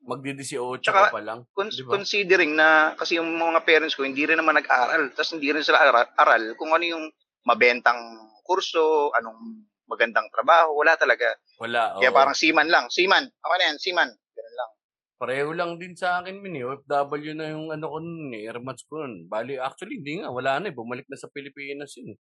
Magdi-18 0.04 0.84
Tsaka, 0.84 1.08
ka 1.08 1.14
pa 1.16 1.22
lang. 1.24 1.48
Con- 1.56 1.72
Di 1.72 1.80
ba? 1.80 1.96
Considering 1.96 2.52
na 2.52 2.92
kasi 2.98 3.16
yung 3.16 3.30
mga 3.40 3.64
parents 3.64 3.96
ko 3.96 4.04
hindi 4.04 4.26
rin 4.28 4.36
naman 4.36 4.60
nag-aral, 4.60 5.08
tapos 5.16 5.32
hindi 5.32 5.48
rin 5.48 5.64
sila 5.64 5.80
aral, 5.80 6.08
aral 6.18 6.42
kung 6.60 6.76
ano 6.76 6.84
yung 6.84 7.04
mabentang 7.48 7.96
kurso, 8.44 9.08
anong 9.16 9.64
magandang 9.88 10.28
trabaho, 10.28 10.76
wala 10.76 10.96
talaga. 10.96 11.32
Wala. 11.56 11.96
Kaya 12.00 12.12
oo. 12.12 12.16
parang 12.16 12.36
seaman 12.36 12.68
lang, 12.68 12.88
seaman, 12.92 13.24
ako 13.40 13.52
na 13.56 13.64
yan, 13.72 13.78
seaman. 13.80 14.10
Pareho 15.14 15.54
lang 15.54 15.78
din 15.78 15.94
sa 15.94 16.20
akin, 16.20 16.42
min 16.42 16.58
eh. 16.58 16.66
OFW 16.66 17.38
na 17.38 17.46
yung 17.54 17.70
ano 17.70 17.86
ko 17.86 17.98
nun 18.02 18.34
eh. 18.34 18.50
Airmats 18.50 18.82
ko 18.90 19.06
nun. 19.06 19.30
Bali, 19.30 19.54
actually, 19.54 20.02
hindi 20.02 20.18
nga. 20.18 20.34
Wala 20.34 20.58
na 20.58 20.68
eh. 20.70 20.74
Bumalik 20.74 21.06
na 21.06 21.14
sa 21.14 21.30
Pilipinas 21.30 21.94
yun 21.94 22.14
eh. 22.14 22.18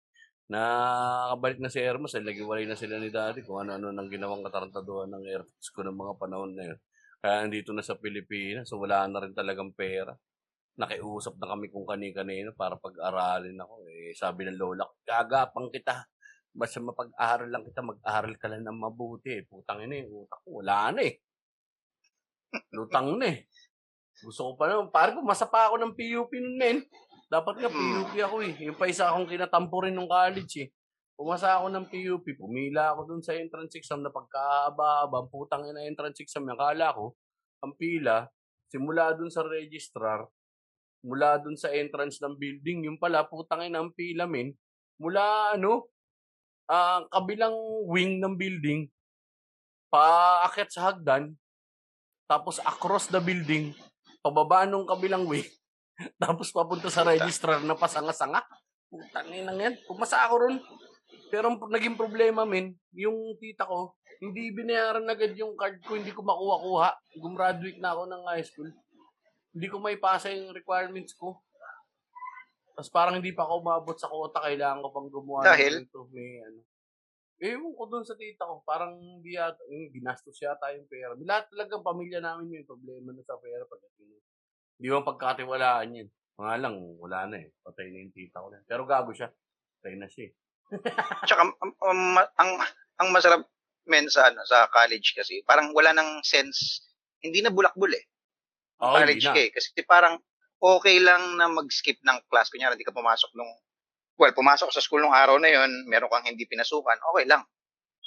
Nakabalik 0.54 1.58
na 1.58 1.74
si 1.74 1.82
Airmats. 1.82 2.14
Eh. 2.14 2.22
Lagi-walay 2.22 2.70
na 2.70 2.78
sila 2.78 3.02
ni 3.02 3.10
daddy 3.10 3.42
kung 3.42 3.66
ano-ano 3.66 3.90
nang 3.90 4.10
ginawang 4.14 4.46
katarantaduhan 4.46 5.10
ng 5.10 5.26
Airmats 5.26 5.70
ko 5.74 5.82
ng 5.82 5.98
mga 5.98 6.14
panahon 6.22 6.54
na 6.54 6.64
yun. 6.70 6.80
Kaya 7.18 7.36
nandito 7.48 7.74
na 7.74 7.82
sa 7.82 7.98
Pilipinas. 7.98 8.70
So, 8.70 8.78
wala 8.78 9.10
na 9.10 9.26
rin 9.26 9.34
talagang 9.34 9.74
pera. 9.74 10.14
Nakiusap 10.78 11.38
na 11.42 11.50
kami 11.50 11.74
kung 11.74 11.90
kani-kanino 11.90 12.54
para 12.54 12.78
pag-aralin 12.78 13.58
ako. 13.58 13.74
Eh, 13.90 14.14
sabi 14.14 14.46
ng 14.46 14.58
lola 14.62 14.86
ko, 14.86 14.94
gagapang 15.02 15.74
kita. 15.74 16.06
Basta 16.54 16.78
mapag-aral 16.78 17.50
lang 17.50 17.66
kita, 17.66 17.82
mag-aral 17.82 18.38
ka 18.38 18.46
lang 18.54 18.62
ng 18.70 18.78
mabuti. 18.78 19.42
Eh, 19.42 19.44
putang 19.50 19.82
ina 19.82 20.06
yung 20.06 20.30
utak 20.30 20.46
ko. 20.46 20.62
Wala 20.62 20.94
na 20.94 21.02
eh. 21.02 21.18
Lutang 22.76 23.18
na 23.18 23.34
eh. 23.34 23.48
Gusto 24.24 24.52
ko 24.52 24.52
pa 24.56 24.70
naman. 24.70 24.94
Pare, 24.94 25.12
pumasa 25.18 25.50
pa 25.50 25.70
ako 25.70 25.82
ng 25.82 25.94
PUP 25.98 26.32
nun, 26.38 26.56
men. 26.58 26.78
Dapat 27.28 27.56
nga 27.60 27.70
Hmm. 27.70 27.78
PUP 27.78 28.14
ako 28.22 28.36
eh. 28.46 28.54
Yung 28.64 28.78
pa 28.78 28.86
isa 28.86 29.10
akong 29.10 29.28
kinatampo 29.28 29.84
rin 29.84 29.94
nung 29.94 30.08
college 30.08 30.64
eh. 30.64 30.70
Pumasa 31.18 31.58
ako 31.58 31.68
ng 31.74 31.86
PUP. 31.90 32.26
Pumila 32.38 32.94
ako 32.94 33.10
dun 33.10 33.22
sa 33.26 33.34
entrance 33.34 33.74
exam 33.78 34.02
na 34.06 34.14
pagkaaba-aba. 34.14 35.26
Ang 35.26 35.30
putang 35.34 35.66
ina 35.66 35.84
entrance 35.86 36.22
exam. 36.22 36.46
Yung 36.46 36.58
kala 36.58 36.94
ko, 36.94 37.18
ang 37.64 37.74
pila, 37.74 38.28
simula 38.68 39.14
dun 39.14 39.32
sa 39.32 39.46
registrar, 39.46 40.26
mula 41.06 41.40
dun 41.40 41.56
sa 41.56 41.72
entrance 41.72 42.20
ng 42.20 42.36
building, 42.36 42.92
yung 42.92 42.98
pala, 43.00 43.24
putang 43.24 43.64
ina 43.64 43.80
ang 43.80 43.96
pila, 43.96 44.28
men. 44.28 44.52
Mula 45.00 45.56
ano, 45.56 45.88
ah 46.68 47.04
kabilang 47.12 47.56
wing 47.88 48.20
ng 48.24 48.36
building, 48.36 48.88
paakyat 49.92 50.70
sa 50.72 50.92
hagdan, 50.92 51.36
tapos 52.30 52.60
across 52.64 53.12
the 53.12 53.20
building, 53.20 53.76
pababa 54.24 54.64
nung 54.64 54.88
kabilang 54.88 55.28
way, 55.28 55.44
tapos 56.24 56.50
papunta 56.50 56.88
sa 56.88 57.06
registrar 57.06 57.62
na 57.62 57.76
pasanga-sanga. 57.78 58.42
Putang 58.94 59.30
ina 59.34 59.54
yan. 59.58 59.74
Pumasa 59.90 60.22
ako 60.26 60.34
ron. 60.48 60.58
Pero 61.34 61.50
ang 61.50 61.58
naging 61.58 61.98
problema, 61.98 62.46
men, 62.46 62.78
yung 62.94 63.34
tita 63.42 63.66
ko, 63.66 63.98
hindi 64.22 64.54
binayaran 64.54 65.10
agad 65.10 65.34
yung 65.34 65.58
card 65.58 65.82
ko, 65.82 65.98
hindi 65.98 66.14
ko 66.14 66.22
makuha-kuha. 66.22 66.90
Gumraduate 67.18 67.82
na 67.82 67.98
ako 67.98 68.06
ng 68.06 68.24
high 68.30 68.46
school. 68.46 68.70
Hindi 69.54 69.68
ko 69.70 69.82
may 69.82 69.98
pasa 69.98 70.30
yung 70.30 70.54
requirements 70.54 71.18
ko. 71.18 71.42
Tapos 72.74 72.90
parang 72.90 73.18
hindi 73.18 73.34
pa 73.34 73.46
ako 73.46 73.54
umabot 73.62 73.98
sa 73.98 74.10
kota, 74.10 74.42
kailangan 74.42 74.82
ko 74.82 74.90
pang 74.90 75.10
gumawa 75.10 75.46
Dahil? 75.46 75.86
ng 75.86 75.90
ganito. 75.90 76.10
May 76.10 76.42
ano. 76.42 76.60
Ewan 77.44 77.76
ko 77.76 77.84
dun 77.92 78.08
sa 78.08 78.16
tita 78.16 78.48
ko, 78.48 78.64
parang 78.64 78.96
hindi 78.96 79.36
yata, 79.36 79.60
yung 79.68 79.92
ginastos 79.92 80.40
yata 80.40 80.72
yung 80.80 80.88
pera. 80.88 81.12
Lahat 81.20 81.52
talagang 81.52 81.84
pamilya 81.84 82.24
namin 82.24 82.48
may 82.48 82.64
problema 82.64 83.12
na 83.12 83.20
sa 83.20 83.36
pera 83.36 83.68
pagdating. 83.68 84.16
Hindi 84.80 84.88
mo 84.88 85.04
pagkatiwalaan 85.04 85.92
yun. 85.92 86.10
Mga 86.40 86.56
lang, 86.64 86.76
wala 87.04 87.20
na 87.28 87.38
eh. 87.44 87.52
Patay 87.60 87.92
na 87.92 88.00
yung 88.00 88.16
tita 88.16 88.40
ko 88.40 88.48
na. 88.48 88.64
Pero 88.64 88.88
gago 88.88 89.12
siya. 89.12 89.28
Patay 89.80 90.00
na 90.00 90.08
siya 90.08 90.32
eh. 90.32 90.34
Tsaka 91.28 91.42
ang, 91.44 91.54
ang, 91.84 92.02
ang, 92.40 92.52
ang 93.04 93.10
masarap 93.12 93.44
men 93.92 94.08
sa, 94.08 94.32
ano, 94.32 94.40
sa 94.48 94.72
college 94.72 95.12
kasi, 95.12 95.44
parang 95.44 95.76
wala 95.76 95.92
nang 95.92 96.24
sense, 96.24 96.88
hindi 97.20 97.44
na 97.44 97.52
bulakbul 97.52 97.92
eh. 97.92 98.08
Hindi 98.80 98.88
college 99.04 99.26
ka 99.28 99.42
eh. 99.44 99.52
Kasi 99.52 99.68
parang 99.84 100.16
okay 100.64 100.96
lang 101.04 101.36
na 101.36 101.52
mag-skip 101.52 102.00
ng 102.00 102.24
class. 102.32 102.48
Kunyari, 102.48 102.80
hindi 102.80 102.88
ka 102.88 102.96
pumasok 102.96 103.36
nung, 103.36 103.52
well, 104.18 104.34
pumasok 104.34 104.70
sa 104.70 104.82
school 104.84 105.02
nung 105.02 105.16
araw 105.16 105.42
na 105.42 105.50
yon 105.50 105.90
meron 105.90 106.10
kang 106.10 106.26
hindi 106.28 106.46
pinasukan, 106.46 106.98
okay 107.14 107.26
lang. 107.26 107.42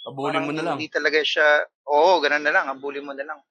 Abulin 0.06 0.46
mo 0.46 0.52
na 0.54 0.62
lang. 0.62 0.76
Hindi 0.78 0.86
talaga 0.86 1.18
siya, 1.18 1.66
oo, 1.90 2.22
ganun 2.22 2.46
na 2.46 2.54
lang, 2.54 2.70
abulin 2.70 3.02
mo 3.02 3.10
na 3.10 3.26
lang. 3.26 3.42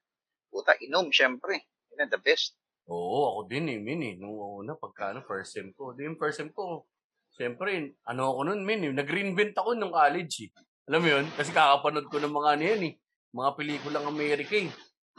Puta, 0.47 0.71
inom, 0.79 1.11
syempre. 1.11 1.67
Yun 1.91 2.07
ang 2.07 2.11
the 2.15 2.21
best. 2.23 2.55
Oo, 2.87 3.35
ako 3.35 3.39
din 3.51 3.67
eh, 3.75 3.79
min 3.81 4.01
eh. 4.07 4.13
Nung 4.15 4.39
una, 4.39 4.79
pagka 4.79 5.11
ano, 5.11 5.19
first 5.27 5.51
sem 5.51 5.75
ko. 5.75 5.91
Di 5.91 6.07
yung 6.07 6.15
first 6.15 6.39
sem 6.39 6.47
ko, 6.55 6.87
siyempre, 7.35 7.99
ano 8.07 8.31
ako 8.31 8.39
nun, 8.47 8.63
min 8.63 8.87
eh. 8.87 8.91
Nag-reinvent 8.95 9.51
ako 9.51 9.75
nung 9.75 9.91
college 9.91 10.47
eh. 10.47 10.49
Alam 10.87 10.99
mo 11.03 11.07
yun? 11.11 11.25
Kasi 11.35 11.51
kakapanood 11.51 12.07
ko 12.07 12.23
ng 12.23 12.31
mga 12.31 12.49
ano 12.55 12.63
yan 12.63 12.81
eh. 12.87 12.93
Mga 13.35 13.49
pelikulang 13.59 14.05
Amerika 14.07 14.55
eh. 14.55 14.71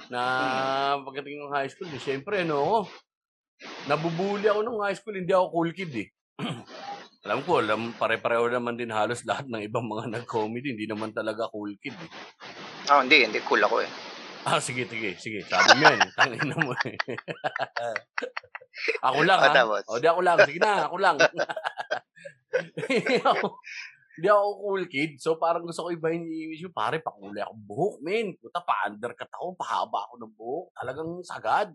Na 0.09 0.21
pagdating 1.05 1.37
ng 1.37 1.53
high 1.53 1.69
school, 1.69 1.91
eh, 1.93 2.01
siyempre, 2.01 2.49
ano 2.49 2.65
ako. 2.65 2.79
Nabubuli 3.93 4.49
ako 4.49 4.61
nung 4.65 4.81
high 4.81 4.97
school, 4.97 5.21
hindi 5.21 5.37
ako 5.37 5.47
cool 5.53 5.71
kid 5.77 5.93
eh. 6.01 6.09
alam 7.27 7.43
ko, 7.43 7.59
alam, 7.59 7.91
pare-pareho 7.93 8.47
naman 8.49 8.79
din 8.79 8.95
halos 8.95 9.21
lahat 9.29 9.51
ng 9.51 9.67
ibang 9.67 9.83
mga 9.83 10.15
nag-comedy. 10.15 10.79
Hindi 10.79 10.87
naman 10.87 11.11
talaga 11.11 11.51
cool 11.51 11.75
kid 11.77 11.99
eh. 11.99 12.11
Ah, 12.87 13.03
hindi, 13.03 13.27
hindi 13.27 13.43
cool 13.43 13.59
ako 13.59 13.83
eh. 13.83 13.91
Ah, 14.47 14.63
sige, 14.63 14.87
sige, 14.87 15.19
sige. 15.19 15.43
Sabi 15.43 15.75
mo 15.75 15.91
yan. 15.91 16.07
Tangin 16.17 16.55
mo 16.55 16.71
eh. 16.87 16.95
ako 19.11 19.19
lang, 19.27 19.43
Ah, 19.43 19.51
ha? 19.51 19.55
tapos? 19.59 19.83
O, 19.91 19.99
di 19.99 20.07
ako 20.07 20.23
lang. 20.23 20.39
Sige 20.47 20.63
na, 20.63 20.87
ako 20.87 20.97
lang. 21.03 21.17
Hindi 22.87 24.29
ako- 24.31 24.57
cool 24.63 24.87
kid. 24.87 25.19
So, 25.19 25.35
parang 25.37 25.67
gusto 25.67 25.83
ko 25.83 25.89
ibahin 25.91 26.23
yung 26.25 26.41
image 26.47 26.63
mo. 26.63 26.71
Pare, 26.73 27.03
pakulay 27.03 27.43
ako 27.43 27.55
buhok, 27.59 27.95
men. 28.01 28.39
Puta, 28.39 28.63
pa-undercut 28.63 29.29
ako. 29.29 29.59
Pahaba 29.59 30.07
ako 30.07 30.15
ng 30.23 30.33
buhok. 30.33 30.67
Talagang 30.73 31.11
sagad. 31.21 31.69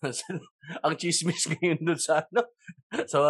ang 0.84 0.94
chismis 0.96 1.44
ngayon 1.44 1.80
doon 1.84 2.00
sa 2.00 2.24
ano, 2.24 2.42
sa 3.04 3.20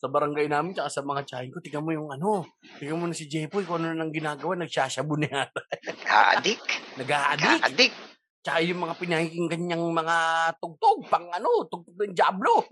sa 0.00 0.06
barangay 0.08 0.48
namin 0.48 0.72
tsaka 0.72 0.88
sa 0.88 1.02
mga 1.04 1.22
tsahin 1.28 1.52
ko, 1.52 1.60
tingnan 1.60 1.84
mo 1.84 1.92
yung 1.92 2.08
ano, 2.08 2.48
tingnan 2.80 2.98
mo 2.98 3.06
na 3.08 3.16
si 3.16 3.28
Jepoy 3.28 3.68
kung 3.68 3.84
ano 3.84 3.92
nang 3.92 4.12
ginagawa, 4.12 4.56
nagsashabu 4.56 5.20
na 5.20 5.28
yata. 5.28 5.60
Ka-addict. 6.04 6.64
Nag-a-addict. 7.00 7.60
Ka-addict. 7.60 7.96
Tsaka 8.42 8.58
yung 8.66 8.80
mga 8.82 8.94
pinakikinggan 8.98 9.62
niyang 9.70 9.86
mga 9.94 10.16
tugtog, 10.58 11.06
pang 11.06 11.30
ano, 11.30 11.62
tugtog 11.70 11.94
ng 11.94 12.16
Diablo. 12.16 12.66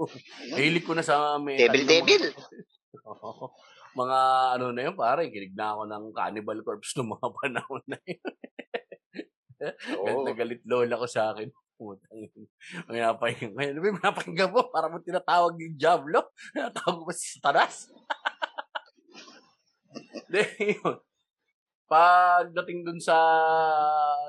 Mahilig 0.51 0.83
ko 0.83 0.99
na 0.99 1.05
sa 1.07 1.39
metal. 1.39 1.71
Devil, 1.71 1.85
mga- 1.85 1.91
devil. 1.95 2.25
Mga 3.91 4.19
ano 4.55 4.71
na 4.71 4.87
yun, 4.87 4.95
pare, 4.95 5.35
kinig 5.35 5.51
na 5.59 5.75
ako 5.75 5.83
ng 5.91 6.05
Cannibal 6.15 6.63
Corpse 6.63 6.95
ng 6.95 7.11
mga 7.11 7.27
panahon 7.35 7.83
na 7.91 7.99
yun. 8.07 8.23
Galit 9.61 9.99
Oo. 9.99 10.23
na 10.23 10.33
galit 10.33 10.63
lola 10.63 10.95
ko 10.95 11.07
sa 11.11 11.35
akin. 11.35 11.51
Putang. 11.81 12.13
Ang 12.93 12.97
napakinggan. 13.01 13.57
Ngayon, 13.57 13.73
ano 13.73 13.81
ba 13.81 14.05
napakinggan 14.13 14.53
mo? 14.53 14.61
Para 14.69 14.93
mo 14.93 15.01
tinatawag 15.01 15.57
yung 15.57 15.81
Diablo? 15.81 16.29
Tinatawag 16.53 17.09
mo 17.09 17.13
si 17.17 17.41
Satanas? 17.41 17.89
Hindi, 20.13 20.45
yun. 20.77 21.01
Pagdating 21.91 22.87
dun 22.87 23.01
sa 23.03 23.17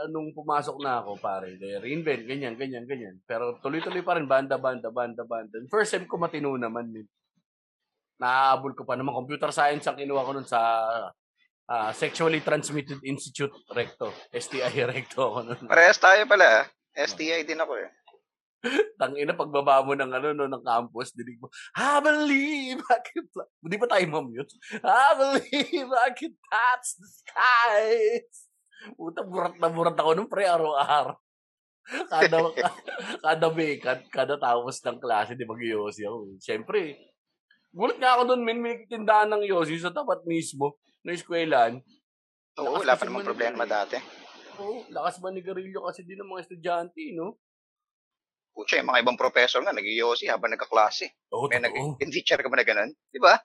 nung 0.10 0.34
pumasok 0.34 0.82
na 0.82 1.04
ako, 1.04 1.20
pare, 1.22 1.60
de, 1.62 1.78
reinvent, 1.78 2.26
ganyan, 2.26 2.58
ganyan, 2.58 2.90
ganyan. 2.90 3.22
Pero 3.28 3.62
tuloy-tuloy 3.62 4.02
pa 4.02 4.18
rin, 4.18 4.26
banda, 4.26 4.58
banda, 4.58 4.90
banda, 4.90 5.22
banda. 5.28 5.62
First 5.70 5.94
sem 5.94 6.08
ko 6.10 6.18
matino 6.18 6.56
naman 6.58 6.90
din. 6.90 7.06
Naaabol 8.18 8.74
ko 8.74 8.82
pa 8.82 8.98
naman. 8.98 9.14
Computer 9.14 9.54
science 9.54 9.86
ang 9.86 10.00
kinuha 10.00 10.26
ko 10.26 10.32
nun 10.34 10.48
sa 10.48 10.62
ah, 11.70 11.92
Sexually 11.94 12.42
Transmitted 12.42 12.98
Institute 13.06 13.54
Recto. 13.70 14.10
STI 14.34 14.82
Recto 14.90 15.22
ako 15.22 15.40
nun. 15.54 15.62
Parehas 15.70 16.02
tayo 16.02 16.26
pala. 16.26 16.66
STI 16.96 17.48
din 17.48 17.62
ako 17.62 17.74
eh. 17.80 17.90
Tangina, 19.02 19.34
pagbaba 19.34 19.82
mo 19.82 19.98
ng 19.98 20.12
ano, 20.12 20.28
no, 20.38 20.46
ng 20.46 20.64
campus, 20.64 21.18
dinig 21.18 21.42
mo, 21.42 21.50
I 21.74 21.98
believe 21.98 22.80
I 22.86 23.00
can 23.02 23.26
fly. 23.34 23.48
Hindi 23.66 23.78
pa 23.82 23.88
tayo 23.90 24.06
mamute? 24.06 24.54
I 24.86 25.10
believe 25.18 25.90
I 25.90 26.10
can 26.14 26.34
touch 26.38 26.88
the 27.02 27.08
skies. 27.10 28.36
Puta, 28.94 29.26
burat 29.26 29.58
na 29.58 29.70
burat 29.70 29.98
ako 29.98 30.14
nung 30.14 30.30
pre, 30.30 30.46
araw-araw. 30.46 31.18
Kada, 32.14 32.38
kada 33.26 33.48
vacant, 33.50 34.02
kada 34.14 34.36
tapos 34.38 34.78
ng 34.86 35.02
klase, 35.02 35.34
di 35.34 35.50
mag-yosi 35.50 36.06
ako. 36.06 36.38
Siyempre, 36.38 37.10
gulat 37.74 37.98
nga 37.98 38.16
ako 38.16 38.32
doon, 38.32 38.46
min, 38.46 38.62
may 38.62 38.86
tindahan 38.86 39.28
ng 39.34 39.44
yosi 39.50 39.82
sa 39.82 39.90
tapat 39.90 40.22
mismo, 40.30 40.78
na 41.02 41.18
eskwelahan. 41.18 41.82
Oo, 42.62 42.78
wala 42.78 42.94
pa 42.94 43.04
namang 43.10 43.26
man- 43.26 43.30
problema 43.34 43.64
dati. 43.66 43.98
Oo, 44.60 44.84
lakas 44.92 45.22
manigarilyo 45.24 45.86
kasi 45.88 46.04
din 46.04 46.20
ng 46.20 46.32
mga 46.32 46.44
estudyante, 46.50 47.02
no? 47.16 47.40
Pucha, 48.52 48.76
yung 48.82 48.92
mga 48.92 49.02
ibang 49.08 49.16
professor 49.16 49.64
nga, 49.64 49.72
nag-yosi 49.72 50.28
habang 50.28 50.52
nagkaklase. 50.52 51.08
Oo, 51.32 51.48
May 51.48 51.64
nag 51.64 51.72
totoo. 51.72 52.12
teacher 52.12 52.40
ka 52.44 52.52
ba 52.52 52.60
na 52.60 52.68
ganun? 52.68 52.92
Di 53.08 53.20
ba? 53.22 53.40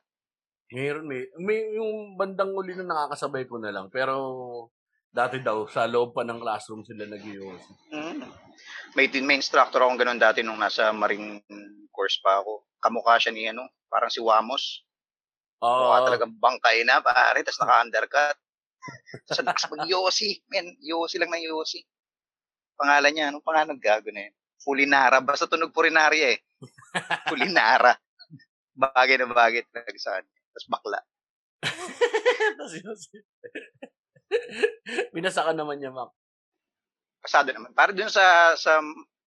Meron, 0.74 1.06
may, 1.06 1.30
may 1.38 1.78
yung 1.78 2.18
bandang 2.18 2.50
uli 2.50 2.74
na 2.74 2.90
nakakasabay 2.90 3.46
ko 3.46 3.62
na 3.62 3.70
lang. 3.70 3.86
Pero 3.86 4.14
dati 5.14 5.38
daw, 5.38 5.70
sa 5.70 5.86
loob 5.86 6.10
pa 6.10 6.26
ng 6.26 6.42
classroom 6.42 6.82
sila 6.82 7.06
nag 7.06 7.22
Mm. 7.22 8.26
May, 8.98 9.06
may 9.22 9.38
instructor 9.38 9.78
akong 9.78 10.00
ganun 10.00 10.18
dati 10.18 10.42
nung 10.42 10.58
nasa 10.58 10.90
marine 10.90 11.38
course 11.94 12.18
pa 12.18 12.42
ako. 12.42 12.66
Kamukha 12.82 13.16
siya 13.16 13.32
ni 13.32 13.46
ano, 13.46 13.64
parang 13.86 14.10
si 14.10 14.18
Wamos. 14.18 14.82
Oo. 15.62 15.88
Mukha 15.88 16.12
talagang 16.12 16.34
bangkay 16.36 16.82
na, 16.82 17.00
pare. 17.00 17.40
Tapos 17.46 17.62
naka-undercut. 17.62 18.36
Ang 19.32 19.46
lakas 19.46 19.66
mag 19.70 19.84
Yossi. 19.88 20.42
Men, 20.50 20.76
Yossi 20.82 21.16
lang 21.18 21.32
ng 21.32 21.44
Yossi. 21.46 21.80
Pangalan 22.76 23.10
niya, 23.12 23.24
anong 23.32 23.46
pangalan 23.46 23.78
gago 23.80 24.12
na 24.12 24.28
yun? 24.28 24.34
Fulinara. 24.60 25.18
Basta 25.24 25.48
tunog 25.48 25.72
Purinarya 25.72 26.36
eh. 26.36 26.38
Fulinara. 27.30 27.96
Bagay 28.76 29.16
na 29.16 29.32
bagay 29.32 29.64
talaga 29.72 29.98
sa 29.98 30.20
kanya. 30.20 30.32
Tapos 30.52 30.66
bakla. 30.68 31.00
Tapos 32.60 32.72
yun, 32.76 33.24
Binasa 35.14 35.46
ka 35.46 35.52
naman 35.54 35.78
niya, 35.78 35.94
Mac. 35.94 36.12
Pasado 37.22 37.50
naman. 37.54 37.72
Para 37.72 37.94
dun 37.94 38.10
sa 38.10 38.54
sa 38.58 38.82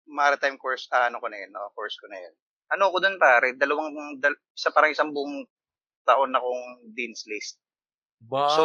maritime 0.07 0.57
course, 0.59 0.87
ah, 0.95 1.11
ano 1.11 1.19
ko 1.19 1.27
na 1.27 1.39
yun, 1.39 1.51
no? 1.51 1.71
course 1.75 1.99
ko 1.99 2.07
na 2.07 2.19
yun. 2.19 2.35
Ano 2.75 2.91
ko 2.91 2.99
dun 2.99 3.19
pare, 3.19 3.55
dalawang, 3.55 4.19
dal, 4.19 4.35
sa 4.55 4.75
parang 4.75 4.91
isang 4.91 5.15
buong 5.15 5.47
taon 6.07 6.31
na 6.35 6.43
kong 6.43 6.95
dean's 6.95 7.27
list. 7.27 7.59
Ba, 8.27 8.51
So, 8.51 8.65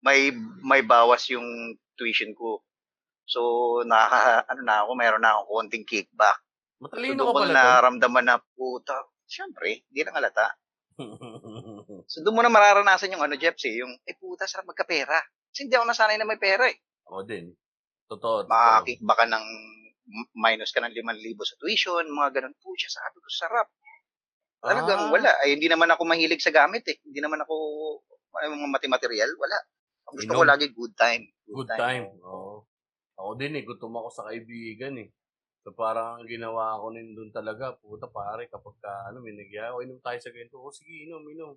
may 0.00 0.30
may 0.62 0.82
bawas 0.82 1.26
yung 1.30 1.74
tuition 1.98 2.30
ko. 2.32 2.62
So, 3.28 3.40
nakaka, 3.84 4.48
ano 4.48 4.62
na 4.64 4.86
ako, 4.86 4.90
mayroon 4.96 5.20
na 5.20 5.36
akong 5.36 5.50
konting 5.68 5.84
kickback. 5.84 6.38
So, 6.78 6.86
matalino 6.86 7.18
doon 7.18 7.26
ka 7.26 7.32
ko 7.34 7.38
pala 7.42 7.52
na 7.52 7.62
naramdaman 7.76 8.24
na, 8.24 8.36
puta, 8.56 8.96
syempre, 9.28 9.84
di 9.90 10.00
lang 10.00 10.16
halata. 10.16 10.54
to. 10.96 12.06
So, 12.08 12.24
doon 12.24 12.36
mo 12.38 12.42
na 12.42 12.48
mararanasan 12.50 13.12
yung 13.12 13.20
ano, 13.22 13.36
Jeps, 13.36 13.66
eh, 13.68 13.82
yung, 13.82 13.92
eh, 14.06 14.16
puta, 14.16 14.48
sarap 14.48 14.70
magkapera. 14.70 15.18
Kasi 15.52 15.66
hindi 15.68 15.76
ako 15.76 15.86
nasanay 15.90 16.16
na 16.16 16.24
may 16.24 16.40
pera, 16.40 16.66
eh. 16.70 16.78
Ako 17.04 17.26
din. 17.28 17.52
Totoo. 18.08 18.48
Makakakickback 18.48 19.18
ka 19.20 19.26
ng 19.28 19.46
minus 20.32 20.72
ka 20.72 20.80
ng 20.80 20.94
5,000 20.96 21.44
sa 21.44 21.58
tuition, 21.60 22.04
mga 22.08 22.40
ganun. 22.40 22.56
Pucha, 22.64 22.88
sabi 22.88 23.20
ko, 23.20 23.28
sarap. 23.28 23.68
Talagang 24.64 25.06
Ah, 25.06 25.12
wala. 25.12 25.30
Ay, 25.44 25.54
hindi 25.54 25.68
naman 25.68 25.92
ako 25.92 26.02
mahilig 26.08 26.40
sa 26.40 26.50
gamit, 26.50 26.82
eh. 26.88 26.96
Hindi 27.04 27.20
naman 27.20 27.44
ako, 27.44 27.54
ano, 28.44 28.58
mga 28.58 28.74
matimaterial, 28.78 29.30
wala. 29.38 29.58
Ang 30.08 30.14
gusto 30.22 30.32
ko 30.32 30.42
Inom. 30.44 30.50
lagi 30.50 30.66
good 30.72 30.94
time. 30.96 31.24
Good 31.44 31.70
time. 31.76 32.04
Oo. 32.24 32.64
Ako 33.18 33.34
din 33.34 33.58
eh, 33.58 33.66
gutom 33.66 33.98
ako 33.98 34.08
sa 34.14 34.26
kaibigan 34.30 34.94
eh. 35.02 35.10
So 35.66 35.74
parang 35.74 36.22
ang 36.22 36.28
ginawa 36.30 36.78
ko 36.80 36.94
nin 36.94 37.12
doon 37.12 37.34
talaga, 37.34 37.76
puta 37.76 38.08
pare, 38.08 38.46
kapag 38.48 38.78
ka, 38.78 39.10
ano, 39.10 39.20
may 39.20 39.34
nagyaya, 39.34 39.74
o 39.74 39.82
inom 39.82 40.00
tayo 40.00 40.16
sa 40.16 40.30
ganito, 40.32 40.56
o 40.56 40.70
sige, 40.70 41.04
inom, 41.04 41.20
inom. 41.28 41.52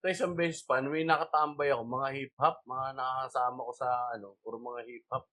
So 0.00 0.06
isang 0.06 0.36
beses 0.36 0.62
pa, 0.62 0.78
may 0.78 1.02
nakatambay 1.02 1.72
ako, 1.72 1.82
mga 1.82 2.08
hip-hop, 2.14 2.56
mga 2.68 2.86
nakakasama 2.94 3.60
ko 3.64 3.72
sa, 3.74 3.88
ano, 4.14 4.38
puro 4.44 4.60
mga 4.60 4.86
hip-hop. 4.86 5.24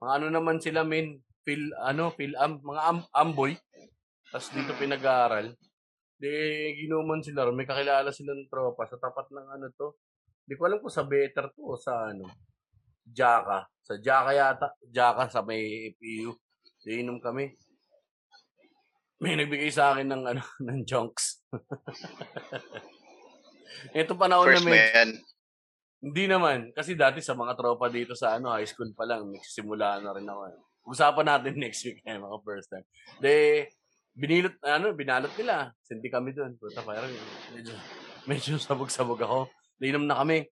Mga 0.00 0.12
ano 0.16 0.26
naman 0.30 0.58
sila, 0.62 0.80
men, 0.86 1.20
feel, 1.42 1.68
ano, 1.82 2.14
feel 2.14 2.32
am, 2.38 2.62
mga 2.62 2.82
am, 2.88 2.98
amboy. 3.12 3.52
Tapos 4.30 4.48
dito 4.54 4.72
pinag-aaral. 4.78 5.52
Di, 6.18 6.30
ginuman 6.78 7.22
sila, 7.22 7.46
may 7.50 7.66
kakilala 7.66 8.10
silang 8.14 8.46
tropa 8.50 8.86
sa 8.86 8.98
tapat 8.98 9.28
ng 9.28 9.48
ano 9.54 9.66
to. 9.74 9.98
Di 10.48 10.56
ko 10.56 10.64
alam 10.64 10.80
kung 10.80 10.88
sa 10.88 11.04
better 11.04 11.52
to 11.52 11.60
o 11.60 11.76
sa 11.76 12.08
ano. 12.08 12.24
Jaka. 13.04 13.68
Sa 13.84 14.00
Jaka 14.00 14.32
yata. 14.32 14.72
Jaka 14.88 15.28
sa 15.28 15.44
may 15.44 15.92
PU. 16.00 16.32
Iinom 16.88 17.20
kami. 17.20 17.52
May 19.20 19.36
nagbigay 19.36 19.68
sa 19.68 19.92
akin 19.92 20.08
ng 20.08 20.24
ano 20.24 20.42
ng 20.66 20.88
junks. 20.88 21.44
Ito 23.92 24.16
panahon 24.16 24.48
First 24.48 24.64
na 24.64 24.72
may, 24.72 24.88
yan. 24.88 25.10
hindi 26.00 26.24
naman. 26.24 26.72
Kasi 26.72 26.96
dati 26.96 27.20
sa 27.20 27.36
mga 27.36 27.52
tropa 27.52 27.92
dito 27.92 28.16
sa 28.16 28.40
ano, 28.40 28.56
high 28.56 28.66
school 28.66 28.90
pa 28.96 29.04
lang, 29.04 29.28
nagsisimula 29.28 30.00
na 30.00 30.16
rin 30.16 30.26
ako. 30.26 30.40
Usapan 30.88 31.28
natin 31.28 31.54
next 31.62 31.84
week 31.84 32.00
eh, 32.02 32.16
mga 32.16 32.40
first 32.40 32.72
time. 32.72 32.88
De, 33.20 33.68
binilot, 34.16 34.56
ano, 34.64 34.96
binalot 34.96 35.30
nila. 35.36 35.76
Sindi 35.84 36.08
kami 36.08 36.32
doon. 36.32 36.56
Puta, 36.56 36.80
parang 36.80 37.12
medyo, 37.52 37.76
medyo 38.24 38.56
sabog-sabog 38.56 39.20
ako. 39.20 39.52
Nainom 39.78 40.04
na 40.06 40.18
kami. 40.22 40.46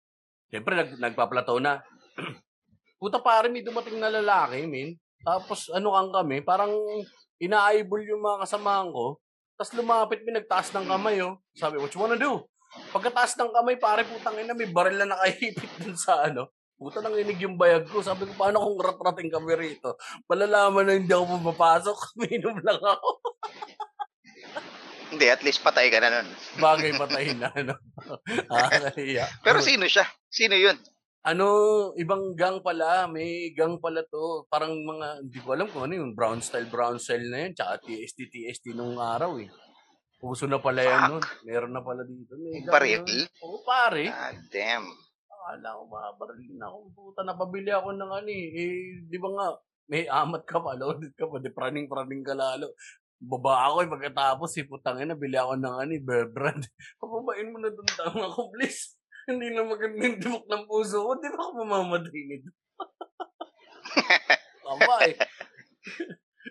Siyempre, 0.52 0.74
nag, 0.78 0.90
nagpaplato 1.00 1.58
na. 1.58 1.82
Puta 3.02 3.20
pare, 3.20 3.50
may 3.52 3.66
dumating 3.66 4.00
na 4.00 4.12
lalaki, 4.12 4.64
min. 4.70 4.96
Tapos, 5.24 5.72
ano 5.72 5.96
kang 5.96 6.12
kami, 6.24 6.44
parang 6.44 6.72
ina-eyeball 7.40 8.04
yung 8.04 8.24
mga 8.24 8.48
kasamahan 8.48 8.92
ko. 8.92 9.20
Tapos 9.54 9.72
lumapit, 9.76 10.22
may 10.28 10.36
nagtaas 10.40 10.76
ng 10.76 10.88
kamay, 10.88 11.24
oh. 11.24 11.40
Sabi, 11.56 11.80
what 11.80 11.92
you 11.92 12.02
wanna 12.02 12.20
do? 12.20 12.44
Pagkataas 12.92 13.38
ng 13.38 13.52
kamay, 13.54 13.76
pare, 13.80 14.04
putang 14.04 14.38
ina, 14.40 14.58
may 14.58 14.68
baril 14.68 14.98
na 14.98 15.16
nakahipit 15.16 15.72
dun 15.84 15.98
sa 15.98 16.26
ano. 16.26 16.52
Puta 16.84 17.00
nanginig 17.00 17.40
yung 17.40 17.56
bayag 17.56 17.88
ko. 17.88 18.04
Sabi 18.04 18.28
ko, 18.28 18.34
paano 18.36 18.60
kung 18.60 18.82
rat-rating 18.82 19.32
kami 19.32 19.56
rito? 19.56 19.96
Malalaman 20.28 20.84
na 20.84 20.94
hindi 21.00 21.14
ako 21.14 21.40
pumapasok. 21.40 21.98
Minom 22.20 22.60
lang 22.60 22.82
ako. 22.82 23.10
Hindi, 25.14 25.30
at 25.30 25.46
least 25.46 25.62
patay 25.62 25.94
ka 25.94 26.02
na 26.02 26.20
nun. 26.22 26.28
Bagay 26.66 26.98
patayin 26.98 27.38
na, 27.38 27.54
ano. 27.54 27.78
ah, 28.54 28.74
nahiya. 28.90 29.30
Pero 29.46 29.62
sino 29.62 29.86
siya? 29.86 30.10
Sino 30.34 30.58
yun? 30.58 30.76
ano, 31.24 31.48
ibang 31.96 32.36
gang 32.36 32.60
pala. 32.60 33.08
May 33.08 33.56
gang 33.56 33.80
pala 33.80 34.04
to. 34.04 34.44
Parang 34.52 34.76
mga, 34.76 35.24
hindi 35.24 35.40
ko 35.40 35.56
alam 35.56 35.68
kung 35.72 35.88
ano 35.88 35.96
yung 36.04 36.12
brown 36.12 36.44
style, 36.44 36.68
brown 36.68 37.00
style 37.00 37.24
na 37.32 37.48
yun. 37.48 37.56
Tsaka 37.56 37.80
TST, 37.88 38.28
TST 38.28 38.66
nung 38.76 39.00
araw 39.00 39.40
eh. 39.40 39.48
Puso 40.20 40.48
na 40.48 40.60
pala 40.60 40.84
yan 40.84 41.02
nun. 41.16 41.24
Meron 41.48 41.72
na 41.72 41.84
pala 41.84 42.04
dito. 42.04 42.36
May 42.36 42.64
nun. 42.64 43.08
Oo, 43.40 43.64
pare. 43.64 44.12
Ah, 44.12 44.36
damn. 44.52 44.88
Akala 45.32 45.80
ko 45.80 45.84
mabaril 45.88 46.52
na 46.60 46.68
ako. 46.68 46.78
Puta, 46.92 47.22
napabili 47.24 47.72
ako 47.72 47.96
ng 47.96 48.12
ano 48.12 48.30
eh. 48.32 48.48
Eh, 48.52 48.76
di 49.08 49.18
ba 49.20 49.30
nga, 49.32 49.48
may 49.92 50.08
amat 50.08 50.44
ka 50.48 50.60
pa, 50.60 50.76
loaded 50.80 51.12
ka 51.20 51.28
pa, 51.28 51.40
di 51.40 51.52
praning-praning 51.52 52.24
ka 52.24 52.36
lalo. 52.36 52.76
Baba 53.24 53.72
ako 53.72 53.88
eh, 53.88 53.90
pagkatapos, 53.90 54.50
si 54.52 54.68
putang 54.68 55.00
ina, 55.00 55.16
bili 55.16 55.40
ako 55.40 55.56
ng 55.56 55.76
ano 55.80 55.92
eh, 55.96 56.04
bear 56.04 56.28
brand. 56.28 56.60
Papabain 57.00 57.48
mo 57.48 57.58
na 57.64 57.72
doon 57.72 57.90
tama 57.96 58.28
ko, 58.28 58.52
please. 58.52 59.00
Hindi 59.32 59.56
na 59.56 59.64
magandang 59.64 60.20
dimok 60.20 60.44
ng 60.52 60.64
puso 60.68 61.00
ko, 61.00 61.16
di 61.16 61.32
ba 61.32 61.40
ako 61.40 61.52
mamamatay 61.64 62.22
nito? 62.28 62.52
Tama 64.68 64.96
eh. 65.08 65.16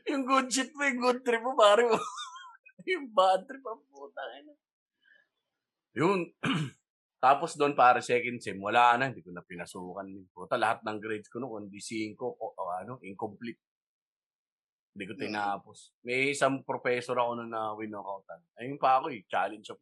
yung 0.09 0.25
good 0.25 0.49
shit 0.49 0.73
mo, 0.73 0.89
yung 0.89 1.01
good 1.05 1.21
trip 1.21 1.45
mo, 1.45 1.53
pare 1.53 1.85
mo. 1.85 2.01
yung 2.89 3.13
bad 3.13 3.45
trip, 3.45 3.61
ang 3.61 3.85
putang 3.93 4.33
ina. 4.41 4.55
Yun. 5.93 6.21
Tapos 7.25 7.55
doon 7.55 7.77
para 7.77 8.01
second 8.01 8.41
sem, 8.41 8.57
wala 8.57 8.97
na, 8.97 9.13
hindi 9.13 9.21
ko 9.21 9.31
na 9.37 9.45
pinasukan. 9.45 10.09
Puta, 10.33 10.57
lahat 10.57 10.81
ng 10.81 10.97
grades 10.97 11.29
ko 11.29 11.45
noon, 11.45 11.69
kundi 11.69 11.79
5 11.79 12.17
o, 12.19 12.35
o 12.35 12.63
ano, 12.73 12.97
incomplete. 13.05 13.61
Hindi 14.93 15.05
ko 15.09 15.15
tinapos. 15.17 15.89
May 16.03 16.31
isang 16.31 16.61
professor 16.61 17.17
ako 17.17 17.31
noon 17.35 17.49
na 17.49 17.73
winokautan. 17.73 18.41
Ayun 18.57 18.77
pa 18.77 19.01
ako 19.01 19.09
eh, 19.09 19.25
challenge 19.25 19.73
ako. 19.73 19.81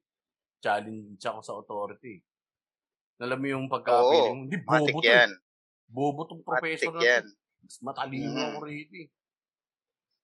Challenge 0.60 1.18
ako 1.18 1.38
sa 1.40 1.52
authority. 1.56 2.22
Alam 3.18 3.36
mo 3.36 3.46
yung 3.48 3.66
pagka-feeling 3.66 4.46
hindi 4.46 4.56
bobo 4.56 4.98
to. 4.98 5.04
yan. 5.04 5.30
Bobo 5.84 6.20
tong 6.24 6.40
professor 6.40 6.88
Matik 6.88 7.02
na 7.02 7.10
yan. 7.10 7.24
Mas 7.60 7.76
matalino 7.82 8.30
Mm. 8.32 8.46
ako 8.48 8.58
rito 8.64 8.94
eh. 8.96 9.08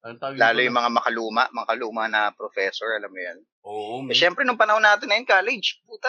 Anong 0.00 0.20
tawag 0.22 0.38
Lalo 0.38 0.58
yung 0.62 0.78
mga 0.78 0.90
makaluma, 0.94 1.42
mga 1.50 1.68
kaluma 1.68 2.02
na 2.06 2.30
professor, 2.30 2.94
alam 2.94 3.10
mo 3.10 3.18
yan. 3.18 3.38
Oo, 3.66 3.94
Eh, 3.98 4.02
man. 4.06 4.14
syempre, 4.14 4.46
nung 4.46 4.56
panahon 4.56 4.80
natin 4.80 5.10
na 5.10 5.18
yun, 5.18 5.26
college, 5.26 5.82
puta, 5.82 6.08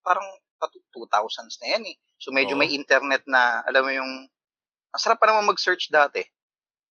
parang 0.00 0.24
patu- 0.56 0.80
2000s 0.90 1.60
na 1.60 1.76
yan 1.76 1.92
eh. 1.92 1.96
So, 2.16 2.32
medyo 2.32 2.56
Oo. 2.56 2.58
may 2.58 2.72
internet 2.72 3.20
na, 3.28 3.60
alam 3.62 3.84
mo 3.84 3.92
yung, 3.92 4.12
ang 4.88 5.00
sarap 5.02 5.20
pa 5.20 5.28
naman 5.28 5.44
mag-search 5.44 5.92
dati. 5.92 6.24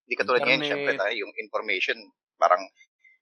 Hindi 0.04 0.16
katulad 0.16 0.42
ngayon, 0.42 0.60
Internet. 0.60 0.70
syempre, 0.70 0.94
tayo, 1.00 1.16
yung 1.16 1.34
information, 1.36 1.98
parang, 2.36 2.64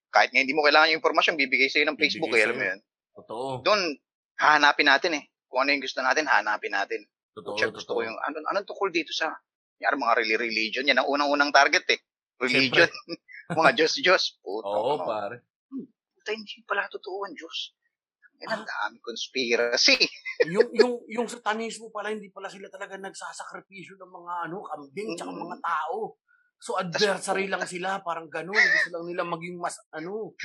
kahit 0.09 0.29
nga 0.29 0.41
hindi 0.41 0.51
mo 0.51 0.61
kailangan 0.61 0.89
yung 0.89 0.99
information, 0.99 1.33
bibigay 1.35 1.67
sa'yo 1.67 1.85
ng 1.85 1.93
Bibigay 1.93 2.09
Facebook, 2.09 2.31
eh, 2.33 2.43
alam 2.43 2.57
mo 2.57 2.65
yan. 2.65 2.79
Totoo. 3.13 3.47
Doon, 3.61 3.81
hahanapin 4.35 4.87
natin 4.87 5.11
eh. 5.15 5.23
Kung 5.45 5.61
ano 5.61 5.69
yung 5.71 5.83
gusto 5.83 5.99
natin, 5.99 6.25
hahanapin 6.25 6.73
natin. 6.73 7.01
Totoo, 7.31 7.55
Check, 7.55 7.71
gusto 7.71 7.93
totoo. 7.93 8.01
ko 8.01 8.07
yung, 8.07 8.17
ano, 8.17 8.37
anong 8.47 8.65
tukol 8.65 8.89
dito 8.89 9.13
sa, 9.13 9.29
yan, 9.77 9.95
mga 9.95 10.13
reli- 10.17 10.41
religion, 10.41 10.83
yan 10.83 10.97
ang 10.97 11.07
unang-unang 11.07 11.49
target 11.49 11.85
eh. 11.89 11.99
Religion. 12.37 12.89
mga 13.59 13.71
Diyos-Diyos. 13.77 14.41
Puta, 14.41 14.67
Oo, 14.67 14.97
ano, 14.97 15.05
pare. 15.05 15.35
puta, 15.69 16.29
hindi 16.31 16.65
pala 16.65 16.87
totoo 16.87 17.25
ang 17.25 17.35
Diyos. 17.35 17.77
Yan 18.41 18.57
ang 18.57 18.65
dami 18.65 18.97
conspiracy. 18.99 19.93
yung 20.49 20.65
yung 20.73 20.97
yung 21.05 21.27
satanismo 21.29 21.93
pala 21.93 22.09
hindi 22.09 22.33
pala 22.33 22.49
sila 22.49 22.73
talaga 22.73 22.97
nagsasakripisyo 22.97 23.93
ng 23.95 24.09
mga 24.09 24.33
ano 24.49 24.65
kambing 24.65 25.13
tsaka 25.13 25.29
Mm. 25.29 25.41
mga 25.45 25.57
tao. 25.61 26.17
So 26.61 26.77
adversary 26.77 27.49
lang 27.49 27.65
sila, 27.65 28.05
parang 28.05 28.29
ganun. 28.29 28.53
Gusto 28.53 28.89
lang 28.93 29.05
nila 29.09 29.25
maging 29.25 29.57
mas 29.57 29.81
ano. 29.89 30.37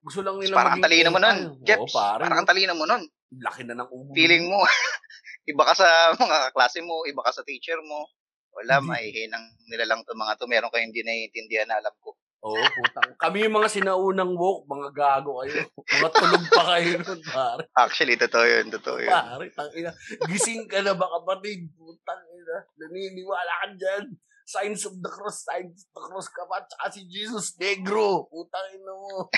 Gusto 0.00 0.24
lang 0.24 0.40
nila 0.40 0.56
Parang 0.56 0.80
ang 0.80 0.80
maging 0.80 0.86
talino 0.88 1.10
mo 1.12 1.18
nun, 1.20 1.38
Jeps. 1.60 1.92
Parang 1.92 2.32
ang 2.32 2.48
talino 2.48 2.72
mo 2.72 2.84
nun. 2.88 3.04
laki 3.30 3.62
na 3.62 3.76
ng 3.76 3.90
ulo. 3.92 4.10
Feeling 4.16 4.48
mo, 4.48 4.64
iba 5.52 5.62
ka 5.62 5.76
sa 5.76 5.86
mga 6.16 6.50
klase 6.56 6.80
mo, 6.82 7.04
iba 7.04 7.20
ka 7.22 7.30
sa 7.30 7.44
teacher 7.44 7.78
mo. 7.84 8.08
Wala, 8.50 8.82
Hindi. 8.82 8.90
maihinang 8.90 9.46
nila 9.70 9.94
lang 9.94 10.02
to 10.02 10.16
mga 10.16 10.34
to. 10.34 10.50
Meron 10.50 10.72
kayong 10.74 10.90
hindi 10.90 11.06
naiintindihan 11.06 11.70
na 11.70 11.78
alam 11.78 11.94
ko. 12.02 12.18
Oo, 12.40 12.56
putang. 12.56 13.14
Kami 13.20 13.44
yung 13.46 13.54
mga 13.60 13.68
sinaunang 13.68 14.32
woke, 14.34 14.64
mga 14.66 14.88
gago 14.96 15.44
kayo. 15.44 15.60
Mga 15.76 16.10
tulog 16.10 16.44
pa 16.48 16.62
kayo 16.74 16.92
nun, 17.04 17.20
pare. 17.28 17.62
Actually, 17.76 18.16
totoo 18.16 18.42
yun, 18.48 18.66
totoo 18.72 18.96
yun. 18.98 19.12
Pare, 19.12 19.46
tangina. 19.52 19.92
Gising 20.26 20.64
ka 20.64 20.80
na 20.80 20.96
ba 20.96 21.06
kapatid? 21.20 21.68
Putang 21.76 22.24
ina. 22.32 22.56
Naniniwala 22.80 23.52
ka 23.60 23.66
dyan. 23.76 24.04
Signs 24.50 24.82
of 24.82 24.98
the 24.98 25.06
cross, 25.06 25.46
signs 25.46 25.86
of 25.86 25.90
the 25.94 26.02
cross 26.02 26.26
ka 26.26 26.42
pa, 26.50 26.58
tsaka 26.66 26.98
si 26.98 27.06
Jesus, 27.06 27.54
negro. 27.54 28.26
Putang 28.26 28.74
ina 28.74 28.92
mo. 28.92 29.30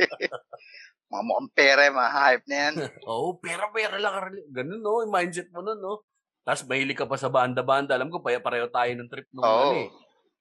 Mga 1.12 1.24
mukhang 1.30 1.50
pera, 1.54 1.82
mga 1.94 2.10
hype 2.10 2.46
na 2.50 2.56
yan. 2.56 2.74
Oo, 3.06 3.14
oh, 3.14 3.32
pera-pera 3.38 4.00
lang. 4.02 4.34
Ganun, 4.50 4.80
no? 4.82 5.04
Yung 5.04 5.14
mindset 5.14 5.46
mo 5.54 5.62
nun, 5.62 5.78
no? 5.78 6.02
Tapos 6.42 6.66
mahilig 6.66 6.98
ka 6.98 7.06
pa 7.06 7.14
sa 7.14 7.30
banda-banda. 7.30 7.94
Alam 7.94 8.10
ko, 8.10 8.18
pareho 8.18 8.66
tayo 8.66 8.90
ng 8.98 9.06
trip 9.06 9.28
nung 9.30 9.46
Oo. 9.46 9.62
ano 9.70 9.78
eh. 9.78 9.88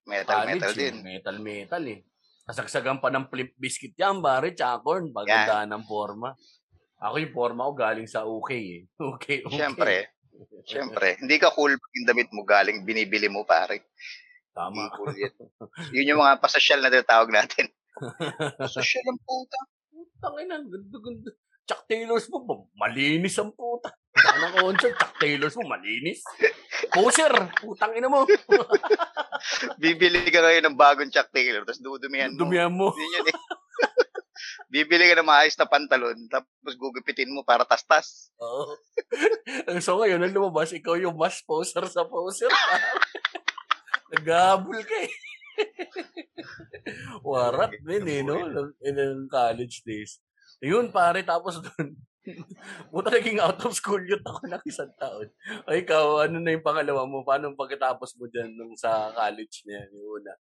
Metal, 0.03 0.43
College, 0.43 0.55
metal 0.57 0.73
eh. 0.73 0.79
din. 0.79 0.95
Metal, 1.05 1.37
metal 1.37 1.83
eh. 1.85 1.99
Kasagsagan 2.43 2.99
pa 2.99 3.07
ng 3.13 3.29
flip 3.29 3.53
biscuit 3.55 3.93
yan, 3.95 4.19
tsaka 4.57 4.81
corn. 4.81 5.13
Pagandaan 5.13 5.69
ng 5.77 5.83
forma. 5.85 6.33
Ako 7.03 7.15
yung 7.19 7.35
forma 7.35 7.67
ko 7.67 7.71
galing 7.75 8.09
sa 8.09 8.25
UK 8.25 8.51
eh. 8.55 8.79
UK, 9.13 9.25
UK. 9.47 9.53
Siyempre, 9.53 9.93
siyempre. 10.65 11.17
Hindi 11.19 11.35
ka 11.39 11.53
cool 11.53 11.75
pag 11.75 11.93
yung 11.95 12.07
damit 12.09 12.29
mo 12.31 12.43
galing, 12.43 12.83
binibili 12.85 13.27
mo, 13.27 13.43
pare. 13.43 13.91
Tama. 14.53 14.87
Hindi 14.87 14.95
cool 14.97 15.13
yan. 15.17 15.33
Yun 15.95 16.09
yung 16.15 16.21
mga 16.21 16.39
pasosyal 16.39 16.79
na 16.81 16.93
tinatawag 16.93 17.29
natin. 17.33 17.67
Pasosyal 18.61 19.05
ang 19.09 19.21
puta. 19.25 19.59
Tangin 20.23 20.47
na, 20.47 20.57
ganda, 20.63 20.97
ganda. 20.97 21.31
Chuck 21.63 21.87
Taylors 21.87 22.27
mo, 22.27 22.67
malinis 22.75 23.39
ang 23.39 23.55
puta. 23.55 23.95
Ano 24.13 24.51
concert, 24.59 24.99
Chuck 24.99 25.15
Taylors 25.15 25.55
mo, 25.55 25.63
malinis. 25.63 26.19
Poser, 26.91 27.31
putang 27.63 27.95
ina 27.95 28.11
mo. 28.11 28.27
Bibili 29.81 30.27
ka 30.27 30.43
ngayon 30.43 30.67
ng 30.67 30.77
bagong 30.77 31.11
Chuck 31.11 31.31
Taylor, 31.31 31.63
tapos 31.63 31.79
dudumihan 31.79 32.35
mo. 32.35 32.39
Dumihan 32.43 32.71
mo. 32.71 32.91
Yun 32.91 33.11
yun 33.15 33.25
eh. 33.31 33.37
Bibili 34.73 35.07
ka 35.07 35.15
ng 35.15 35.29
maayos 35.29 35.55
na 35.55 35.71
pantalon, 35.71 36.19
tapos 36.27 36.75
gugupitin 36.75 37.31
mo 37.31 37.47
para 37.47 37.63
tastas. 37.63 38.27
Oo. 38.43 38.75
so 39.85 40.03
ngayon, 40.03 40.19
nang 40.19 40.35
lumabas, 40.35 40.75
ikaw 40.75 40.99
yung 40.99 41.15
mas 41.15 41.39
poser 41.47 41.87
sa 41.87 42.03
poser. 42.03 42.51
Naghabol 44.11 44.83
ka 44.83 44.97
eh. 44.99 45.13
Warat 47.23 47.71
din 47.79 48.03
eh, 48.09 48.19
no? 48.19 48.35
In, 48.83 48.99
in 48.99 49.31
college 49.31 49.87
days. 49.87 50.19
Yun, 50.63 50.95
pare, 50.95 51.27
tapos 51.27 51.59
doon, 51.59 51.91
Puta 52.91 53.11
naging 53.11 53.43
out 53.43 53.59
of 53.67 53.75
school 53.75 53.99
youth 53.99 54.23
ako 54.23 54.47
ng 54.47 54.63
isang 54.63 54.91
taon. 54.95 55.27
Ay, 55.67 55.83
ikaw, 55.83 56.23
ano 56.23 56.39
na 56.39 56.55
yung 56.55 56.63
pangalawa 56.63 57.03
mo? 57.03 57.19
Paano 57.27 57.51
pagkatapos 57.51 58.15
mo 58.15 58.31
dyan 58.31 58.55
nung 58.55 58.79
sa 58.79 59.11
college 59.11 59.67
niya, 59.67 59.83
yung 59.91 60.23
una? 60.23 60.33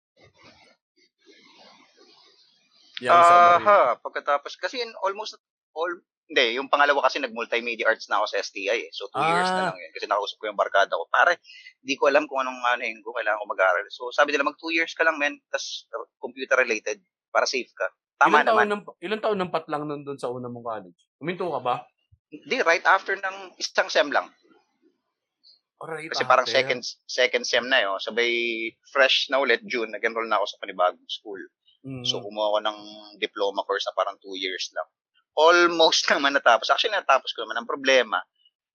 Yung. 3.01 3.09
Aha, 3.17 3.97
pagkatapos, 3.97 4.61
kasi 4.61 4.78
in 4.78 4.93
almost 5.01 5.41
all, 5.74 5.89
hindi, 6.30 6.61
yung 6.61 6.69
pangalawa 6.69 7.09
kasi 7.09 7.17
nag-multimedia 7.17 7.89
arts 7.89 8.07
na 8.07 8.22
ako 8.22 8.30
sa 8.30 8.39
STI 8.39 8.88
eh. 8.88 8.91
So, 8.93 9.09
two 9.09 9.19
years 9.19 9.49
na 9.51 9.57
Ah. 9.57 9.67
lang 9.74 9.82
yun. 9.82 9.91
Kasi 9.91 10.05
nakausap 10.07 10.38
ko 10.39 10.45
yung 10.47 10.61
barkada 10.61 10.93
ko. 10.95 11.03
Pare, 11.09 11.41
hindi 11.82 11.97
ko 11.97 12.07
alam 12.07 12.24
kung 12.30 12.39
anong 12.45 12.61
ano 12.61 12.84
yun, 12.86 13.01
kung 13.03 13.17
kailangan 13.17 13.41
ko 13.41 13.45
mag-aaral. 13.51 13.86
So, 13.91 14.13
sabi 14.15 14.32
nila, 14.32 14.47
mag 14.47 14.55
two 14.55 14.72
years 14.72 14.93
ka 14.95 15.03
lang, 15.03 15.17
men. 15.19 15.41
Tapos, 15.51 15.89
uh, 15.91 16.07
computer 16.22 16.61
related, 16.61 17.01
para 17.34 17.43
safe 17.49 17.74
ka. 17.76 17.89
Tama 18.22 18.45
ilan 18.45 18.45
taon 18.45 18.57
naman. 18.61 18.69
ng, 18.69 18.82
ilan 19.01 19.22
taon 19.22 19.39
ng 19.41 19.51
patlang 19.51 19.84
nun 19.89 20.05
doon 20.05 20.19
sa 20.22 20.30
una 20.30 20.45
mong 20.45 20.61
college? 20.61 21.01
Huminto 21.17 21.49
ka 21.49 21.61
ba? 21.65 21.76
Hindi, 22.30 22.61
right 22.61 22.86
after 22.86 23.17
ng 23.17 23.57
isang 23.57 23.89
sem 23.89 24.13
lang. 24.13 24.30
Alright, 25.82 26.13
Kasi 26.13 26.30
parang 26.30 26.45
second 26.45 26.86
second 27.09 27.41
sem 27.41 27.65
na 27.65 27.82
yun. 27.82 27.97
Sabay 27.97 28.30
fresh 28.93 29.34
na 29.34 29.41
ulit, 29.41 29.65
June, 29.65 29.89
nag-enroll 29.89 30.30
na 30.30 30.38
ako 30.38 30.45
sa 30.53 30.61
panibagong 30.61 31.09
school. 31.09 31.41
Mm. 31.82 32.05
So, 32.05 32.22
kumuha 32.22 32.53
ako 32.53 32.59
ng 32.61 32.80
diploma 33.17 33.65
course 33.65 33.89
na 33.89 33.97
parang 33.97 34.13
two 34.22 34.38
years 34.38 34.69
lang. 34.78 34.86
Almost 35.34 36.05
naman 36.13 36.38
natapos. 36.38 36.69
Actually, 36.69 36.93
natapos 36.93 37.34
ko 37.34 37.41
naman. 37.41 37.65
Ang 37.65 37.69
problema, 37.69 38.22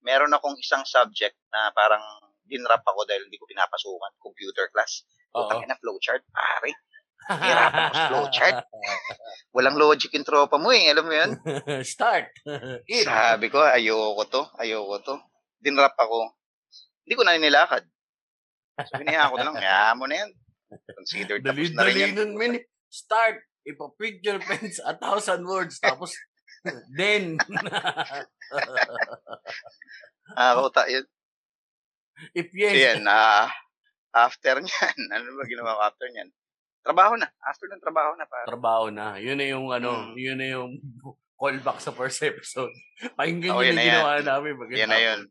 meron 0.03 0.35
akong 0.35 0.59
isang 0.59 0.83
subject 0.83 1.39
na 1.47 1.71
parang 1.71 2.03
dinrap 2.43 2.83
ako 2.83 3.07
dahil 3.07 3.23
hindi 3.23 3.39
ko 3.39 3.47
pinapasukan. 3.47 4.19
Computer 4.19 4.67
class. 4.75 5.07
Putang 5.31 5.63
ina, 5.63 5.79
flowchart. 5.79 6.27
Pare, 6.35 6.75
Hirapan 7.27 7.81
ako 7.87 7.93
sa 7.93 8.07
flowchart. 8.11 8.57
walang 9.51 9.75
logic 9.75 10.13
yung 10.15 10.27
tropa 10.27 10.55
mo 10.55 10.71
eh. 10.71 10.87
Alam 10.91 11.05
mo 11.07 11.13
yun? 11.13 11.31
Start. 11.83 12.31
Eat. 12.87 13.03
Sabi 13.03 13.51
ko, 13.51 13.59
ayoko 13.59 14.23
to. 14.27 14.41
Ayoko 14.57 14.95
to. 15.03 15.15
Dinrap 15.59 15.97
ako. 15.97 16.31
Hindi 17.03 17.13
ko 17.17 17.23
na 17.25 17.35
nilakad. 17.35 17.83
So, 18.77 19.01
hinayaan 19.01 19.31
ko 19.33 19.35
na 19.41 19.45
lang. 19.49 19.55
Kaya 19.57 19.97
mo 19.97 20.05
na 20.05 20.15
yan. 20.23 20.29
Consider 20.93 21.41
tapos 21.41 21.71
na 21.73 21.83
rin 21.87 21.97
yan. 21.97 22.11
nun, 22.13 22.31
min. 22.37 22.53
Start. 22.87 23.41
Ipa-picture 23.67 24.39
pens 24.39 24.79
a 24.79 24.95
thousand 24.95 25.43
words. 25.43 25.81
Tapos, 25.83 26.15
then. 26.99 27.35
Ako, 30.37 30.69
ta, 30.71 30.85
yun. 30.87 31.03
If 32.33 32.49
So, 32.49 32.57
yes. 32.57 32.73
yan, 32.73 33.05
ah, 33.05 33.49
after 34.13 34.57
niyan, 34.57 34.97
ano 35.13 35.37
ba 35.37 35.43
ginawa 35.45 35.77
ko 35.77 35.81
after 35.85 36.07
niyan? 36.09 36.29
Trabaho 36.87 37.13
na. 37.13 37.27
After 37.43 37.67
ng 37.67 37.83
trabaho 37.83 38.15
na, 38.15 38.23
para. 38.23 38.47
Trabaho 38.47 38.85
na. 38.87 39.19
Yun 39.19 39.35
na 39.35 39.45
yung 39.45 39.67
ano, 39.67 39.91
Mm. 39.91 40.13
yun 40.15 40.37
na 40.39 40.47
yung 40.47 40.71
callback 41.39 41.77
sa 41.77 41.91
first 41.91 42.23
episode. 42.23 42.71
Pakinggan 43.19 43.51
Oh, 43.51 43.59
yun 43.59 43.75
yun 43.75 43.75
na 43.75 43.75
na 43.75 43.83
yan. 43.83 43.91
ginawa 43.93 44.11
namin. 44.23 44.53
Maganda. 44.55 44.79
Yan 44.79 44.89
na 44.89 44.99
yun. 45.03 45.21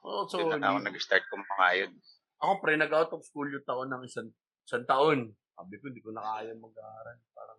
Oh, 0.00 0.22
so, 0.24 0.38
Doon 0.38 0.60
na 0.60 0.70
ako 0.70 0.78
nag-start 0.84 1.24
kumakayod. 1.26 1.90
ako 2.38 2.52
pre, 2.60 2.76
nag-out 2.76 3.10
of 3.10 3.24
school 3.24 3.48
youth 3.48 3.64
ako 3.64 3.82
ng 3.84 4.02
isang, 4.04 4.28
isang 4.62 4.84
taon. 4.84 5.18
Sabi 5.50 5.74
ko, 5.76 5.88
hindi 5.88 5.98
ko 5.98 6.12
na 6.12 6.22
kaya 6.22 6.52
mag-aaral. 6.54 7.18
Parang, 7.32 7.58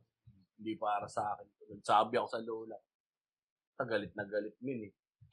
hindi 0.56 0.74
para 0.76 1.06
sa 1.06 1.34
akin. 1.34 1.48
Sabi 1.82 2.16
ako 2.16 2.28
sa 2.30 2.40
lola. 2.40 2.78
Galit 3.78 4.14
na 4.14 4.24
galit 4.24 4.56
min 4.62 4.88
eh. 4.88 4.92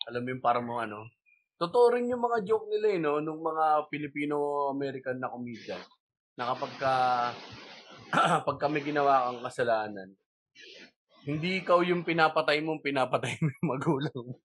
Alam 0.09 0.25
mo 0.25 0.29
yung 0.31 0.43
parang 0.43 0.67
mga 0.67 0.83
ano, 0.89 1.07
totoo 1.55 1.95
rin 1.95 2.11
yung 2.11 2.19
mga 2.19 2.43
joke 2.43 2.67
nila 2.67 2.87
eh, 2.91 2.99
no? 2.99 3.21
Nung 3.21 3.39
mga 3.39 3.87
Filipino-American 3.87 5.17
na 5.17 5.31
comedian. 5.31 5.79
Na 6.35 6.51
kapag 6.51 6.73
ka, 6.75 6.95
pag 8.47 8.59
kami 8.61 8.85
ginawa 8.85 9.31
kang 9.31 9.43
kasalanan, 9.43 10.09
hindi 11.25 11.63
ikaw 11.63 11.81
yung 11.81 12.03
pinapatay 12.03 12.61
mo, 12.61 12.77
pinapatay 12.79 13.39
mo 13.39 13.49
yung 13.49 13.69
magulang 13.69 14.17
mo. 14.17 14.37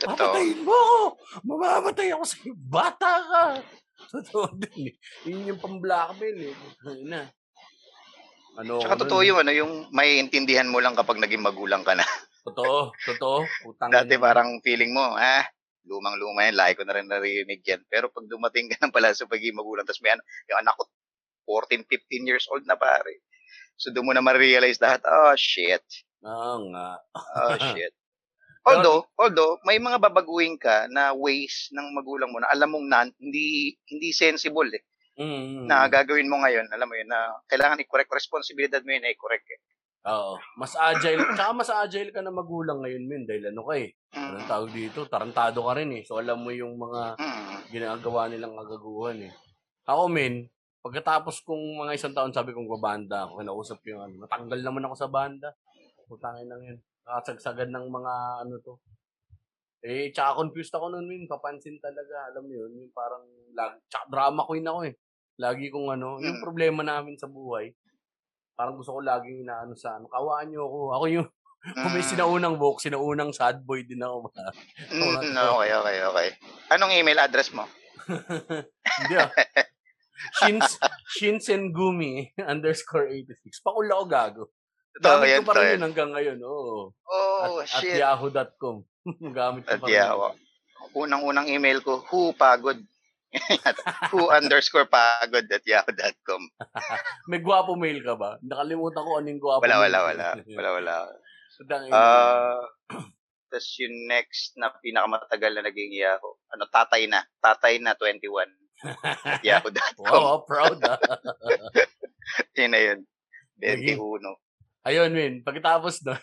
Papatayin 0.00 0.64
mo 0.64 0.72
ako! 0.72 0.98
Mamamatay 1.44 2.08
ako 2.16 2.24
sa'yo! 2.24 2.52
Bata 2.56 3.12
ka! 3.20 3.42
Totoo 4.14 4.48
din 4.56 4.88
eh. 4.88 4.94
Yun 5.26 5.54
yung 5.54 5.60
pang-blackmail 5.60 6.38
eh. 6.48 6.54
Ay 6.86 7.02
na. 7.04 7.20
Ano 8.56 8.78
Tsaka 8.82 9.06
totoo 9.06 9.20
nun? 9.22 9.28
yung 9.28 9.38
ano, 9.44 9.50
yung 9.52 9.72
may 9.92 10.18
intindihan 10.18 10.66
mo 10.66 10.80
lang 10.80 10.96
kapag 10.96 11.20
naging 11.20 11.42
magulang 11.44 11.82
ka 11.86 11.94
na. 11.94 12.02
Totoo, 12.48 12.96
totoo. 12.96 13.44
Putang 13.60 13.92
Dati 13.92 14.16
ina. 14.16 14.24
parang 14.24 14.56
feeling 14.64 14.96
mo, 14.96 15.04
ah, 15.20 15.44
lumang-luma 15.84 16.48
yan, 16.48 16.56
laki 16.56 16.80
ko 16.80 16.82
na 16.88 16.96
rin 16.96 17.04
narinig 17.04 17.60
yan. 17.60 17.84
Pero 17.92 18.08
pag 18.08 18.24
dumating 18.24 18.72
ka 18.72 18.80
ng 18.82 18.94
pala 18.94 19.12
sa 19.12 19.28
pagiging 19.28 19.52
magulang, 19.52 19.84
tapos 19.84 20.00
may 20.00 20.16
ano, 20.16 20.24
yung 20.48 20.58
anak 20.64 20.72
ko, 20.80 20.88
14, 21.48 21.88
15 21.88 22.28
years 22.28 22.44
old 22.48 22.62
na 22.62 22.76
pare. 22.76 23.24
So 23.74 23.88
doon 23.88 24.04
mo 24.04 24.12
na 24.12 24.20
ma-realize 24.20 24.76
lahat, 24.76 25.00
oh 25.02 25.32
shit, 25.34 25.80
Oo 26.20 26.68
nga. 26.68 27.00
oh 27.38 27.56
shit. 27.72 27.94
Although, 28.62 29.08
although 29.16 29.56
may 29.64 29.80
mga 29.80 29.96
babaguhin 29.96 30.60
ka 30.60 30.84
na 30.88 31.16
ways 31.16 31.72
ng 31.72 31.96
magulang 31.96 32.28
mo 32.28 32.36
na 32.36 32.52
alam 32.52 32.68
mong 32.68 32.84
nan, 32.84 33.08
hindi 33.16 33.72
hindi 33.88 34.12
sensible 34.12 34.68
eh. 34.68 34.84
Mm, 35.16 35.64
Na 35.64 35.88
gagawin 35.88 36.28
mo 36.28 36.36
ngayon, 36.38 36.68
alam 36.68 36.84
mo 36.84 36.94
yun, 36.94 37.08
na 37.08 37.32
kailangan 37.48 37.80
i-correct 37.80 38.12
responsibilidad 38.12 38.84
mo 38.84 38.92
yun 38.92 39.02
na 39.02 39.10
i-correct 39.10 39.48
eh. 39.48 39.60
Oo. 40.06 40.36
Mas 40.54 40.72
agile. 40.72 41.24
Tsaka 41.32 41.50
mas 41.50 41.70
agile 41.70 42.12
ka 42.12 42.20
na 42.20 42.30
magulang 42.30 42.78
ngayon, 42.78 43.02
min. 43.02 43.24
Dahil 43.24 43.50
ano 43.50 43.66
ka 43.66 43.74
eh. 43.74 43.96
Anong 44.14 44.44
Mm. 44.44 44.50
tawag 44.52 44.70
dito? 44.70 45.00
Tarantado 45.04 45.58
ka 45.60 45.72
rin 45.74 45.90
eh. 45.90 46.02
So 46.04 46.16
alam 46.16 46.38
mo 46.38 46.52
yung 46.52 46.76
mga 46.76 47.16
Mm. 47.16 47.56
ginagawa 47.68 48.28
nilang 48.28 48.54
kagaguhan 48.54 49.26
eh. 49.26 49.32
Ako, 49.84 50.06
min, 50.06 50.44
pagkatapos 50.80 51.42
kong 51.42 51.84
mga 51.84 51.92
isang 51.94 52.14
taon, 52.14 52.30
sabi 52.30 52.52
kong 52.52 52.68
babanda 52.68 53.26
ako, 53.26 53.42
kinausap 53.42 53.76
ko 53.82 53.86
yung 53.92 54.02
ano, 54.02 54.14
natanggal 54.24 54.60
naman 54.62 54.86
ako 54.86 54.94
sa 54.94 55.08
banda. 55.08 55.48
Putangin 56.06 56.48
lang 56.48 56.62
yun. 56.62 56.78
Nakasagsagan 57.04 57.70
ng 57.70 57.86
mga 57.88 58.14
ano 58.42 58.54
to. 58.60 58.74
Eh, 59.78 60.10
tsaka 60.10 60.38
confused 60.38 60.74
ako 60.74 60.90
nun, 60.90 61.06
min. 61.06 61.24
Papansin 61.24 61.78
talaga. 61.78 62.32
Alam 62.32 62.50
mo 62.50 62.52
yun, 62.52 62.70
yung 62.76 62.90
parang, 62.90 63.22
lag, 63.54 63.78
tsaka 63.86 64.10
drama 64.10 64.42
queen 64.42 64.66
ako 64.66 64.80
eh. 64.84 64.94
Lagi 65.38 65.70
kong 65.70 65.94
ano, 65.94 66.18
yung 66.18 66.38
Mm. 66.38 66.42
problema 66.42 66.82
namin 66.82 67.14
sa 67.14 67.30
buhay, 67.30 67.70
parang 68.52 68.74
gusto 68.74 68.90
ko 68.90 69.00
laging 69.00 69.46
inaano 69.46 69.78
sa 69.78 69.94
ano, 69.94 70.10
kawaan 70.10 70.50
niyo 70.50 70.66
ako. 70.66 70.78
Ako 70.98 71.04
yung, 71.08 71.28
kung 71.78 71.92
may 71.94 72.02
Mm. 72.02 72.10
sinaunang 72.10 72.56
book, 72.58 72.82
sinaunang 72.82 73.30
sad 73.30 73.62
boy 73.62 73.86
din 73.86 74.02
ako. 74.02 74.34
Mm, 74.90 75.30
okay, 75.30 75.70
okay, 75.72 75.96
okay. 76.02 76.28
Anong 76.68 76.90
email 76.90 77.22
address 77.22 77.54
mo? 77.54 77.62
Hindi 78.98 79.14
ah. 79.14 79.30
Shins, 80.42 80.78
Shinsengumi 81.18 82.32
underscore 82.52 83.08
86. 83.10 83.62
Pakula 83.62 83.98
ko 84.02 84.04
gago. 84.06 84.44
Gamit 84.98 85.30
yan, 85.30 85.42
ko 85.46 85.54
pa 85.54 85.54
rin 85.62 85.78
yun 85.78 85.84
hanggang 85.86 86.10
ngayon. 86.10 86.38
Oo. 86.42 86.90
Oh, 87.06 87.62
at, 87.62 87.70
at 87.70 87.82
shit. 87.82 88.02
yahoo.com. 88.02 88.82
Gamit 89.38 89.62
ko 89.64 89.72
At 89.74 89.80
pa 89.80 89.86
rin. 89.86 89.94
Yahoo. 89.94 90.34
Unang-unang 90.94 91.46
email 91.46 91.78
ko, 91.82 92.02
who 92.10 92.34
pagod. 92.34 92.82
who 94.10 94.32
underscore 94.32 94.88
pagod 94.88 95.46
at 95.52 95.62
yahoo.com. 95.62 96.42
May 97.30 97.38
gwapo 97.44 97.76
mail 97.78 98.00
ka 98.02 98.16
ba? 98.18 98.40
Nakalimutan 98.42 99.04
ko 99.04 99.10
anong 99.20 99.38
gwapo 99.38 99.62
Wala, 99.62 99.76
mail. 99.78 99.84
wala, 99.86 99.98
wala. 100.02 100.26
Wala, 100.56 100.70
wala. 100.74 100.94
Tangina. 101.66 101.94
Ah, 101.94 102.62
Tapos 103.48 103.80
yung 103.80 103.96
next 104.12 104.60
na 104.60 104.68
pinakamatagal 104.76 105.52
na 105.56 105.62
naging 105.64 105.96
Yahoo, 105.96 106.36
ano, 106.52 106.68
tatay 106.68 107.08
na. 107.08 107.24
Tatay 107.40 107.80
na 107.80 107.96
21. 107.96 108.44
Yahoo.com. 109.46 110.06
Wow, 110.12 110.46
proud 110.46 110.78
ah. 110.86 110.98
Yun 112.58 112.70
na 112.70 112.80
yun. 112.80 112.98
Sige. 113.58 113.98
21. 113.98 114.22
Ayun, 114.86 115.10
Win. 115.12 115.34
Pagkatapos 115.42 116.06
na, 116.06 116.16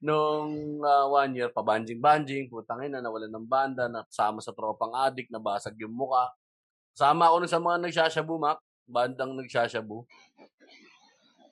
nung 0.00 0.80
ah, 0.80 1.06
one 1.08 1.36
year, 1.36 1.50
pabanjing-banjing, 1.52 2.48
putang 2.48 2.84
ina, 2.84 3.04
nawalan 3.04 3.28
ng 3.28 3.46
banda, 3.48 3.86
nasama 3.88 4.40
sa 4.40 4.56
tropang 4.56 4.92
adik, 4.96 5.28
nabasag 5.28 5.76
yung 5.80 5.92
muka. 5.92 6.32
Sama 6.96 7.28
ako 7.28 7.46
sa 7.46 7.60
mga 7.60 7.78
nagsashabu, 7.84 8.34
Mac. 8.40 8.58
Bandang 8.88 9.36
nagsashabu. 9.36 10.08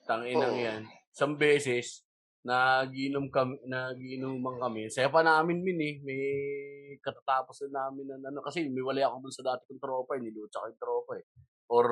Tanginang 0.09 0.57
Oo. 0.57 0.65
yan. 0.65 0.81
Isang 1.13 1.37
beses, 1.37 2.01
nagiinom 2.43 3.27
kami, 3.27 3.59
nagiinuman 3.67 4.55
kami. 4.59 4.87
Saya 4.87 5.11
pa 5.11 5.19
namin 5.19 5.59
min 5.59 5.79
eh. 5.79 5.95
May 6.03 6.23
katatapos 7.03 7.67
na 7.67 7.87
namin 7.87 8.07
na 8.07 8.31
ano. 8.31 8.39
Kasi 8.43 8.67
may 8.71 8.83
wala 8.83 9.03
ako 9.07 9.15
dun 9.27 9.35
sa 9.35 9.43
dati 9.53 9.67
kong 9.67 9.81
tropa 9.83 10.15
eh. 10.15 10.21
Nilutsa 10.23 10.63
ko 10.63 10.65
yung 10.71 10.81
tropa 10.81 11.11
eh. 11.19 11.25
Or 11.69 11.85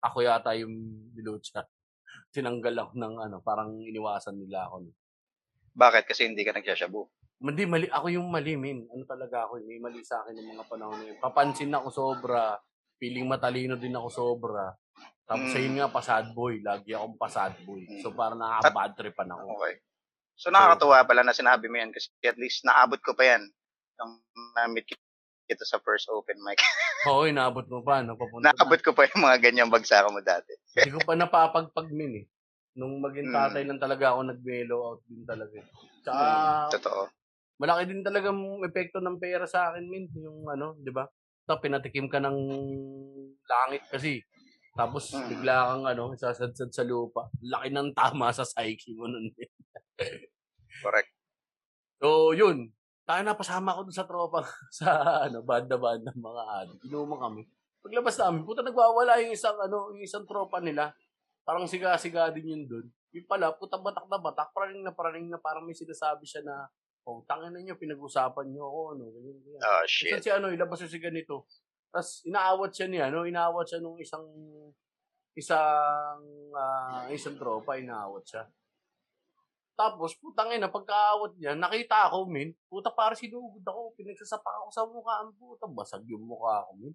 ako 0.00 0.16
yata 0.24 0.56
yung 0.56 0.74
nilutsa. 1.12 1.64
Tinanggal 2.34 2.74
ako 2.74 2.92
ng 2.96 3.14
ano, 3.28 3.36
parang 3.44 3.76
iniwasan 3.80 4.40
nila 4.40 4.68
ako. 4.70 4.88
Bakit? 5.76 6.04
Kasi 6.08 6.24
hindi 6.28 6.40
ka 6.40 6.56
nagsashabu. 6.56 7.04
Hindi, 7.36 7.68
mali. 7.68 7.84
Ako 7.92 8.08
yung 8.08 8.32
mali, 8.32 8.56
min. 8.56 8.88
Ano 8.88 9.04
talaga 9.04 9.44
ako, 9.44 9.60
eh, 9.60 9.64
may 9.68 9.76
mali 9.76 10.00
sa 10.00 10.24
akin 10.24 10.40
ng 10.40 10.48
mga 10.56 10.64
panahon 10.72 10.96
na 10.96 11.04
yun. 11.12 11.18
Papansin 11.20 11.76
ako 11.76 11.88
sobra. 11.92 12.56
Feeling 12.96 13.28
matalino 13.28 13.76
din 13.76 13.92
ako 13.92 14.08
sobra. 14.08 14.72
Tapos 15.26 15.50
Mm. 15.50 15.58
ayun 15.58 15.74
nga, 15.76 15.88
pasad 15.90 16.24
boy. 16.32 16.62
Lagi 16.62 16.94
akong 16.94 17.18
pasad 17.18 17.52
boy. 17.66 17.82
Mm. 17.82 18.00
So 18.00 18.14
parang 18.14 18.38
nakaka-bad 18.38 18.92
tripan 18.94 19.28
ako. 19.28 19.58
Okay. 19.58 19.74
So 20.36 20.48
nakakatuwa 20.48 21.02
pala 21.02 21.22
na 21.22 21.34
sinabi 21.34 21.66
mo 21.66 21.76
yan 21.76 21.90
kasi 21.90 22.12
at 22.22 22.38
least 22.38 22.62
naabot 22.62 23.00
ko 23.00 23.12
pa 23.12 23.34
yan 23.34 23.42
nung 23.96 24.20
na-meet 24.54 24.86
kita 25.46 25.64
sa 25.64 25.80
first 25.80 26.06
open 26.08 26.38
mic. 26.42 26.58
Oo, 27.10 27.24
inaabot 27.24 27.66
mo 27.66 27.82
pa. 27.82 28.02
No? 28.02 28.14
Papunta 28.14 28.50
naabot 28.50 28.78
ko 28.78 28.92
pa 28.92 29.06
yung 29.06 29.22
mga 29.24 29.38
ganyang 29.40 29.70
bagsakan 29.70 30.14
mo 30.14 30.20
dati. 30.20 30.52
Hindi 30.74 30.94
ko 30.94 31.00
pa 31.02 31.14
napapagpag 31.14 31.90
min 31.90 32.22
eh. 32.22 32.26
Nung 32.76 33.00
maging 33.00 33.32
Mm. 33.32 33.34
tatay 33.34 33.62
lang 33.64 33.80
talaga 33.80 34.12
ako, 34.12 34.20
nag-mellow 34.28 34.80
out 34.84 35.00
din 35.08 35.24
talaga. 35.24 35.58
Tsaka, 36.04 36.22
Mm, 36.22 36.68
totoo. 36.70 37.02
malaki 37.56 37.82
din 37.88 38.04
talaga 38.04 38.28
ang 38.28 38.60
epekto 38.62 39.00
ng 39.00 39.16
pera 39.16 39.48
sa 39.48 39.72
akin, 39.72 39.86
min. 39.88 40.06
Yung 40.12 40.44
ano, 40.46 40.76
di 40.76 40.92
ba? 40.92 41.08
Tapos 41.48 41.62
pinatikim 41.64 42.06
ka 42.06 42.20
ng 42.20 42.36
langit 43.48 43.82
kasi. 43.88 44.20
Tapos 44.76 45.08
Mm. 45.10 45.28
bigla 45.32 45.54
kang 45.66 45.84
ano, 45.88 46.02
sasadsad 46.14 46.68
sa 46.68 46.84
lupa. 46.84 47.32
Laki 47.40 47.72
ng 47.72 47.90
tama 47.90 48.28
sa 48.30 48.44
psyche 48.44 48.92
mo 48.92 49.08
nun. 49.08 49.32
eh. 49.32 49.48
Correct. 50.84 51.10
So, 51.96 52.36
yun. 52.36 52.68
Tayo 53.06 53.22
na, 53.22 53.32
pasama 53.32 53.72
ko 53.72 53.88
dun 53.88 53.94
sa 53.94 54.04
tropa 54.04 54.44
sa 54.70 54.88
ano, 55.24 55.40
banda-banda 55.40 56.12
mga 56.12 56.42
adik. 56.60 56.78
Inuman 56.84 57.18
kami. 57.18 57.42
Paglabas 57.80 58.18
namin, 58.18 58.42
puta 58.42 58.60
nagwawala 58.60 59.22
yung 59.22 59.32
isang 59.32 59.56
ano, 59.56 59.94
yung 59.94 60.02
isang 60.02 60.26
tropa 60.26 60.58
nila. 60.58 60.90
Parang 61.46 61.64
siga-siga 61.64 62.34
din 62.34 62.50
yun 62.50 62.62
dun. 62.66 62.86
Yung 63.14 63.24
pala, 63.24 63.54
puta 63.54 63.78
batak 63.78 64.10
na 64.10 64.18
batak, 64.18 64.50
paraning 64.50 64.82
na 64.82 64.90
paraning 64.90 65.30
na 65.30 65.38
parang 65.38 65.62
may 65.62 65.72
sinasabi 65.72 66.26
siya 66.26 66.42
na, 66.42 66.66
oh, 67.06 67.22
tangin 67.24 67.54
na 67.54 67.62
nyo, 67.62 67.78
pinag-usapan 67.78 68.50
nyo 68.50 68.66
ako, 68.66 68.80
ano, 68.92 69.02
ganyan, 69.08 69.38
ganyan. 69.40 69.62
Oh, 69.62 69.84
shit. 69.86 70.18
si 70.18 70.28
ano, 70.28 70.50
ilabas 70.50 70.82
yung 70.82 70.90
si 70.90 70.98
ganito. 70.98 71.46
Tapos 71.96 72.20
inaawat 72.28 72.70
siya 72.76 72.86
niya, 72.92 73.08
no? 73.08 73.24
Inaawat 73.24 73.64
siya 73.64 73.80
nung 73.80 73.96
isang 73.96 74.28
isang 75.32 76.20
ah, 76.52 77.08
isang 77.08 77.40
tropa, 77.40 77.80
inaawat 77.80 78.20
siya. 78.20 78.44
Tapos, 79.76 80.16
putang 80.16 80.48
ina, 80.56 80.72
pagkaawat 80.72 81.36
niya, 81.36 81.52
nakita 81.52 82.08
ako, 82.08 82.28
min. 82.32 82.48
Puta, 82.64 82.88
para 82.92 83.12
sinugod 83.12 83.60
ako. 83.60 83.92
Pinagsasapa 83.92 84.64
ako 84.64 84.68
sa 84.72 84.88
mukha. 84.88 85.20
Ang 85.20 85.36
puta, 85.36 85.68
basag 85.68 86.00
yung 86.08 86.24
mukha 86.24 86.64
ko, 86.64 86.72
min. 86.80 86.92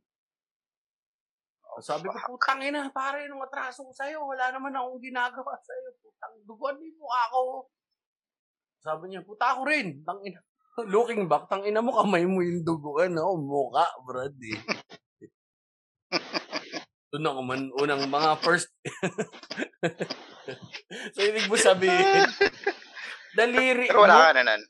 Sabi 1.81 2.09
ko, 2.09 2.17
putang 2.33 2.65
ina, 2.65 2.89
pare, 2.89 3.29
nung 3.29 3.45
atraso 3.45 3.85
ko 3.85 3.93
sa'yo, 3.93 4.25
wala 4.25 4.49
naman 4.49 4.73
akong 4.73 4.97
ginagawa 4.97 5.53
sa'yo. 5.61 5.93
Putang, 6.01 6.33
duguan 6.45 6.77
mo 6.77 6.83
yung 6.89 6.99
mukha 7.05 7.23
ko. 7.29 7.41
Sabi 8.81 9.03
niya, 9.13 9.21
puta 9.21 9.45
ako 9.53 9.61
rin. 9.69 10.01
Tang 10.01 10.21
ina. 10.25 10.41
Looking 10.93 11.29
back, 11.29 11.53
tang 11.53 11.61
ina 11.61 11.85
mo, 11.85 11.93
kamay 11.93 12.25
mo 12.25 12.41
yung 12.41 12.65
duguan, 12.65 13.13
no? 13.13 13.37
Mukha, 13.37 13.85
brad, 14.09 14.33
eh. 14.41 14.57
Doon 17.11 17.27
ako 17.27 17.41
man, 17.43 17.61
unang 17.75 18.07
mga 18.07 18.31
first. 18.39 18.71
so, 21.15 21.19
ibig 21.19 21.51
mo 21.51 21.59
sabihin, 21.59 22.23
daliri 23.39 23.91
Pero 23.91 24.07
wala 24.07 24.31
ka 24.31 24.39
na 24.39 24.43
nun. 24.47 24.63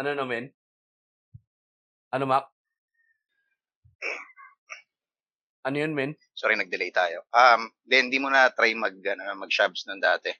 Ano 0.00 0.16
na, 0.16 0.24
men? 0.24 0.48
Ano, 2.16 2.24
Mac? 2.24 2.48
Ano 5.68 5.76
yun, 5.76 5.92
men? 5.92 6.16
Sorry, 6.32 6.56
nag-delay 6.56 6.96
tayo. 6.96 7.28
Um, 7.28 7.68
then, 7.84 8.08
hindi 8.08 8.16
mo 8.16 8.32
na 8.32 8.48
try 8.48 8.72
mag, 8.72 8.96
ano, 9.04 9.36
mag-shabs 9.36 9.84
nun 9.84 10.00
dati. 10.00 10.32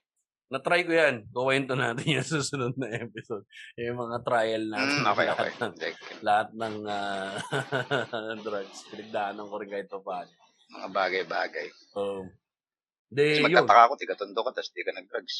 Na-try 0.53 0.85
ko 0.85 0.93
yan. 0.93 1.25
Kuwento 1.33 1.73
natin 1.73 2.05
yung 2.21 2.29
susunod 2.29 2.77
na 2.77 2.93
episode. 2.93 3.49
Yung 3.81 3.97
mga 3.97 4.21
trial 4.21 4.69
natin. 4.69 5.01
Mm, 5.01 5.09
okay, 5.09 5.27
okay. 5.33 5.51
Lahat 5.57 5.57
ng, 5.65 5.75
lahat 6.21 6.49
ng 6.53 6.77
ah, 6.93 8.37
drugs. 8.45 8.79
Pinagdaanan 8.93 9.49
ko 9.49 9.55
rin 9.57 9.71
kahit 9.73 9.89
pa 9.89 10.01
paano. 10.05 10.33
mga 10.73 10.89
bagay-bagay. 10.93 11.69
Um, 11.97 12.29
Kasi 13.13 13.17
de, 13.17 13.25
yun. 13.41 13.45
magtataka 13.45 13.93
ko, 13.93 13.95
tigatondo 13.97 14.41
ka, 14.41 14.51
tapos 14.57 14.73
di 14.73 14.85
ka 14.85 14.93
nag-drugs. 14.93 15.37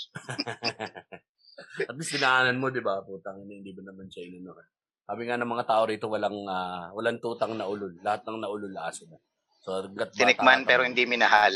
At 1.89 1.97
least 1.97 2.13
dinaanan 2.17 2.61
mo, 2.61 2.69
di 2.69 2.85
ba? 2.85 3.01
Putang 3.01 3.41
ina, 3.45 3.61
hindi 3.61 3.73
ba 3.73 3.81
naman 3.85 4.13
siya 4.13 4.29
inano 4.29 4.53
ka? 4.53 4.65
Sabi 5.09 5.29
nga 5.29 5.41
ng 5.41 5.49
mga 5.49 5.65
tao 5.69 5.83
rito, 5.89 6.09
walang 6.09 6.37
ah, 6.49 6.89
walang 6.93 7.21
tutang 7.21 7.57
na 7.57 7.69
ulol. 7.69 7.97
Lahat 8.01 8.25
ng 8.25 8.41
naulol 8.41 8.77
aso 8.77 9.09
na. 9.09 9.17
So, 9.63 9.89
Tinikman, 10.17 10.67
pero 10.69 10.83
hindi 10.83 11.07
minahal. 11.07 11.55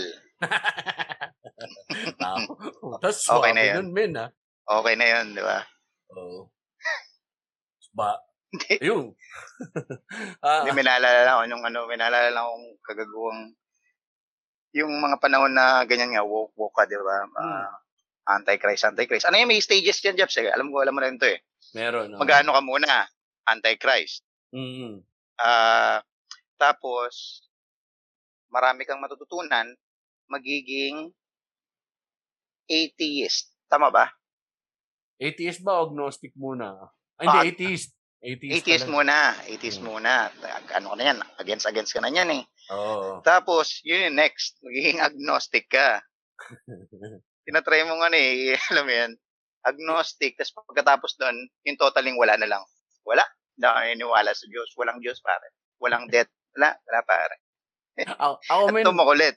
Tao. 2.21 2.39
Tapos, 3.03 3.19
Okay 3.25 3.53
na 3.53 3.63
yun. 3.65 3.75
nun, 3.81 3.91
men, 3.93 4.13
ha? 4.17 4.27
Okay 4.67 4.95
na 4.99 5.07
yun, 5.07 5.27
di 5.33 5.43
ba? 5.43 5.59
Oo. 6.17 6.51
Ba, 7.97 8.21
Hindi. 8.53 8.77
ayun. 8.85 9.07
ah, 10.45 10.61
Hindi, 10.65 10.77
may 10.77 10.85
naalala 10.85 11.21
lang 11.25 11.35
ako 11.41 11.45
yung 11.49 11.65
ano, 11.65 11.79
may 11.89 11.97
naalala 11.97 12.29
lang 12.29 12.45
akong 12.45 12.69
kagaguwang 12.85 13.41
yung 14.77 14.93
mga 15.01 15.17
panahon 15.17 15.57
na 15.57 15.81
ganyan 15.89 16.13
nga, 16.13 16.21
woke, 16.21 16.53
woke 16.53 16.77
ka, 16.77 16.85
di 16.85 17.01
ba? 17.01 17.25
Ah, 17.41 17.73
anti-Christ, 18.37 18.85
anti-Christ. 18.93 19.25
Ano 19.25 19.41
yung 19.41 19.49
may 19.49 19.65
stages 19.65 19.97
yan, 20.05 20.21
Jeff? 20.21 20.29
Sige, 20.29 20.53
alam 20.53 20.69
ko, 20.69 20.85
alam 20.85 20.93
mo 20.93 21.01
na 21.01 21.09
rin 21.09 21.17
to 21.17 21.25
eh. 21.25 21.41
meron. 21.73 22.13
no? 22.13 22.21
Magano 22.21 22.53
ka 22.53 22.61
muna, 22.61 23.09
anti-Christ. 23.49 24.21
Mm. 24.53 25.01
Ah, 25.41 26.05
tapos, 26.61 27.41
marami 28.53 28.85
kang 28.85 29.01
matututunan, 29.01 29.73
magiging 30.29 31.09
atheist. 32.69 33.55
Tama 33.67 33.91
ba? 33.91 34.11
Atheist 35.17 35.62
ba 35.62 35.81
o 35.81 35.89
agnostic 35.89 36.37
muna? 36.37 36.77
Ay, 37.17 37.27
hindi, 37.27 37.39
atheist. 37.51 37.91
Atheist, 38.17 38.57
Atheist 38.59 38.89
muna. 38.89 39.17
Atheist 39.45 39.81
Hmm. 39.81 39.87
muna. 39.87 40.29
Ano 40.75 40.93
ka 40.93 40.97
na 40.97 41.05
yan? 41.05 41.19
Against, 41.39 41.67
against 41.69 41.93
ka 41.95 42.01
na 42.01 42.11
yan 42.11 42.31
eh. 42.33 42.43
Oo. 42.73 43.21
Tapos, 43.23 43.81
yun 43.87 44.11
yung 44.11 44.19
next. 44.19 44.59
Magiging 44.61 44.99
agnostic 44.99 45.71
ka. 45.71 46.03
Tinatry 47.47 47.87
mo 47.87 48.01
nga 48.01 48.11
eh. 48.12 48.57
Alam 48.75 48.85
mo 48.85 48.93
yan. 48.93 49.12
Agnostic. 49.62 50.35
Tapos 50.35 50.55
pagkatapos 50.67 51.14
doon, 51.17 51.37
yung 51.62 51.79
totaling 51.79 52.19
wala 52.19 52.35
na 52.35 52.49
lang. 52.49 52.62
Wala. 53.07 53.23
Hindi 53.55 53.64
ako 53.64 53.79
naniniwala 53.79 54.31
sa 54.35 54.47
Diyos. 54.51 54.69
Walang 54.75 54.99
Diyos, 54.99 55.19
pare. 55.23 55.55
Walang 55.79 56.05
death. 56.12 56.31
Wala. 56.59 56.75
Wala, 56.83 57.01
pare. 57.05 57.37
ako, 57.97 58.35
ako 58.45 58.62
men, 58.69 58.83
At 58.83 58.89
tumukulit. 58.91 59.37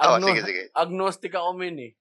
Oo, 0.00 0.16
agno- 0.16 0.26
sige, 0.32 0.40
sige. 0.42 0.62
agnostic 0.72 1.32
ako 1.36 1.50
men 1.54 1.76
eh. 1.78 1.92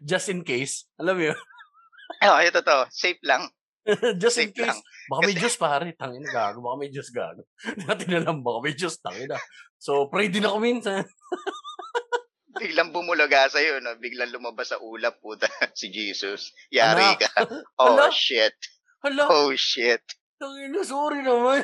Just 0.00 0.28
in 0.28 0.42
case. 0.42 0.88
Alam 0.96 1.14
mo 1.16 1.22
yun? 1.32 1.38
Oo, 2.28 2.38
ito 2.40 2.60
to. 2.60 2.78
Safe 2.90 3.20
lang. 3.22 3.46
Just 4.22 4.40
in 4.42 4.50
Safe 4.50 4.56
case. 4.56 4.68
lang. 4.68 4.80
Baka 5.08 5.20
may 5.24 5.36
Diyos 5.36 5.56
pare. 5.56 5.88
Tangin 5.94 6.20
na 6.20 6.30
gago. 6.30 6.60
Baka 6.60 6.76
may 6.76 6.90
Diyos 6.90 7.08
gago. 7.08 7.42
Natin 7.86 8.08
na 8.12 8.20
lang 8.24 8.40
baka 8.40 8.58
may 8.60 8.74
Diyos. 8.74 8.96
Tangin 8.98 9.28
na. 9.28 9.40
So, 9.78 10.08
pray 10.10 10.28
din 10.28 10.44
ako 10.44 10.58
minsan. 10.58 11.04
Biglang 12.58 12.90
bumulaga 12.90 13.46
sa'yo, 13.46 13.78
no? 13.78 13.94
Biglang 14.02 14.34
lumabas 14.34 14.74
sa 14.74 14.82
ulap, 14.82 15.22
puta. 15.22 15.46
si 15.78 15.94
Jesus. 15.94 16.50
Yari 16.68 17.14
Anak. 17.14 17.22
ka. 17.22 17.30
Oh, 17.78 17.94
Ala. 17.94 18.10
shit. 18.10 18.56
Hala. 18.98 19.30
Oh, 19.30 19.54
shit. 19.54 20.02
Tangin 20.36 20.74
na. 20.74 20.82
Sorry 20.82 21.22
naman. 21.22 21.62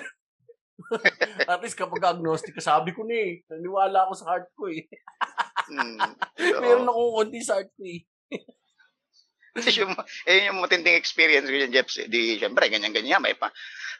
At 1.50 1.62
least 1.62 1.74
kapag 1.74 2.02
agnostic 2.04 2.54
ka, 2.54 2.62
sabi 2.62 2.94
ko 2.94 3.02
na 3.02 3.14
eh. 3.14 3.42
Naniwala 3.50 4.06
ako 4.06 4.12
sa 4.14 4.26
heart 4.30 4.46
ko 4.54 4.70
eh. 4.70 4.86
Hmm. 5.70 5.98
So, 6.38 6.60
Meron 6.60 6.88
akong 6.90 7.12
konti 7.14 7.40
sa 7.40 7.60
heart 7.60 7.70
ko 7.74 7.82
eh. 7.86 8.00
Kasi 9.54 9.70
yung, 9.86 9.94
eh, 10.26 10.50
yung 10.50 10.58
matinding 10.58 10.98
experience 10.98 11.46
ko 11.46 11.54
dyan, 11.54 11.70
eh, 11.70 12.08
di, 12.10 12.36
syempre, 12.42 12.66
ganyan-ganyan, 12.66 13.22
may 13.22 13.38
pa, 13.38 13.54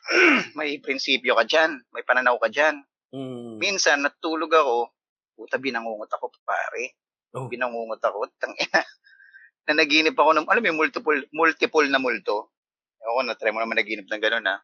may 0.59 0.83
prinsipyo 0.83 1.39
ka 1.39 1.47
dyan, 1.47 1.79
may 1.95 2.03
pananaw 2.03 2.37
ka 2.43 2.51
dyan. 2.51 2.83
Mm. 3.15 3.63
Minsan, 3.63 4.03
natulog 4.03 4.51
ako, 4.51 4.91
puta, 5.39 5.57
binangungot 5.63 6.11
ako, 6.11 6.35
pare. 6.43 6.99
Oh. 7.39 7.47
Binangungot 7.47 8.03
ako, 8.03 8.27
tangina. 8.43 8.83
na 9.71 9.81
naginip 9.81 10.19
ako 10.19 10.37
ng, 10.37 10.47
alam 10.51 10.61
mo 10.75 10.85
multiple, 10.85 11.23
multiple 11.33 11.87
na 11.89 12.03
multo. 12.03 12.53
Ako, 13.01 13.23
na-try 13.25 13.55
mo 13.55 13.63
naman 13.63 13.79
naginip 13.79 14.11
ng 14.11 14.21
gano'n, 14.21 14.45
ha. 14.51 14.59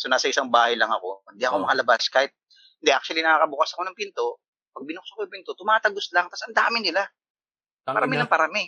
So, 0.00 0.08
nasa 0.08 0.26
isang 0.26 0.50
bahay 0.50 0.74
lang 0.74 0.90
ako. 0.90 1.22
Hindi 1.30 1.44
ako 1.46 1.56
Oh. 1.60 1.64
makalabas. 1.68 2.08
Kahit 2.10 2.32
Hindi, 2.82 2.90
actually, 2.98 3.22
nakakabukas 3.22 3.78
ako 3.78 3.86
ng 3.86 3.94
pinto. 3.94 4.42
Pag 4.72 4.84
binuksan 4.88 5.14
ko 5.14 5.20
yung 5.24 5.34
pinto, 5.34 5.52
tumatagos 5.52 6.08
lang. 6.16 6.26
Tapos 6.32 6.44
ang 6.48 6.56
dami 6.56 6.78
nila. 6.80 7.04
Parami 7.84 8.14
ng 8.16 8.30
parami. 8.30 8.64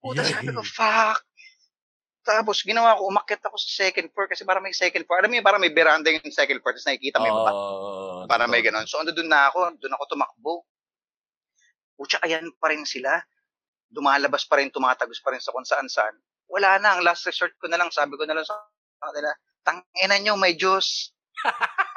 Puta, 0.00 0.24
sabi 0.24 0.52
ko, 0.52 0.64
fuck. 0.64 1.20
Tapos, 2.20 2.60
ginawa 2.60 3.00
ko, 3.00 3.08
umakyat 3.08 3.40
ako 3.48 3.56
sa 3.56 3.88
second 3.88 4.12
floor 4.12 4.28
kasi 4.28 4.44
para 4.44 4.60
may 4.60 4.76
second 4.76 5.08
floor. 5.08 5.24
Alam 5.24 5.32
mo 5.32 5.36
yun, 5.40 5.46
para 5.46 5.56
may 5.56 5.72
veranda 5.72 6.12
yung 6.12 6.24
second 6.28 6.60
floor, 6.60 6.76
tapos 6.76 6.88
nakikita 6.88 7.16
mo 7.16 7.26
yung. 7.26 7.40
Oh, 7.48 8.22
Para 8.28 8.44
may 8.44 8.60
ganun. 8.60 8.84
So, 8.84 9.00
ando 9.00 9.16
doon 9.16 9.32
na 9.32 9.48
ako. 9.48 9.80
Doon 9.80 9.94
ako 9.96 10.04
tumakbo. 10.14 10.52
Pucha, 11.96 12.20
ayan 12.20 12.48
pa 12.60 12.72
rin 12.72 12.84
sila. 12.84 13.24
Dumalabas 13.88 14.44
pa 14.44 14.60
rin, 14.60 14.68
tumatagos 14.68 15.20
pa 15.24 15.32
rin 15.32 15.40
sa 15.40 15.52
kung 15.52 15.64
saan 15.64 15.88
saan. 15.88 16.12
Wala 16.48 16.76
na. 16.80 17.00
Ang 17.00 17.08
last 17.08 17.24
resort 17.24 17.56
ko 17.56 17.68
na 17.72 17.80
lang, 17.80 17.88
sabi 17.88 18.16
ko 18.20 18.24
na 18.28 18.36
lang 18.36 18.44
sa 18.44 18.56
kanila, 19.00 19.32
tangina 19.64 20.16
nyo, 20.20 20.34
may 20.36 20.56
Diyos. 20.56 21.12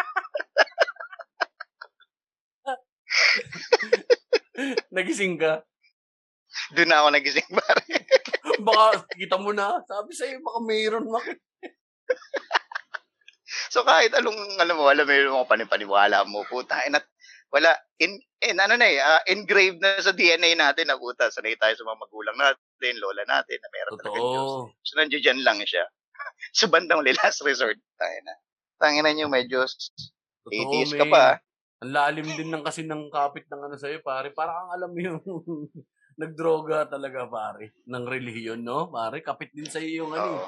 Nagising 4.95 5.37
ka. 5.37 5.65
Doon 6.77 6.89
na 6.89 7.01
ako 7.01 7.07
nagising, 7.13 7.49
pare. 7.59 7.85
Baka 8.61 9.09
kita 9.17 9.35
mo 9.41 9.49
na. 9.49 9.81
Sabi 9.89 10.13
sa'yo, 10.13 10.37
baka 10.45 10.59
mayroon 10.61 11.09
mak. 11.09 11.25
So, 13.69 13.85
kahit 13.85 14.13
anong, 14.17 14.57
alam 14.57 14.77
mo, 14.77 14.89
alam 14.89 15.05
mo 15.05 15.13
yung 15.13 15.37
mga 15.37 15.49
panipaniwala 15.49 16.25
mo, 16.25 16.41
puta, 16.45 16.73
eh, 16.85 16.89
nat, 16.89 17.05
wala, 17.53 17.69
in, 18.01 18.17
in, 18.41 18.57
ano 18.57 18.73
na 18.77 18.85
eh, 18.85 18.97
ah, 18.97 19.21
engraved 19.29 19.77
na 19.77 19.97
sa 20.01 20.09
DNA 20.09 20.57
natin 20.57 20.89
na 20.89 20.97
puta, 20.97 21.29
sanay 21.29 21.53
tayo 21.57 21.77
sa 21.77 21.85
mga 21.85 22.01
magulang 22.01 22.37
natin, 22.37 22.93
lola 22.97 23.21
natin, 23.29 23.57
na 23.61 23.69
meron 23.69 23.97
talaga 24.01 24.19
Diyos. 24.25 24.49
So, 24.81 24.93
nandiyo 24.97 25.21
dyan 25.21 25.45
lang 25.45 25.61
siya. 25.61 25.85
sa 26.57 26.65
bandang 26.65 27.05
last 27.05 27.45
resort, 27.45 27.77
tayo 27.97 28.17
na. 28.25 28.33
Tangin 28.81 29.05
na 29.05 29.13
nyo, 29.13 29.29
may 29.29 29.45
Diyos. 29.45 29.93
Totoo, 30.45 30.53
Atheist 30.53 30.97
ka 30.97 31.05
men. 31.05 31.13
pa. 31.13 31.25
Ang 31.81 31.91
lalim 31.91 32.27
din 32.37 32.53
ng 32.53 32.63
kasi 32.63 32.85
ng 32.85 33.09
kapit 33.09 33.49
ng 33.49 33.61
ano 33.71 33.75
sa'yo, 33.75 34.03
pare. 34.05 34.29
Parang 34.35 34.67
ang 34.67 34.71
alam 34.77 34.91
yung 34.93 35.19
nagdroga 36.21 36.85
talaga, 36.85 37.25
pare. 37.25 37.73
Ng 37.89 38.05
relihiyon, 38.05 38.61
no? 38.61 38.93
Pare, 38.93 39.25
kapit 39.25 39.49
din 39.55 39.65
sa'yo 39.65 40.05
yung 40.05 40.11
ano. 40.13 40.45
Oo. 40.45 40.47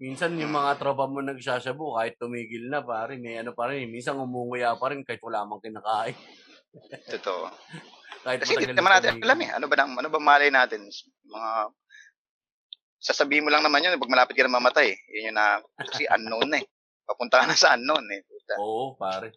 Minsan 0.00 0.32
yung 0.40 0.56
mga 0.56 0.80
tropa 0.80 1.04
mo 1.04 1.20
nagsasabu, 1.20 1.92
kahit 2.00 2.16
tumigil 2.16 2.72
na, 2.72 2.80
pare, 2.80 3.20
may 3.20 3.36
ano 3.36 3.52
pa 3.52 3.68
rin. 3.68 3.92
Minsan 3.92 4.16
umunguya 4.16 4.72
pa 4.80 4.88
rin 4.90 5.04
kahit 5.04 5.20
wala 5.20 5.44
mang 5.44 5.60
kinakain. 5.60 6.16
Totoo. 7.20 7.52
Kahit 8.24 8.40
Kasi 8.40 8.56
hindi 8.56 8.72
naman 8.72 8.96
natin 8.96 9.20
alam 9.20 9.38
eh. 9.44 9.50
Ano 9.52 9.68
ba, 9.68 9.76
nang, 9.76 9.92
ano 10.00 10.08
ba 10.08 10.20
malay 10.20 10.48
natin? 10.48 10.88
Mga 11.28 11.50
sasabihin 13.00 13.44
mo 13.44 13.52
lang 13.52 13.64
naman 13.64 13.80
yun 13.80 13.96
pag 13.96 14.12
malapit 14.12 14.36
ka 14.36 14.44
na 14.44 14.56
mamatay. 14.56 14.92
eh. 14.92 14.98
Yun 15.16 15.32
yung 15.32 15.36
na, 15.36 15.60
kasi 15.76 16.04
unknown 16.08 16.48
na 16.48 16.58
eh. 16.60 16.66
Papunta 17.04 17.40
ka 17.40 17.48
na 17.48 17.56
sa 17.56 17.76
unknown 17.76 18.04
eh. 18.12 18.20
Oo, 18.56 18.96
pare. 18.96 19.36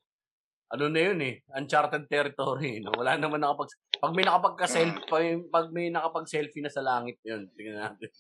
Ano 0.74 0.90
na 0.90 1.06
yun 1.06 1.22
eh, 1.22 1.46
uncharted 1.54 2.10
territory. 2.10 2.82
No? 2.82 2.98
Wala 2.98 3.14
naman 3.22 3.46
nakapag... 3.46 3.70
Pag 4.02 4.18
may 4.18 4.26
nakapagka-selfie, 4.26 5.46
pag, 5.54 5.70
may 5.70 5.94
nakapag-selfie 5.94 6.66
na 6.66 6.74
sa 6.74 6.82
langit 6.82 7.22
yun, 7.22 7.46
tingnan 7.54 7.78
natin. 7.78 8.10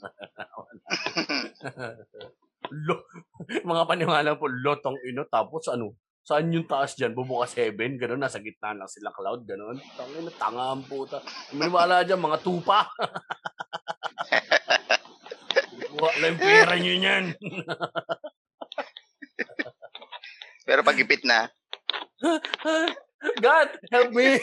lo, 2.87 3.09
mga 3.65 3.83
paniwala 3.89 4.37
po, 4.37 4.45
lotong 4.47 4.95
ino, 5.03 5.27
tapos 5.27 5.67
ano, 5.67 5.97
saan 6.23 6.55
yung 6.55 6.69
taas 6.69 6.95
dyan? 6.95 7.11
Bubukas 7.11 7.51
heaven, 7.59 7.99
gano'n, 7.99 8.21
nasa 8.21 8.39
gitna 8.39 8.71
lang 8.71 8.87
sila 8.87 9.11
cloud, 9.11 9.43
gano'n. 9.43 9.75
Tangin 9.97 10.31
tanga 10.39 10.71
ang 10.71 10.85
puta. 10.87 11.19
Maniwala 11.51 12.07
dyan, 12.07 12.21
mga 12.21 12.39
tupa. 12.39 12.87
Wala 15.99 16.25
yung 16.31 16.39
pera 16.39 16.73
nyo 16.79 16.93
yan. 16.95 17.25
Pero 20.67 20.79
pag 20.79 20.95
ipit 20.95 21.27
na, 21.27 21.51
God, 23.43 23.69
help 23.91 24.11
me. 24.11 24.35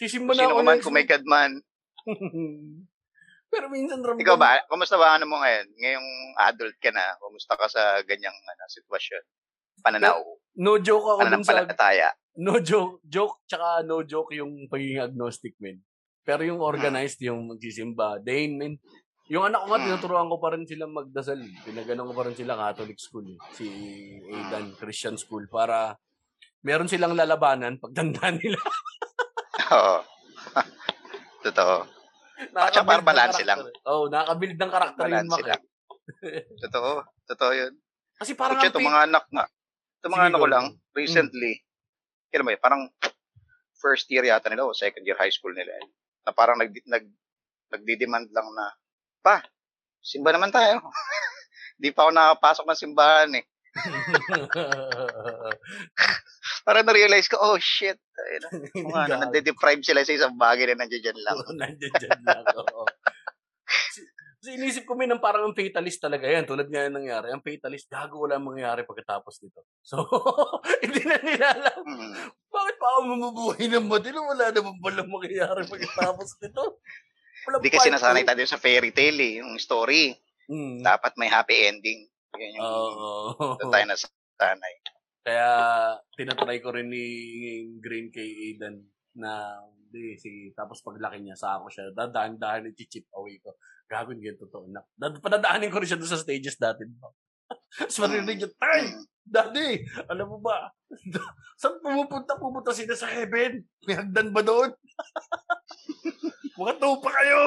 Sisimba 0.00 0.36
na 0.36 0.44
sino 0.44 0.52
ako 0.52 0.60
ka 0.60 0.68
man, 0.68 0.78
kung 0.84 0.96
may 0.96 1.08
God 1.08 1.24
man. 1.24 1.52
Pero 3.52 3.72
minsan 3.72 4.04
ramdam. 4.04 4.20
Ikaw 4.20 4.36
ba? 4.36 4.60
Kumusta 4.68 5.00
ba 5.00 5.16
ano 5.16 5.24
mo 5.24 5.40
ngayon? 5.40 5.66
Ngayong 5.80 6.08
adult 6.44 6.76
ka 6.76 6.92
na, 6.92 7.16
kumusta 7.16 7.56
ka 7.56 7.64
sa 7.68 8.04
ganyang 8.04 8.36
ano, 8.36 8.64
sitwasyon? 8.68 9.24
Pananaw, 9.80 10.20
No 10.56 10.80
joke 10.80 11.04
ako 11.04 11.20
dun 11.28 11.44
sa... 11.44 11.52
pananampalataya. 11.52 12.08
No 12.40 12.60
joke. 12.60 13.00
Joke, 13.04 13.44
tsaka 13.48 13.84
no 13.84 14.04
joke 14.04 14.32
yung 14.36 14.68
pagiging 14.68 15.04
agnostic, 15.04 15.56
men. 15.60 15.80
Pero 16.24 16.44
yung 16.44 16.60
organized, 16.60 17.20
yung 17.24 17.48
magsisimba. 17.48 18.20
Dane, 18.20 18.54
men. 18.56 18.74
Yung 19.26 19.42
anak 19.42 19.58
ko 19.60 19.68
nga, 19.68 19.82
tinuturuan 19.82 20.30
ko 20.30 20.38
pa 20.38 20.54
rin 20.54 20.62
sila 20.62 20.86
magdasal. 20.86 21.40
Pinaganon 21.66 22.06
ko 22.06 22.14
pa 22.14 22.24
rin 22.30 22.36
sila 22.38 22.54
Catholic 22.54 22.94
school. 22.96 23.26
eh. 23.26 23.38
Si 23.50 23.66
Aidan 24.22 24.78
Christian 24.78 25.18
School. 25.18 25.50
Para 25.50 25.98
meron 26.62 26.86
silang 26.86 27.18
lalabanan 27.18 27.82
pagtanda 27.82 28.30
nila. 28.38 28.58
Oo. 29.68 29.96
Totoo. 31.46 31.76
Ah, 32.54 32.68
tsaka 32.70 32.86
para 32.86 33.02
balance 33.02 33.42
lang. 33.42 33.58
karakter. 33.64 33.82
Oo, 33.88 33.96
oh, 33.96 34.06
nakakabuild 34.06 34.58
ng 34.60 34.72
karakter 34.72 35.04
yun, 35.08 35.26
Mak. 35.26 35.40
lang. 35.42 35.62
Totoo. 36.60 36.90
Totoo 37.26 37.52
yun. 37.52 37.72
Kasi 38.16 38.32
parang 38.32 38.60
Kutya, 38.60 38.68
ang 38.68 38.74
itong 38.76 38.88
mga 38.88 39.02
anak 39.08 39.24
nga. 39.32 39.44
Itong 39.98 40.12
mga 40.14 40.26
anak 40.28 40.38
ko 40.38 40.48
lang, 40.48 40.66
recently, 40.92 41.52
kaya 42.30 42.44
mo 42.44 42.52
parang 42.60 42.82
first 43.74 44.06
year 44.08 44.22
yata 44.22 44.46
nila 44.46 44.68
o 44.68 44.76
second 44.76 45.02
year 45.02 45.16
high 45.16 45.32
school 45.32 45.50
nila. 45.50 45.72
eh, 45.72 45.86
Na 46.22 46.30
parang 46.30 46.56
nag, 46.56 46.70
nag, 46.84 47.04
nagdi-demand 47.72 48.28
lang 48.30 48.48
na, 48.54 48.66
pa, 49.26 49.42
simba 49.98 50.30
naman 50.30 50.54
tayo. 50.54 50.78
Di 51.82 51.90
pa 51.90 52.06
ako 52.06 52.14
nakapasok 52.14 52.64
ng 52.70 52.78
simbahan 52.78 53.34
eh. 53.34 53.44
Parang 56.66 56.86
na-realize 56.86 57.26
ko, 57.26 57.42
oh 57.42 57.58
shit. 57.58 57.98
Ayun, 57.98 58.42
kung 58.86 58.94
ano, 58.94 59.28
nade-deprive 59.28 59.82
sila 59.82 60.06
sa 60.06 60.14
isang 60.14 60.38
bagay 60.38 60.70
na 60.70 60.86
nandiyan 60.86 61.10
dyan 61.10 61.20
lang. 61.20 61.36
Nandiyan 61.52 61.94
dyan 61.98 62.20
lang. 62.22 62.44
Oo. 62.54 62.86
Kasi 64.46 64.62
inisip 64.62 64.86
ko 64.86 64.94
min 64.94 65.10
ng 65.10 65.18
parang 65.18 65.50
ang 65.50 65.58
fatalist 65.58 65.98
talaga 65.98 66.30
yan. 66.30 66.46
Tulad 66.46 66.70
nga 66.70 66.86
yung 66.86 67.02
nangyari. 67.02 67.34
Ang 67.34 67.42
fatalist, 67.42 67.90
gago 67.90 68.24
wala 68.24 68.38
mangyayari 68.38 68.86
pagkatapos 68.86 69.42
nito. 69.42 69.66
So, 69.82 70.06
hindi 70.86 71.02
na 71.02 71.18
nila 71.18 71.50
alam. 71.50 71.82
Mm. 71.82 72.14
Bakit 72.46 72.76
pa 72.78 72.86
ako 72.86 73.00
mamubuhay 73.10 73.66
ng 73.66 73.90
matino? 73.90 74.22
Wala 74.22 74.54
naman 74.54 74.78
pala 74.78 75.02
mangyayari 75.02 75.66
pagkatapos 75.66 76.38
nito. 76.40 76.78
Wala 77.46 77.62
Di 77.62 77.70
kasi 77.70 77.88
nasanay 77.88 78.26
tayo 78.26 78.42
sa 78.42 78.58
fairy 78.58 78.90
tale 78.90 79.22
eh, 79.22 79.34
yung 79.38 79.54
story. 79.62 80.10
Mm. 80.50 80.82
Dapat 80.82 81.14
may 81.14 81.30
happy 81.30 81.70
ending. 81.70 82.10
Yun 82.34 82.58
yung 82.58 82.66
Oo. 82.66 83.56
doon 83.58 83.70
tayo 83.70 83.84
nasanay. 83.86 84.74
Kaya, 85.26 85.48
tinatry 86.14 86.58
ko 86.62 86.70
rin 86.74 86.90
ni 86.90 87.04
Green 87.82 88.10
kay 88.14 88.26
Aidan 88.26 88.78
na 89.18 89.62
hindi, 89.86 90.18
sige, 90.18 90.50
tapos 90.54 90.82
paglaki 90.82 91.22
niya, 91.22 91.38
sa 91.38 91.58
ako 91.58 91.70
siya, 91.70 91.94
dadahan-dahan 91.94 92.70
i-chip 92.74 93.06
away 93.14 93.38
ko. 93.42 93.54
Gagawin 93.86 94.18
ganyan, 94.18 94.38
totoo 94.38 94.66
na. 94.70 94.82
Dad- 94.98 95.22
Padadaanin 95.22 95.70
ko 95.70 95.78
rin 95.78 95.88
siya 95.88 95.98
doon 95.98 96.10
sa 96.10 96.20
stages 96.20 96.58
dati. 96.58 96.82
Tapos 97.78 97.98
marinig 98.02 98.42
niya, 98.42 98.50
Tay! 98.58 98.82
Mm. 98.90 99.04
Daddy! 99.26 99.70
Alam 100.06 100.26
mo 100.34 100.38
ba? 100.38 100.70
Saan 101.60 101.82
pumupunta? 101.82 102.38
Pupunta 102.38 102.70
sila 102.70 102.94
sa 102.94 103.10
heaven? 103.10 103.66
May 103.82 103.98
hagdan 103.98 104.30
ba 104.30 104.42
doon? 104.42 104.70
Mga 106.56 106.72
tupa 106.80 107.10
kayo! 107.12 107.40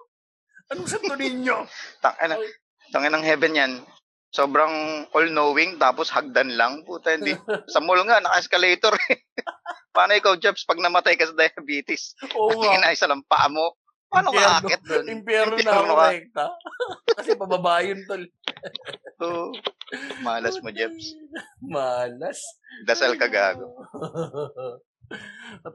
Anong 0.72 0.88
santo 0.88 1.14
ninyo? 1.18 1.56
Tang, 2.00 2.16
ano, 2.16 2.40
tangin 2.88 3.12
ng 3.12 3.26
heaven 3.26 3.58
yan. 3.58 3.72
Sobrang 4.30 5.04
all-knowing, 5.10 5.76
tapos 5.76 6.08
hagdan 6.14 6.54
lang. 6.54 6.86
Puta, 6.86 7.12
hindi. 7.12 7.34
Sa 7.72 7.82
mall 7.82 8.00
nga, 8.06 8.22
naka-escalator 8.22 8.94
eh. 9.10 9.26
Paano 9.94 10.14
ikaw, 10.14 10.38
Jobs, 10.38 10.64
pag 10.64 10.78
namatay 10.78 11.18
ka 11.18 11.26
sa 11.26 11.34
diabetes? 11.34 12.14
Oo 12.38 12.54
nga. 12.54 12.62
Tingin 12.62 12.80
na 12.80 12.94
isa 12.94 13.10
lang 13.10 13.26
paa 13.26 13.50
mo. 13.50 13.74
Paano 14.10 14.30
ka 14.30 14.62
akit 14.62 14.82
doon? 14.86 15.06
Impyerno 15.06 15.54
na 15.58 15.70
ako 15.70 15.94
rekta. 15.98 16.46
Kasi 17.14 17.30
pababa 17.34 17.82
yun, 17.82 18.02
tol. 18.06 18.22
Oo. 19.22 19.54
Malas 20.22 20.58
mo, 20.62 20.70
Jobs. 20.70 21.14
Malas. 21.58 22.38
Dasal 22.86 23.18
ka 23.18 23.26
gago. 23.26 23.66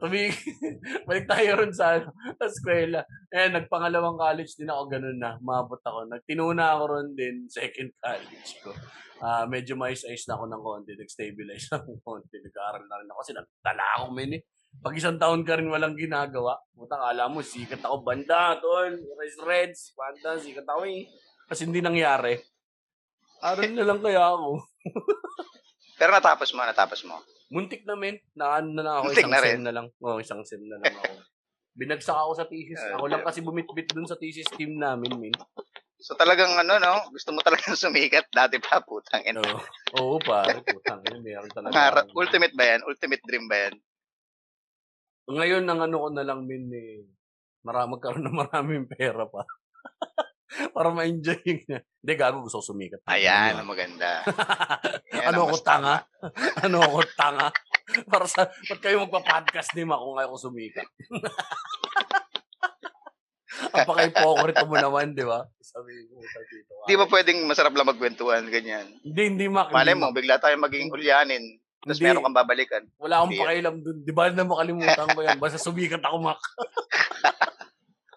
Tumig, 0.00 0.32
balik 1.08 1.26
tayo 1.28 1.60
ron 1.60 1.72
sa, 1.72 2.00
ano, 2.00 2.12
sa 2.40 2.46
eskwela. 2.48 3.04
Eh, 3.28 3.52
nagpangalawang 3.52 4.16
college 4.16 4.56
din 4.56 4.72
ako, 4.72 4.82
ganun 4.88 5.18
na. 5.20 5.36
Mabot 5.44 5.80
ako. 5.80 6.08
Nagtinuna 6.08 6.76
ako 6.76 6.82
ron 6.96 7.08
din, 7.12 7.44
second 7.52 7.92
college 8.04 8.50
ko. 8.64 8.72
Ah, 9.16 9.48
medyo 9.48 9.80
mais-ice 9.80 10.28
na 10.28 10.36
ako 10.36 10.44
ng 10.44 10.62
konti, 10.62 10.92
nag-stabilize 10.92 11.68
na 11.72 11.80
ng 11.80 12.00
konti, 12.04 12.36
nag-aaral 12.40 12.84
na 12.84 12.96
rin 13.00 13.08
ako 13.08 13.18
kasi 13.24 13.32
nagtala 13.32 13.84
ako, 14.00 14.04
men 14.12 14.32
eh. 14.36 14.42
Pag 14.76 14.92
isang 15.00 15.16
taon 15.16 15.40
ka 15.40 15.56
rin 15.56 15.72
walang 15.72 15.96
ginagawa, 15.96 16.60
putang 16.76 17.00
alam 17.00 17.32
mo, 17.32 17.40
sikat 17.40 17.80
ako 17.80 18.04
banda, 18.04 18.60
tol, 18.60 18.92
Rise 18.92 19.40
Reds, 19.40 19.80
banda, 19.96 20.36
sikat 20.36 20.68
ako 20.68 20.84
eh. 20.84 21.08
Kasi 21.48 21.64
hindi 21.64 21.80
nangyari. 21.80 22.36
Aral 23.40 23.72
na 23.72 23.84
lang 23.88 24.00
kaya 24.04 24.20
ako. 24.20 24.60
Pero 25.96 26.10
natapos 26.12 26.52
mo, 26.52 26.60
natapos 26.60 27.00
mo. 27.08 27.16
Muntik 27.46 27.86
na 27.86 27.94
men, 27.94 28.18
na 28.34 28.58
na 28.58 28.82
lang 28.82 28.94
ako, 28.98 29.04
Muntik 29.06 29.22
isang 29.22 29.30
na 29.30 29.38
sem 29.38 29.62
na 29.62 29.72
lang. 29.72 29.86
Oo, 30.02 30.18
isang 30.18 30.42
sem 30.42 30.62
na 30.66 30.76
lang 30.76 30.90
ako. 30.90 31.14
Binagsak 31.76 32.16
ako 32.16 32.32
sa 32.34 32.48
thesis. 32.48 32.80
Ah, 32.82 32.98
Ako 32.98 33.04
lang 33.06 33.22
kasi 33.22 33.38
bumitbit 33.38 33.92
dun 33.92 34.08
sa 34.08 34.18
thesis 34.18 34.48
team 34.56 34.80
namin, 34.80 35.12
men. 35.14 35.36
So 36.02 36.12
talagang 36.12 36.52
ano, 36.58 36.76
no? 36.76 37.06
Gusto 37.08 37.30
mo 37.30 37.40
talagang 37.40 37.78
sumikat 37.78 38.26
dati 38.34 38.58
pa, 38.58 38.82
putang 38.82 39.22
ina. 39.22 39.38
Oo, 39.40 39.60
oo 39.96 40.16
pare, 40.18 40.58
putang 40.60 41.00
ina, 41.06 41.18
meron 41.18 41.50
talaga. 41.52 41.70
Pangarap, 41.70 42.04
akong- 42.08 42.18
ultimate 42.18 42.54
ba 42.56 42.64
yan? 42.66 42.80
Ultimate 42.82 43.22
dream 43.24 43.46
ba 43.46 43.56
yan? 43.68 43.74
Ngayon, 45.26 45.64
ang 45.66 45.80
ano 45.82 45.96
ko 46.02 46.08
na 46.10 46.22
lang, 46.22 46.46
min, 46.46 46.70
eh, 46.70 47.02
marami, 47.62 47.98
magkaroon 47.98 48.24
ng 48.24 48.40
maraming 48.42 48.86
pera 48.86 49.26
pa. 49.26 49.42
Para 50.74 50.94
ma-enjoy 50.94 51.42
niya. 51.42 51.82
Hindi, 51.82 52.12
gago, 52.14 52.46
gusto 52.46 52.62
ko 52.62 52.74
sumikat. 52.74 53.02
Ayan, 53.12 53.58
Ano 53.58 53.66
ang 53.66 53.70
maganda. 53.70 54.22
Yan 55.12 55.34
Ano 55.34 55.50
ako 55.50 55.56
tanga? 55.62 55.96
ano 56.64 56.76
ako 56.82 56.98
tanga? 57.18 57.48
Para 58.06 58.26
sa, 58.26 58.50
ba't 58.50 58.80
kayo 58.82 59.02
magpa-podcast 59.06 59.74
ni 59.78 59.86
Ma 59.86 59.98
kung 59.98 60.18
ngayon 60.18 60.32
ko 60.34 60.38
sumikat? 60.50 60.88
Ang 63.72 63.86
paka-hypocrite 63.88 64.66
mo 64.68 64.74
naman, 64.76 65.16
di 65.16 65.24
ba? 65.24 65.46
Sabi 65.62 65.92
ko, 66.10 66.20
dito. 66.20 66.72
Di 66.86 66.94
ba 66.98 67.06
pwedeng 67.08 67.46
masarap 67.46 67.72
lang 67.72 67.88
magkwentuhan, 67.88 68.44
ganyan? 68.50 68.86
Hindi, 69.00 69.22
hindi, 69.22 69.46
Mac. 69.48 69.72
Malay 69.72 69.96
mo, 69.96 70.12
bigla 70.12 70.42
tayong 70.42 70.62
magiging 70.62 70.92
ulyanin. 70.92 71.56
Tapos 71.86 72.02
meron 72.02 72.26
kang 72.26 72.34
babalikan. 72.34 72.82
Wala 72.98 73.22
akong 73.22 73.38
pakialam 73.38 73.78
dun. 73.78 74.02
Di 74.02 74.10
ba 74.10 74.26
na 74.34 74.42
makalimutan 74.42 75.06
ko 75.06 75.22
yan? 75.22 75.38
Basta 75.38 75.62
sumikat 75.62 76.02
ako, 76.02 76.18
Mac. 76.18 76.38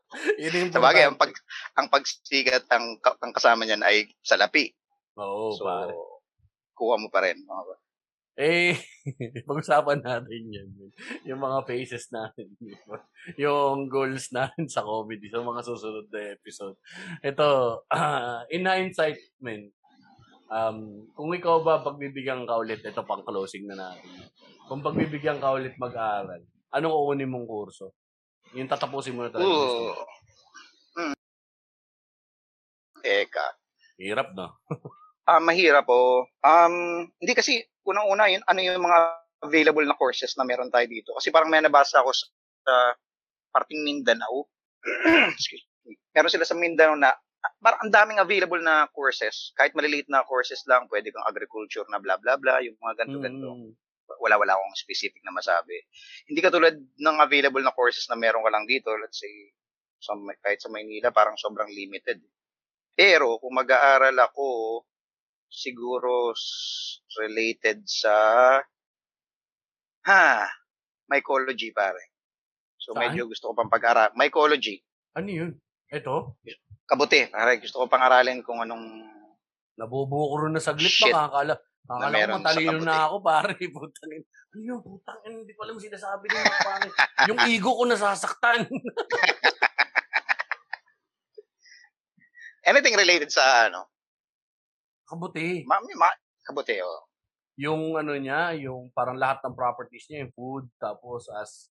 Yun 0.41 0.67
yung 0.67 0.73
Sabagay, 0.73 1.05
ang, 1.05 1.17
pag, 1.17 1.31
ang 1.77 1.87
pagsikat, 1.89 2.65
ang, 2.73 2.97
ang 2.99 3.33
kasama 3.33 3.65
niyan 3.65 3.85
ay 3.85 4.09
salapi. 4.25 4.73
Oo, 5.19 5.53
so, 5.53 5.67
pare. 5.67 5.93
kuha 6.73 6.95
mo 6.97 7.11
pa 7.11 7.21
rin. 7.27 7.43
mga 7.43 7.63
ba? 7.65 7.75
Eh, 8.39 8.71
pag-usapan 9.47 9.99
natin 9.99 10.41
yan. 10.47 10.69
Yung 11.27 11.43
mga 11.43 11.67
faces 11.67 12.07
natin. 12.07 12.47
yung 13.35 13.91
goals 13.91 14.31
natin 14.37 14.63
sa 14.71 14.79
comedy 14.79 15.27
sa 15.27 15.43
mga 15.43 15.59
susunod 15.59 16.07
na 16.07 16.39
episode. 16.39 16.79
Ito, 17.19 17.83
ah, 17.91 18.47
in 18.55 18.63
hindsight, 18.63 19.19
men, 19.43 19.75
um, 20.47 21.03
kung 21.11 21.35
ikaw 21.35 21.59
ba 21.67 21.83
pagbibigyan 21.83 22.47
ka 22.47 22.63
ulit, 22.63 22.79
ito 22.79 23.03
pang 23.03 23.27
closing 23.27 23.67
na 23.67 23.75
natin. 23.75 24.07
Kung 24.71 24.79
pagbibigyan 24.79 25.43
ka 25.43 25.59
ulit 25.59 25.75
mag-aaral, 25.75 26.39
anong 26.71 26.95
uunin 26.95 27.27
mong 27.27 27.43
kurso? 27.43 27.91
Yung 28.57 28.69
tatapusin 28.69 29.13
mo 29.13 29.25
na 29.25 29.31
talaga. 29.33 29.49
Oo. 29.49 29.93
Hmm. 30.97 31.15
Teka. 33.03 33.47
Hirap, 33.99 34.33
no? 34.33 34.57
Ah, 35.29 35.37
mahirap 35.37 35.85
po. 35.85 36.25
Um, 36.41 37.05
hindi 37.21 37.33
kasi 37.37 37.61
unang-una 37.85 38.25
yun, 38.33 38.41
ano 38.49 38.59
yung 38.65 38.81
mga 38.81 38.99
available 39.45 39.85
na 39.85 39.93
courses 39.93 40.33
na 40.35 40.47
meron 40.47 40.73
tayo 40.73 40.89
dito. 40.89 41.13
Kasi 41.13 41.29
parang 41.29 41.53
may 41.53 41.61
nabasa 41.61 42.01
ako 42.01 42.09
sa, 42.15 42.25
parting 43.53 43.81
Mindanao. 43.81 44.45
Excuse 45.37 45.65
me. 45.85 45.97
Meron 46.13 46.33
sila 46.33 46.45
sa 46.45 46.57
Mindanao 46.57 46.97
na 46.97 47.13
parang 47.63 47.87
ang 47.87 47.93
daming 47.93 48.19
available 48.21 48.61
na 48.61 48.85
courses. 48.93 49.53
Kahit 49.57 49.73
maliliit 49.73 50.05
na 50.11 50.25
courses 50.27 50.61
lang, 50.69 50.85
pwede 50.91 51.09
kang 51.09 51.25
agriculture 51.25 51.85
na 51.89 51.97
bla 51.97 52.19
bla 52.21 52.37
bla, 52.37 52.61
yung 52.61 52.77
mga 52.77 53.05
ganito-ganito. 53.05 53.49
Mm. 53.53 53.73
Wala-wala 54.17 54.57
akong 54.57 54.73
specific 54.73 55.21
na 55.21 55.35
masabi. 55.35 55.77
Hindi 56.25 56.39
katulad 56.41 56.73
ng 56.73 57.17
available 57.21 57.61
na 57.61 57.75
courses 57.75 58.09
na 58.09 58.17
meron 58.17 58.41
ka 58.41 58.49
lang 58.49 58.65
dito, 58.65 58.89
let's 58.97 59.21
say, 59.21 59.29
sa, 60.01 60.17
kahit 60.41 60.57
sa 60.63 60.71
Maynila, 60.73 61.13
parang 61.13 61.37
sobrang 61.37 61.69
limited. 61.69 62.23
Pero 62.97 63.37
kung 63.37 63.53
mag-aaral 63.53 64.15
ako, 64.17 64.81
siguro 65.49 66.33
related 67.21 67.85
sa 67.85 68.13
ha, 70.09 70.47
mycology 71.09 71.69
pare. 71.69 72.15
So 72.79 72.95
Saan? 72.95 73.11
medyo 73.11 73.27
gusto 73.27 73.51
ko 73.51 73.53
pang 73.53 73.71
pag-aral. 73.71 74.15
Mycology. 74.15 74.79
Ano 75.13 75.29
yun? 75.29 75.51
Ito? 75.91 76.39
Kabuti, 76.87 77.29
pare. 77.29 77.59
Gusto 77.59 77.83
ko 77.83 77.85
pang 77.91 78.01
aralin 78.01 78.41
kung 78.41 78.63
anong 78.63 79.09
Nabubuo 79.79 80.27
ko 80.27 80.35
rin 80.43 80.51
na 80.51 80.59
saglit 80.59 80.91
Shit. 80.91 81.07
pa. 81.15 81.31
Kakala, 81.31 81.55
kakala 81.87 82.15
ko 82.15 82.39
matalino 82.41 82.81
na 82.83 82.97
ako, 83.07 83.15
pare. 83.23 83.53
Putang 83.75 84.11
ina. 84.11 84.25
Ano 84.25 84.61
yun? 84.63 84.79
Putang 84.81 85.19
ina. 85.23 85.37
Hindi 85.45 85.53
ko 85.53 85.61
alam 85.63 85.77
sinasabi 85.79 86.25
niya, 86.27 86.43
pare. 86.65 86.89
Yung 87.29 87.39
ego 87.47 87.69
ko 87.77 87.83
nasasaktan. 87.87 88.67
anything 92.69 92.93
related 92.93 93.33
sa 93.33 93.67
ano, 93.67 93.89
Kabuti. 95.09 95.65
ma, 95.65 95.81
ma, 95.97 96.09
kabuti 96.45 96.77
oh. 96.85 97.09
Yung 97.59 97.97
ano 97.97 98.13
niya, 98.15 98.55
yung 98.55 98.93
parang 98.93 99.17
lahat 99.17 99.41
ng 99.43 99.57
properties 99.57 100.07
niya, 100.07 100.23
yung 100.23 100.33
food, 100.37 100.65
tapos 100.79 101.27
as 101.33 101.73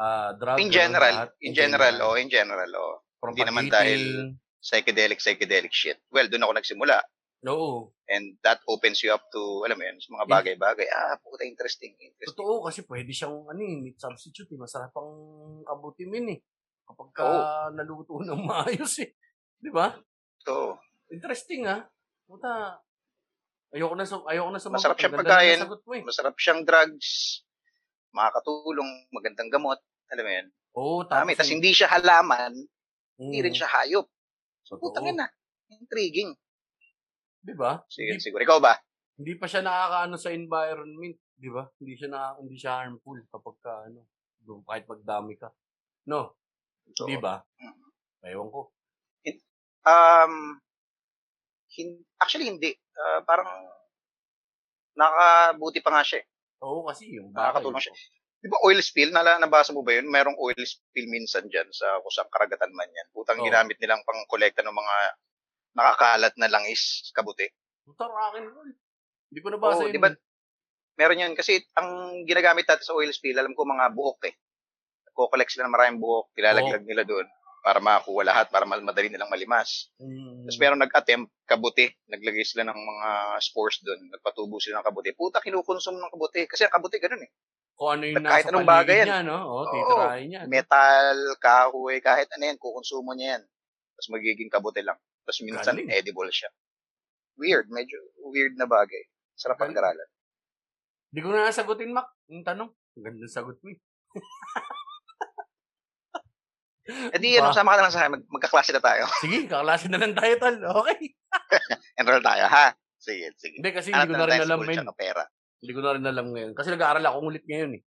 uh, 0.00 0.34
drug. 0.34 0.58
In 0.58 0.72
general, 0.72 1.28
lahat. 1.28 1.30
in 1.44 1.52
general, 1.54 1.94
oh, 2.02 2.16
in 2.16 2.32
general, 2.32 2.70
oh. 2.74 2.94
From 3.20 3.36
hindi 3.36 3.46
naman 3.46 3.68
pag-eating. 3.68 4.34
Psychedelic, 4.60 5.20
psychedelic 5.20 5.72
shit. 5.72 6.00
Well, 6.12 6.28
doon 6.28 6.44
ako 6.44 6.52
nagsimula. 6.56 6.96
Oo. 7.48 7.88
And 8.04 8.36
that 8.44 8.60
opens 8.68 9.00
you 9.00 9.14
up 9.14 9.24
to, 9.32 9.64
alam 9.64 9.80
mo 9.80 9.84
yun, 9.86 9.96
sa 9.96 10.12
mga 10.12 10.26
bagay-bagay. 10.28 10.86
Ah, 10.92 11.16
puta, 11.16 11.48
interesting. 11.48 11.96
interesting. 11.96 12.36
Totoo, 12.36 12.66
kasi 12.68 12.84
pwede 12.84 13.08
siyang 13.16 13.48
ano, 13.48 13.60
eh, 13.64 13.76
meat 13.80 13.96
substitute. 13.96 14.50
Eh. 14.52 14.60
Masarap 14.60 14.92
ang 14.92 15.10
kabuti 15.64 16.04
min 16.04 16.36
eh. 16.36 16.38
Kapag 16.84 17.08
ka 17.16 17.26
naluto 17.72 18.18
ng 18.26 18.44
maayos 18.44 18.98
eh. 19.00 19.16
Di 19.56 19.72
ba? 19.72 19.94
So, 20.44 20.76
Interesting 21.10 21.66
ah. 21.66 21.86
Puta. 22.28 22.78
Ayoko 23.70 23.94
na 23.94 24.06
sa 24.06 24.22
ayoko 24.26 24.50
na 24.50 24.58
sa 24.62 24.70
Masarap 24.70 24.98
siyang 24.98 25.14
pagkain. 25.18 25.58
Eh. 25.62 26.02
masarap 26.02 26.34
siyang 26.38 26.62
drugs, 26.66 27.42
makakatulong, 28.10 29.06
magandang 29.14 29.50
gamot, 29.50 29.78
alam 30.10 30.24
mo 30.26 30.30
yun. 30.30 30.46
Oo, 30.74 30.98
tapos 31.06 31.22
Dami. 31.26 31.32
Tapos 31.38 31.50
hindi 31.54 31.70
siya 31.74 31.90
halaman, 31.90 32.54
Mm. 33.20 33.22
hindi 33.26 33.38
rin 33.46 33.54
siya 33.54 33.68
hayop. 33.68 34.06
Totoo. 34.66 34.80
Putang 34.80 35.10
ina. 35.10 35.26
Intriguing. 35.70 36.34
Di 37.40 37.54
ba? 37.56 37.80
Sige, 37.88 38.16
Hindi, 38.16 38.22
siguro. 38.22 38.42
Ikaw 38.44 38.58
ba? 38.60 38.74
hindi 39.20 39.36
pa 39.36 39.44
siya 39.44 39.60
nakakaano 39.60 40.16
sa 40.16 40.32
environment, 40.32 41.12
di 41.36 41.52
ba? 41.52 41.68
Hindi 41.76 41.92
siya 41.92 42.08
na 42.08 42.20
hindi 42.40 42.56
siya 42.56 42.80
harmful 42.80 43.20
kapag 43.28 43.56
ka 43.60 43.72
ano, 43.84 44.08
kahit 44.64 44.88
magdami 44.88 45.36
ka. 45.36 45.52
No, 46.08 46.32
So, 46.96 47.04
di 47.04 47.20
ba? 47.20 47.38
Mm. 47.60 47.76
Ewan 48.32 48.48
ko. 48.48 48.72
Um, 49.80 50.56
hin- 51.70 52.04
actually, 52.16 52.48
hindi. 52.48 52.72
Ah, 52.96 53.20
parang 53.22 53.48
nakabuti 54.96 55.80
pa 55.80 55.94
nga 55.94 56.04
siya. 56.04 56.20
eh. 56.20 56.26
Oo, 56.60 56.84
kasi 56.84 57.08
yung 57.16 57.32
Nakakatulong 57.32 57.76
bakal, 57.80 57.92
siya. 57.92 58.08
Di 58.40 58.48
ba 58.48 58.58
oil 58.64 58.80
spill? 58.80 59.10
Nala, 59.12 59.36
nabasa 59.36 59.72
mo 59.72 59.84
ba 59.84 59.92
yun? 59.92 60.08
Merong 60.08 60.36
oil 60.36 60.56
spill 60.64 61.08
minsan 61.08 61.44
dyan 61.48 61.68
sa 61.72 62.00
kusang 62.00 62.28
karagatan 62.32 62.72
man 62.72 62.88
yan. 62.88 63.08
Putang 63.12 63.40
Oo. 63.40 63.44
ginamit 63.44 63.76
nilang 63.80 64.00
pang 64.04 64.20
kolekta 64.28 64.64
ng 64.64 64.72
mga 64.72 64.96
nakakalat 65.74 66.34
na 66.36 66.50
langis, 66.50 67.10
kabuti. 67.14 67.46
Rock 67.86 68.38
and 68.38 68.48
roll. 68.50 68.70
Hindi 69.30 69.40
ko 69.42 69.48
nabasa 69.50 69.82
Oo, 69.82 69.86
yun. 69.90 69.94
di 69.94 70.02
ba? 70.02 70.10
Meron 70.98 71.22
yun. 71.22 71.34
Kasi 71.38 71.62
ang 71.78 72.22
ginagamit 72.26 72.66
natin 72.66 72.86
sa 72.86 72.94
oil 72.98 73.10
spill, 73.14 73.38
alam 73.38 73.54
ko 73.54 73.62
mga 73.62 73.94
buhok 73.94 74.30
eh. 74.30 74.34
Nagko-collect 75.10 75.50
sila 75.54 75.66
ng 75.66 75.74
maraming 75.74 76.00
buhok, 76.02 76.34
ilalaglag 76.34 76.84
nila 76.86 77.06
doon 77.06 77.26
para 77.60 77.76
makakuha 77.76 78.24
lahat, 78.24 78.46
para 78.48 78.64
madali 78.64 79.12
nilang 79.12 79.28
malimas. 79.28 79.92
Mm. 80.00 80.48
Tapos 80.48 80.58
meron 80.58 80.80
nag-attempt, 80.80 81.28
kabuti. 81.44 81.92
Naglagay 82.08 82.44
sila 82.44 82.64
ng 82.64 82.78
mga 82.78 83.08
spores 83.44 83.84
doon. 83.84 84.00
Nagpatubo 84.08 84.56
sila 84.56 84.80
ng 84.80 84.86
kabuti. 84.88 85.12
Puta, 85.12 85.44
kinukonsum 85.44 86.00
ng 86.00 86.12
kabuti. 86.12 86.48
Kasi 86.48 86.64
ang 86.64 86.72
kabuti, 86.72 86.96
ganun 86.96 87.20
eh. 87.20 87.30
Kung 87.76 87.96
ano 87.96 88.04
yung 88.08 88.24
Kahit 88.24 88.48
nasa 88.48 88.52
anong 88.52 88.68
bagay 88.68 88.96
yan. 89.04 89.06
niya, 89.08 89.20
no? 89.24 89.38
Oo. 89.44 89.64
titirahin 89.68 90.26
niya. 90.32 90.40
Metal, 90.48 91.16
kahoy, 91.40 92.00
kahit 92.00 92.28
ano 92.32 92.42
yan, 92.48 92.56
kukonsumo 92.60 93.12
niya 93.12 93.36
yan. 93.36 93.42
Tapos 93.96 94.08
magiging 94.16 94.52
kabuti 94.52 94.80
lang. 94.80 94.96
Tapos 95.30 95.46
minsan 95.46 95.78
Galing. 95.78 95.94
edible 95.94 96.30
siya. 96.34 96.50
Weird, 97.38 97.70
medyo 97.70 98.02
weird 98.26 98.58
na 98.58 98.66
bagay. 98.66 99.06
Sarap 99.38 99.62
Galing. 99.62 99.78
pag-aralan. 99.78 100.10
Hindi 101.14 101.20
ko 101.22 101.28
na 101.30 101.46
nasagutin, 101.46 101.94
Mac. 101.94 102.10
Yung 102.26 102.42
tanong. 102.42 102.66
Ganda 102.98 103.30
sagot 103.30 103.62
mo 103.62 103.70
eh. 103.70 103.78
Eh 106.90 107.22
di, 107.22 107.38
ano, 107.38 107.54
sama 107.54 107.78
ka 107.78 107.78
na 107.78 107.84
lang 107.86 107.94
sa 107.94 108.00
akin. 108.02 108.12
Mag- 108.18 108.30
magkaklase 108.34 108.74
na 108.74 108.82
tayo. 108.82 109.06
Sige, 109.22 109.46
kaklase 109.46 109.86
na 109.86 110.02
lang 110.02 110.10
tayo, 110.10 110.34
tol. 110.42 110.58
Okay. 110.82 111.14
Enroll 112.02 112.18
tayo, 112.18 112.50
ha? 112.50 112.74
Sige, 112.98 113.30
sige. 113.38 113.62
Hindi, 113.62 113.70
kasi 113.70 113.94
hindi 113.94 114.10
ko 114.10 114.18
na 114.18 114.26
rin 114.26 114.42
alam 114.42 114.58
ngayon. 114.58 114.82
tsaka 114.82 114.98
pera. 114.98 115.22
Hindi 115.62 115.70
ko 115.70 115.80
na 115.86 115.94
rin 115.94 116.06
alam 116.10 116.26
ngayon. 116.34 116.50
Kasi 116.58 116.74
nag-aaral 116.74 117.06
ako 117.06 117.16
ulit 117.30 117.46
ngayon 117.46 117.78
eh. 117.78 117.82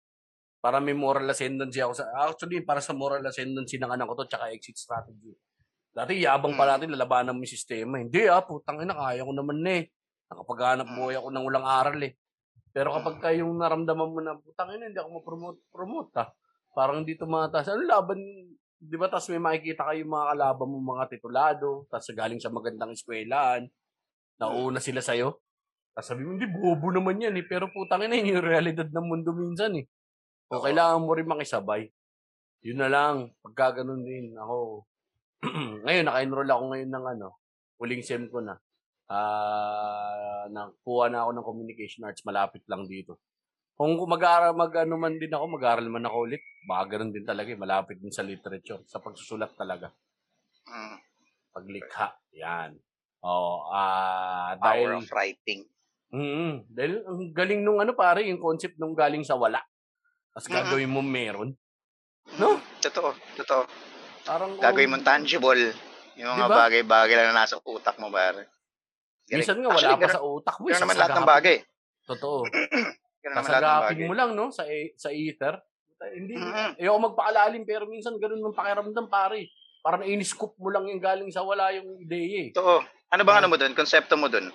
Para 0.63 0.79
may 0.79 0.95
moral 0.95 1.27
ascendancy 1.27 1.83
ako 1.83 1.99
sa... 1.99 2.07
Actually, 2.15 2.63
para 2.63 2.79
sa 2.79 2.95
moral 2.95 3.27
ascendancy 3.27 3.75
ng 3.75 3.91
anak 3.91 4.07
ko 4.07 4.23
to, 4.23 4.31
tsaka 4.31 4.55
exit 4.55 4.79
strategy. 4.79 5.35
Dati, 5.93 6.17
yabang 6.17 6.57
pa 6.57 6.65
Hmm. 6.65 6.71
natin, 6.73 6.89
lalabanan 6.97 7.37
mo 7.37 7.45
yung 7.45 7.53
sistema. 7.53 8.01
Hindi 8.01 8.25
ah, 8.25 8.41
putang 8.41 8.81
ina, 8.81 8.97
kaya 8.97 9.21
ko 9.21 9.29
naman 9.29 9.61
na 9.61 9.71
eh. 9.77 9.83
Nakapaghanap 10.33 10.89
Hmm. 10.89 10.97
buhay 10.97 11.15
ako 11.21 11.27
ng 11.29 11.45
walang 11.45 11.67
aral 11.69 11.99
eh. 12.01 12.17
Pero 12.73 12.89
kapag 12.97 13.21
ka 13.21 13.29
yung 13.29 13.53
naramdaman 13.61 14.09
mo 14.09 14.17
na, 14.17 14.33
putang 14.41 14.73
ina, 14.73 14.89
hindi 14.89 14.97
ako 14.97 15.21
ma-promote, 15.21 15.59
promote 15.69 16.11
ah. 16.17 16.33
Parang 16.73 17.05
hindi 17.05 17.13
tumataas. 17.13 17.69
Ano 17.69 17.85
laban, 17.85 18.17
di 18.81 18.97
ba, 18.97 19.05
tapos 19.05 19.29
may 19.29 19.37
makikita 19.37 19.85
kayo 19.85 20.01
mga 20.09 20.25
kalaban 20.33 20.67
mo, 20.73 20.77
mga 20.81 21.05
titulado, 21.13 21.85
tapos 21.93 22.09
galing 22.17 22.41
sa 22.41 22.49
magandang 22.49 22.97
eskwelahan, 22.97 23.69
nauna 24.41 24.81
sila 24.81 25.05
sa'yo. 25.05 25.37
Tapos 25.93 26.09
sabi 26.09 26.25
mo, 26.25 26.33
hindi, 26.33 26.49
bobo 26.49 26.89
naman 26.89 27.21
yan 27.21 27.37
eh. 27.37 27.45
Pero 27.45 27.69
putang 27.69 28.01
ina, 28.01 28.17
yun 28.17 28.41
yung 28.41 28.45
realidad 28.49 28.89
ng 28.89 29.05
mundo 29.05 29.29
minsan 29.37 29.77
eh. 29.77 29.85
O 30.49 30.57
kailangan 30.57 31.05
mo 31.05 31.13
rin 31.13 31.29
makisabay. 31.29 31.85
Yun 32.65 32.81
na 32.81 32.89
lang. 32.89 33.29
Pagka 33.45 33.85
ganun 33.85 34.01
din, 34.01 34.33
ako, 34.33 34.89
ngayon, 35.83 36.05
naka-enroll 36.07 36.49
ako 36.49 36.63
ngayon 36.71 36.91
ng 36.91 37.05
ano, 37.19 37.27
Huling 37.83 37.99
sem 37.99 38.31
ko 38.31 38.39
na. 38.39 38.55
Ah, 39.11 40.47
nakuha 40.47 41.11
na 41.11 41.27
ako 41.27 41.31
ng 41.35 41.47
communication 41.51 42.07
arts 42.07 42.23
malapit 42.23 42.63
lang 42.71 42.87
dito. 42.87 43.19
Kung 43.75 43.99
mag-aaral, 43.99 44.55
mag 44.55 44.71
ano 44.79 44.95
man 44.95 45.19
din 45.19 45.33
ako, 45.33 45.59
mag-aaral 45.59 45.89
man 45.91 46.07
ako 46.07 46.17
ulit, 46.29 46.39
baka 46.63 46.95
ganun 46.95 47.11
din 47.11 47.27
talaga, 47.27 47.51
eh, 47.51 47.59
malapit 47.59 47.99
din 47.99 48.13
sa 48.13 48.23
literature, 48.23 48.79
sa 48.87 49.03
pagsusulat 49.03 49.51
talaga. 49.59 49.91
Mm. 50.69 50.97
Paglikha, 51.51 52.15
yan. 52.31 52.79
Oo, 53.27 53.67
ah, 53.67 54.55
Power 54.55 54.95
dahil, 54.95 55.03
of 55.03 55.11
writing. 55.11 55.67
mm, 56.15 56.71
dahil 56.71 56.93
ang 57.03 57.21
galing 57.35 57.61
nung 57.65 57.83
ano 57.83 57.91
pare, 57.91 58.23
yung 58.23 58.39
concept 58.39 58.79
nung 58.79 58.95
galing 58.95 59.27
sa 59.27 59.35
wala. 59.35 59.59
Tapos 60.31 60.47
gagawin 60.47 60.87
mo 60.87 61.03
meron. 61.03 61.51
No? 62.39 62.63
Totoo, 62.79 63.11
totoo. 63.35 63.92
Parang, 64.23 64.55
Gagawin 64.55 64.89
mo 64.89 64.97
tangible. 64.99 65.75
Yung 66.15 66.29
mga 66.29 66.45
Diba? 66.45 66.57
bagay-bagay 66.59 67.13
lang 67.13 67.27
na 67.29 67.43
nasa 67.43 67.57
utak 67.59 67.97
mo, 67.97 68.07
pare. 68.07 68.47
Minsan 69.27 69.59
nga 69.59 69.67
wala 69.67 69.77
Actually, 69.77 69.99
pa 69.99 70.09
sa 70.09 70.21
utak 70.21 70.55
mo. 70.57 70.65
eh, 70.65 70.71
Ganun 70.71 70.83
naman 70.83 70.97
lahat 70.97 71.13
ng 71.13 71.29
bagay. 71.29 71.57
Totoo. 72.05 72.37
Bagay. 73.23 74.03
mo 74.03 74.13
lang, 74.13 74.35
no? 74.35 74.51
Sa, 74.51 74.67
e- 74.67 74.91
sa 74.95 75.07
ether. 75.07 75.55
Hindi, 76.11 76.35
Mhm. 76.35 76.75
ayoko 76.75 76.99
magpaalalim, 77.01 77.63
pero 77.63 77.87
minsan 77.87 78.19
ganun 78.19 78.43
ng 78.43 78.51
pakiramdam, 78.51 79.07
pare. 79.07 79.47
Parang 79.79 80.03
in-scoop 80.03 80.59
mo 80.59 80.67
lang 80.67 80.83
yung 80.85 80.99
galing 80.99 81.31
sa 81.31 81.39
wala 81.39 81.71
yung 81.71 81.95
ideya 81.97 82.47
eh. 82.47 82.51
Totoo. 82.51 82.83
Ano 83.07 83.21
bang 83.23 83.39
ano 83.39 83.47
mo 83.47 83.55
doon? 83.55 83.71
Konsepto 83.71 84.19
mo 84.19 84.27
doon? 84.27 84.51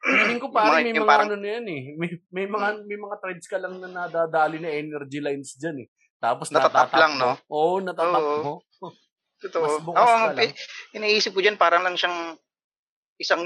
Feeling 0.00 0.36
ko 0.36 0.48
pare, 0.48 0.80
may 0.80 0.92
mga 0.92 1.04
parang- 1.04 1.28
ano 1.28 1.36
na 1.36 1.48
yan 1.50 1.66
eh. 1.66 1.82
May, 1.96 2.10
may 2.30 2.46
mga 2.46 2.68
may 2.84 2.98
mga 2.98 3.16
threads 3.18 3.46
ka 3.46 3.56
lang 3.56 3.76
na 3.78 3.88
nadadali 3.88 4.56
na 4.56 4.68
energy 4.68 5.20
lines 5.20 5.56
dyan 5.56 5.84
eh. 5.84 5.88
Tapos 6.20 6.52
Natatap 6.52 6.92
natatap 6.92 7.00
lang, 7.00 7.12
no? 7.16 7.32
Oo, 7.48 7.80
natatap 7.80 8.20
Oo. 8.20 8.40
mo. 8.44 8.54
Totoo. 9.40 9.64
Mas 9.64 9.80
bukas 9.80 10.04
Ako, 10.04 10.12
ka 10.12 10.20
ang 10.20 10.36
lang. 10.36 10.52
iniisip 10.92 11.32
ko 11.32 11.40
dyan, 11.40 11.56
parang 11.56 11.80
lang 11.80 11.96
siyang 11.96 12.36
isang 13.16 13.40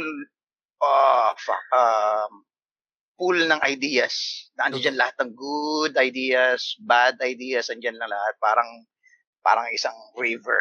ah 0.82 1.30
fuck, 1.38 1.62
um, 1.70 2.42
pool 3.14 3.38
ng 3.38 3.62
ideas. 3.62 4.46
Na 4.58 4.66
ano 4.66 4.82
dyan 4.82 4.98
lahat 4.98 5.14
ng 5.22 5.38
good 5.38 5.94
ideas, 5.94 6.74
bad 6.82 7.14
ideas, 7.22 7.70
andyan 7.70 7.94
lang 7.94 8.10
lahat. 8.10 8.34
Parang, 8.42 8.66
parang 9.46 9.70
isang 9.70 9.94
river 10.18 10.58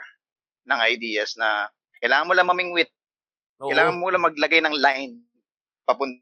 ng 0.69 0.79
ideas 0.85 1.33
na 1.33 1.65
kailangan 1.97 2.29
mo 2.29 2.33
lang 2.37 2.45
mamingwit. 2.45 2.93
Oo. 3.57 3.73
Kailangan 3.73 3.97
mo 3.97 4.13
lang 4.13 4.21
maglagay 4.21 4.61
ng 4.61 4.77
line 4.77 5.17
papunta 5.89 6.21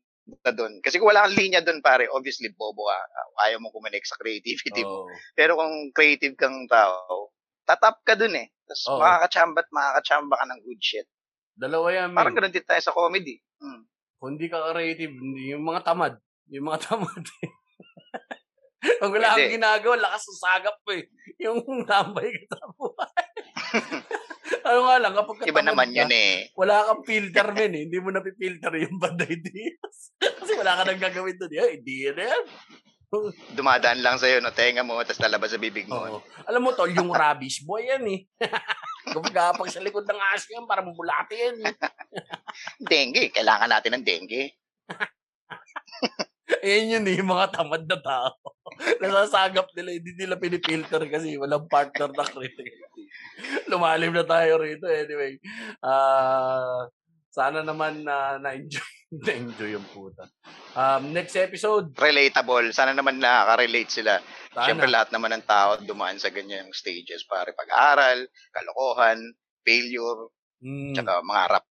doon. 0.56 0.80
Kasi 0.80 0.98
kung 0.98 1.12
wala 1.12 1.28
kang 1.28 1.36
linya 1.36 1.62
doon, 1.64 1.84
pare, 1.84 2.08
obviously, 2.12 2.52
bobo 2.56 2.88
ka. 2.88 3.00
Ayaw 3.48 3.60
mo 3.60 3.74
kumanik 3.74 4.06
sa 4.08 4.16
creativity 4.16 4.84
mo. 4.84 5.06
Oo. 5.06 5.12
Pero 5.36 5.60
kung 5.60 5.92
creative 5.92 6.36
kang 6.40 6.66
tao, 6.72 7.32
tatap 7.68 8.04
ka 8.04 8.16
dun 8.16 8.36
eh. 8.36 8.52
Tapos 8.68 8.84
Oo. 8.92 9.00
makakachamba 9.00 9.60
at 9.64 9.70
makakachamba 9.72 10.36
ka 10.40 10.46
ng 10.48 10.62
good 10.64 10.82
shit. 10.82 11.08
Dalawa 11.56 11.88
yan, 11.92 12.16
Parang 12.16 12.36
ganun 12.36 12.54
din 12.54 12.64
tayo 12.64 12.82
sa 12.82 12.96
comedy. 12.96 13.38
Hmm. 13.60 13.84
Kung 14.18 14.38
hindi 14.38 14.48
ka 14.48 14.72
creative, 14.72 15.14
yung 15.52 15.66
mga 15.66 15.82
tamad. 15.86 16.16
Yung 16.50 16.66
mga 16.68 16.80
tamad. 16.88 17.24
Pag 18.82 19.14
wala 19.14 19.38
kang 19.38 19.56
ginagawa, 19.62 19.96
lakas 19.98 20.24
ng 20.26 20.42
sagap 20.42 20.76
mo 20.82 20.92
eh. 20.98 21.06
Yung 21.42 21.62
tambay 21.86 22.30
ka 22.34 22.56
sa 22.58 22.68
buhay. 22.74 23.26
ano 24.68 24.80
nga 24.88 24.96
lang, 25.00 25.14
kapag 25.16 25.36
Iba 25.48 25.62
katamad 25.62 25.68
naman 25.72 25.90
ka, 25.92 25.98
yun 26.04 26.12
eh. 26.14 26.34
wala 26.58 26.76
kang 26.88 27.04
filter 27.08 27.48
men 27.56 27.74
eh. 27.76 27.84
Hindi 27.88 27.98
mo 28.00 28.10
napipilter 28.12 28.74
yung 28.82 28.98
bad 29.00 29.20
ideas. 29.24 29.96
Kasi 30.40 30.52
wala 30.58 30.78
ka 30.80 30.82
nang 30.88 31.02
gagawin 31.02 31.38
doon. 31.40 31.52
Yeah, 31.54 31.70
hindi 31.72 31.96
yan 32.10 32.18
yan. 32.20 32.44
Dumadaan 33.60 34.00
lang 34.00 34.16
sa'yo, 34.16 34.40
no? 34.40 34.56
Tenga 34.56 34.88
mo, 34.88 34.96
tapos 35.04 35.20
lalabas 35.20 35.52
sa 35.52 35.60
bibig 35.60 35.84
mo. 35.84 36.00
Oo. 36.00 36.20
Alam 36.48 36.64
mo 36.64 36.72
tol, 36.72 36.88
yung 36.88 37.12
rubbish 37.12 37.60
boy 37.68 37.84
yan 37.84 38.08
eh. 38.08 38.24
Kapag 39.12 39.68
sa 39.68 39.84
likod 39.84 40.08
ng 40.08 40.22
aso 40.32 40.48
yan, 40.56 40.64
parang 40.64 40.96
bulati 40.96 41.36
yan 41.36 41.60
eh. 41.60 41.76
Dengue, 42.80 43.36
kailangan 43.36 43.68
natin 43.68 44.00
ng 44.00 44.06
dengue. 44.08 44.56
Ayan 46.60 47.00
yun 47.00 47.08
eh, 47.08 47.16
yung 47.18 47.32
mga 47.32 47.56
tamad 47.56 47.88
na 47.88 47.98
tao. 47.98 48.36
Nasasagap 49.02 49.72
nila, 49.72 49.96
hindi 49.96 50.12
nila 50.14 50.36
pinipilter 50.36 51.02
kasi 51.08 51.40
walang 51.40 51.66
partner 51.66 52.12
na 52.12 52.28
creativity. 52.28 53.04
Lumalim 53.72 54.12
na 54.12 54.28
tayo 54.28 54.60
rito 54.60 54.86
anyway. 54.86 55.40
Ah, 55.80 56.92
sana 57.32 57.64
naman 57.64 58.04
na 58.04 58.36
na-enjoy, 58.38 58.92
na-enjoy 59.26 59.72
yung 59.72 59.88
puta. 59.90 60.28
Um, 60.76 61.16
next 61.16 61.36
episode, 61.40 61.96
Relatable. 61.96 62.76
Sana 62.76 62.92
naman 62.92 63.20
nakaka-relate 63.20 63.92
sila. 63.92 64.20
sana. 64.52 64.66
Siyempre, 64.68 64.88
lahat 64.92 65.10
naman 65.16 65.32
ng 65.36 65.46
tao 65.48 65.80
dumaan 65.80 66.20
sa 66.20 66.28
ganyang 66.28 66.68
stages. 66.76 67.24
Pare, 67.24 67.56
pag-aaral, 67.56 68.28
kalokohan, 68.52 69.20
failure, 69.64 70.28
Mm, 70.62 70.94
tsaka 70.94 71.26
mga 71.26 71.44
rap. 71.58 71.66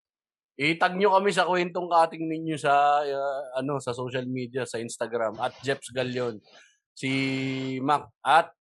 Itag 0.57 0.97
nyo 0.97 1.13
kami 1.13 1.31
sa 1.37 1.45
kwentong 1.45 1.89
kating 1.89 2.25
ninyo 2.25 2.57
sa 2.57 3.05
uh, 3.05 3.61
ano 3.61 3.77
sa 3.77 3.93
social 3.93 4.25
media, 4.25 4.65
sa 4.65 4.81
Instagram 4.81 5.37
at 5.37 5.53
Jeps 5.61 5.93
Galion. 5.93 6.41
Si 6.97 7.13
Mac 7.85 8.09
at 8.25 8.57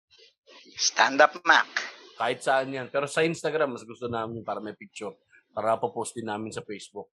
Stand-up 0.74 1.38
Mac. 1.46 1.70
kahit 2.18 2.42
saan 2.42 2.74
yan. 2.74 2.88
Pero 2.90 3.06
sa 3.06 3.22
Instagram, 3.22 3.78
mas 3.78 3.86
gusto 3.86 4.10
namin 4.10 4.42
para 4.42 4.58
may 4.58 4.74
picture. 4.74 5.14
Para 5.54 5.78
post 5.78 6.18
din 6.18 6.26
namin 6.26 6.50
sa 6.50 6.66
Facebook. 6.66 7.14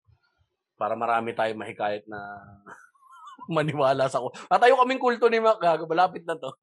Para 0.79 0.95
marami 0.95 1.35
tayo 1.35 1.51
mahikayat 1.59 2.07
na 2.07 2.19
maniwala 3.51 4.07
sa 4.07 4.23
ko. 4.23 4.31
At 4.47 4.63
tayo 4.63 4.79
kaming 4.79 5.03
kulto 5.03 5.27
ni 5.27 5.43
Mac. 5.43 5.59
Gago, 5.59 5.91
malapit 5.91 6.23
na 6.23 6.39
to. 6.39 6.51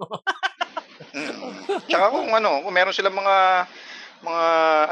Mm. 0.95 1.91
Tsaka 1.91 2.07
kung 2.07 2.31
ano, 2.31 2.63
kung 2.63 2.71
meron 2.71 2.95
silang 2.95 3.19
mga 3.19 3.67
mga 4.23 4.45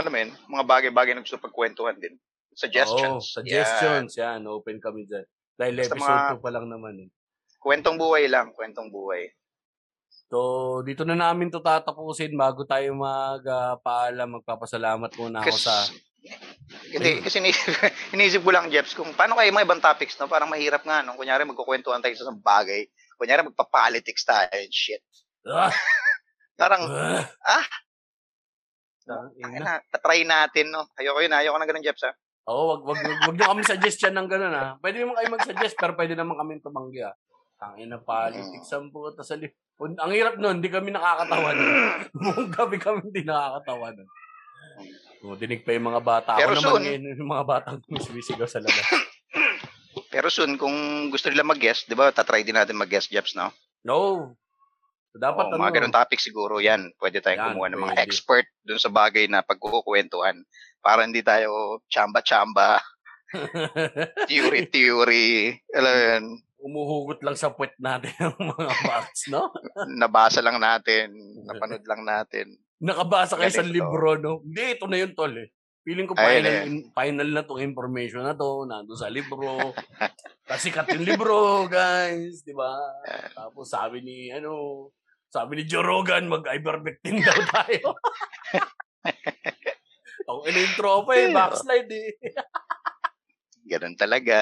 ano 0.03 0.09
men, 0.11 0.29
mga 0.51 0.63
bagay-bagay 0.67 1.15
na 1.15 1.23
gusto 1.23 1.39
pagkwentuhan 1.39 1.95
din. 1.95 2.19
Suggestions. 2.55 3.23
Oo, 3.29 3.35
suggestions. 3.41 4.11
Yan. 4.15 4.45
open 4.45 4.77
kami 4.77 5.05
dyan. 5.05 5.25
Dahil 5.53 5.73
Basta 5.77 5.93
episode 5.93 6.17
mga- 6.17 6.31
2 6.37 6.43
pa 6.43 6.49
lang 6.49 6.65
naman 6.67 6.93
eh. 6.97 7.09
Yan. 7.09 7.21
Kwentong 7.63 7.95
buhay 7.95 8.27
lang, 8.27 8.51
kwentong 8.51 8.91
buhay. 8.91 9.31
So, 10.27 10.39
dito 10.81 11.05
na 11.05 11.15
namin 11.15 11.47
to 11.47 11.61
tatapusin 11.61 12.33
bago 12.33 12.65
tayo 12.65 12.91
magpaalam. 12.91 14.41
magpapasalamat 14.41 15.11
muna 15.15 15.45
ako 15.45 15.55
sa... 15.55 15.85
hindi, 16.89 17.19
kasi 17.21 17.37
iniisip 18.15 18.41
ko 18.41 18.51
lang, 18.51 18.67
Jeps, 18.67 18.95
kung 18.95 19.13
paano 19.13 19.37
kayo 19.37 19.51
mga 19.51 19.67
ibang 19.67 19.83
topics, 19.83 20.17
no? 20.17 20.27
Parang 20.27 20.49
mahirap 20.49 20.81
nga, 20.83 21.05
no? 21.05 21.15
Kunyari, 21.15 21.45
magkukwentuhan 21.45 22.01
tayo 22.01 22.15
sa 22.17 22.25
isang 22.27 22.41
bagay. 22.41 22.87
Kunyari, 23.15 23.45
magpa-politics 23.45 24.23
tayo 24.25 24.49
and 24.51 24.73
shit. 24.73 25.03
Ah! 25.45 25.69
Parang, 26.59 26.83
Ah! 26.87 27.27
ah, 29.03 29.27
na, 29.59 29.83
tatry 29.91 30.23
natin, 30.23 30.71
no? 30.71 30.87
Ayoko 30.95 31.19
yun, 31.19 31.35
ayoko 31.35 31.59
na 31.59 31.67
ganun, 31.67 31.83
Jeps, 31.85 32.03
ha? 32.07 32.11
Oo, 32.43 32.63
wag 32.69 32.81
wag 32.83 32.99
wag, 32.99 33.19
wag 33.23 33.35
niyo 33.35 33.47
kami 33.47 33.63
suggestion 33.63 34.11
ng 34.11 34.27
gano'n 34.27 34.51
ha. 34.51 34.75
Pwede 34.77 34.99
naman 34.99 35.15
kayo 35.15 35.29
mag-suggest 35.31 35.75
pero 35.79 35.95
pwede 35.95 36.13
naman 36.13 36.35
kami 36.35 36.59
tumanggi 36.59 36.99
ah. 36.99 37.15
Ang 37.63 37.79
ina 37.79 37.95
politics 37.97 38.67
ang 38.69 38.91
puta 38.91 39.23
sa 39.23 39.39
li- 39.39 39.55
Ang 39.79 40.11
hirap 40.11 40.35
nun, 40.35 40.59
hindi 40.59 40.67
kami 40.67 40.91
nakakatawa 40.91 41.55
nun. 41.55 41.71
Buong 42.13 42.51
gabi 42.51 42.75
kami 42.75 42.99
hindi 43.07 43.23
nakakatawa 43.23 43.95
nun. 43.95 44.09
O, 45.23 45.39
dinig 45.39 45.63
pa 45.63 45.71
yung 45.71 45.87
mga 45.87 46.03
bata. 46.03 46.35
Pero 46.35 46.51
Ako 46.51 46.59
naman 46.59 46.67
soon- 46.67 46.83
ngayon, 46.83 47.03
yung 47.15 47.31
mga 47.31 47.45
batang 47.47 47.77
sumisigaw 47.87 48.43
sa 48.43 48.59
labas. 48.59 48.83
Pero 50.11 50.27
soon, 50.27 50.59
kung 50.59 50.75
gusto 51.07 51.31
nila 51.31 51.41
mag-guest, 51.41 51.87
di 51.87 51.95
ba, 51.95 52.11
tatry 52.11 52.43
din 52.43 52.53
natin 52.53 52.75
mag-guest, 52.75 53.07
Jeps, 53.07 53.33
no? 53.33 53.49
No. 53.81 54.35
Dapat 55.13 55.45
Oo, 55.45 55.51
ano, 55.53 55.61
mga 55.61 55.73
ganun 55.77 55.93
topic 55.93 56.17
siguro 56.17 56.57
yan. 56.57 56.89
Pwede 56.97 57.21
tayong 57.21 57.37
Yan, 57.39 57.49
kumuha 57.53 57.69
ng 57.69 57.83
mga 57.85 57.95
pwede. 57.95 58.05
expert 58.09 58.47
dun 58.65 58.81
sa 58.81 58.89
bagay 58.89 59.29
na 59.29 59.45
pagkukwentuhan. 59.45 60.41
Para 60.81 61.05
hindi 61.05 61.21
tayo 61.21 61.79
chamba-chamba, 61.87 62.81
theory-theory. 64.29 65.57
Alam 65.73 65.95
yun, 65.95 66.23
umuhugot 66.63 67.19
lang 67.21 67.35
sa 67.35 67.51
puwet 67.51 67.75
natin 67.77 68.09
ang 68.23 68.35
mga 68.39 68.71
box, 68.87 69.27
no? 69.27 69.51
nabasa 69.91 70.39
lang 70.39 70.57
natin, 70.57 71.11
napanood 71.47 71.83
lang 71.83 72.01
natin. 72.07 72.55
Nakabasa 72.83 73.39
kayo 73.39 73.51
sa 73.51 73.63
libro, 73.63 74.19
no? 74.19 74.43
Hindi, 74.43 74.75
ito 74.75 74.85
na 74.87 74.97
yun, 74.99 75.11
tol, 75.15 75.31
eh. 75.35 75.51
Feeling 75.83 76.07
ko 76.07 76.15
Ayun, 76.15 76.27
final, 76.27 76.51
eh. 76.55 76.63
in- 76.67 76.87
final 76.95 77.29
na 77.31 77.43
tong 77.43 77.59
information 77.59 78.23
na 78.23 78.35
to, 78.35 78.63
nandun 78.63 78.95
sa 78.95 79.11
libro. 79.11 79.75
Kasi 80.47 80.71
kat 80.71 80.87
yung 80.95 81.03
libro, 81.03 81.67
guys, 81.67 82.43
di 82.43 82.55
ba? 82.55 82.71
Tapos 83.35 83.67
sabi 83.67 83.99
ni, 83.99 84.31
ano, 84.31 84.87
sabi 85.33 85.57
ni 85.57 85.63
Joe 85.65 85.81
Rogan, 85.81 86.29
mag-ivermectin 86.29 87.17
daw 87.25 87.33
tayo. 87.57 87.97
Ang 90.29 90.39
in-intro 90.45 91.03
pa 91.09 91.17
eh, 91.17 91.33
backslide 91.33 91.89
eh. 91.89 92.09
Ganun 93.73 93.97
talaga. 93.97 94.37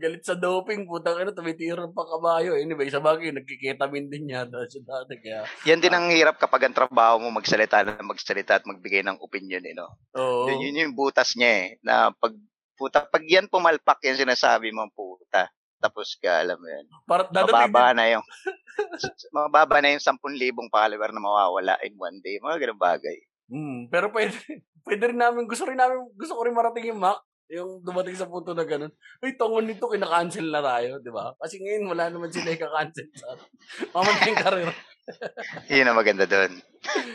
Galit 0.00 0.24
sa 0.24 0.32
doping, 0.32 0.88
putang 0.88 1.20
ina, 1.20 1.36
tumitira 1.36 1.84
pa 1.92 2.08
kabayo. 2.08 2.56
Anyway, 2.56 2.88
sa 2.88 3.04
bagay, 3.04 3.36
nagkiketamin 3.36 4.08
din 4.08 4.32
yata 4.32 4.64
siya 4.64 4.80
dati. 4.80 5.20
Kaya, 5.20 5.44
Yan 5.68 5.84
din 5.84 5.92
ang 5.92 6.08
hirap 6.08 6.40
kapag 6.40 6.66
ang 6.66 6.74
trabaho 6.74 7.20
mo 7.20 7.28
magsalita 7.28 7.84
na 7.84 8.00
magsalita 8.00 8.56
at 8.56 8.64
magbigay 8.64 9.04
ng 9.04 9.20
opinion, 9.20 9.60
eh, 9.68 9.76
no? 9.76 9.92
oo. 10.16 10.48
Yun, 10.48 10.72
yun 10.72 10.80
yung 10.88 10.96
butas 10.96 11.36
niya 11.36 11.52
eh. 11.52 11.66
Na 11.84 12.08
pag, 12.16 12.32
puta, 12.80 13.04
pag 13.04 13.22
yan 13.28 13.52
pumalpak 13.52 14.00
yan 14.00 14.16
sinasabi 14.16 14.72
mo, 14.72 14.88
puta. 14.96 15.52
Tapos 15.82 16.14
ka, 16.14 16.46
alam 16.46 16.62
mo 16.62 16.70
yun. 16.70 16.86
Para, 17.10 17.26
Mababa 17.34 17.90
na 17.90 18.06
yung, 18.06 18.24
mababa 19.34 19.82
na 19.82 19.90
yung 19.90 20.02
10,000 20.02 20.22
follower 20.70 21.10
na 21.10 21.20
mawawala 21.20 21.74
in 21.82 21.98
one 21.98 22.22
day. 22.22 22.38
Mga 22.38 22.62
ganun 22.62 22.78
bagay. 22.78 23.18
Hmm, 23.50 23.90
pero 23.90 24.14
pwede, 24.14 24.32
pwede 24.86 25.10
rin 25.10 25.18
namin, 25.18 25.50
gusto 25.50 25.66
rin 25.66 25.76
namin, 25.76 26.06
gusto 26.14 26.38
ko 26.38 26.46
rin 26.46 26.54
marating 26.54 26.94
yung 26.94 27.02
Mac. 27.02 27.18
Yung 27.52 27.84
dumating 27.84 28.16
sa 28.16 28.30
punto 28.30 28.56
na 28.56 28.64
ganun. 28.64 28.88
Ay, 29.20 29.36
tongon 29.36 29.68
nito, 29.68 29.84
kinakancel 29.84 30.48
na 30.48 30.64
tayo, 30.64 31.04
di 31.04 31.12
ba? 31.12 31.36
Kasi 31.36 31.60
ngayon, 31.60 31.84
wala 31.84 32.08
naman 32.08 32.32
sila 32.32 32.48
ika-cancel 32.48 33.12
sa 33.12 33.36
Mamatay 33.92 34.32
yung 34.32 34.40
karera. 34.40 34.74
Yun 35.68 35.88
ang 35.90 35.98
maganda 35.98 36.24
doon. 36.24 36.64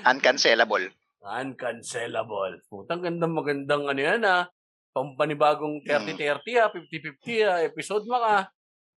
Uncancelable. 0.05 0.93
Uncancelable. 1.25 2.61
Putang 2.69 3.01
gandang 3.01 3.33
magandang 3.33 3.89
ano 3.89 4.01
yan 4.01 4.21
ah. 4.29 4.45
Pampanibagong 4.93 5.81
30-30 5.85 6.61
ah, 6.61 6.69
50-50 6.69 7.49
ah, 7.49 7.59
episode 7.65 8.05
mo 8.05 8.21
ka. 8.21 8.49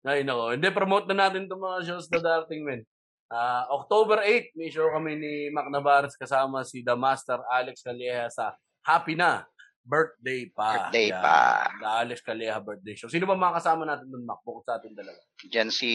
Ay, 0.01 0.21
nako. 0.21 0.53
Hindi, 0.53 0.67
promote 0.69 1.05
na 1.07 1.23
natin 1.23 1.45
itong 1.45 1.59
mga 1.59 1.79
shows 1.83 2.07
na 2.07 2.19
darating, 2.19 2.61
men. 2.61 2.81
Ah, 3.27 3.67
October 3.69 4.21
8, 4.21 4.55
may 4.55 4.69
show 4.69 4.87
kami 4.87 5.15
ni 5.15 5.33
Mac 5.49 5.67
Navarez 5.67 6.15
kasama 6.15 6.63
si 6.63 6.79
The 6.79 6.95
Master 6.95 7.43
Alex 7.45 7.83
Calleja 7.83 8.31
sa 8.31 8.55
Happy 8.81 9.19
Na 9.19 9.43
Birthday 9.87 10.51
pa. 10.51 10.91
Birthday 10.91 11.07
Yan. 11.15 11.23
pa. 11.23 11.39
Alex 12.03 12.19
Calleja 12.19 12.59
Birthday 12.59 12.95
Show. 12.99 13.07
Sino 13.07 13.23
ba 13.23 13.39
mga 13.39 13.63
kasama 13.63 13.87
natin 13.87 14.11
doon, 14.11 14.27
Mac? 14.27 14.43
Bukod 14.43 14.67
sa 14.67 14.75
atin 14.75 14.91
dalawa. 14.91 15.15
Diyan 15.47 15.71
si 15.71 15.91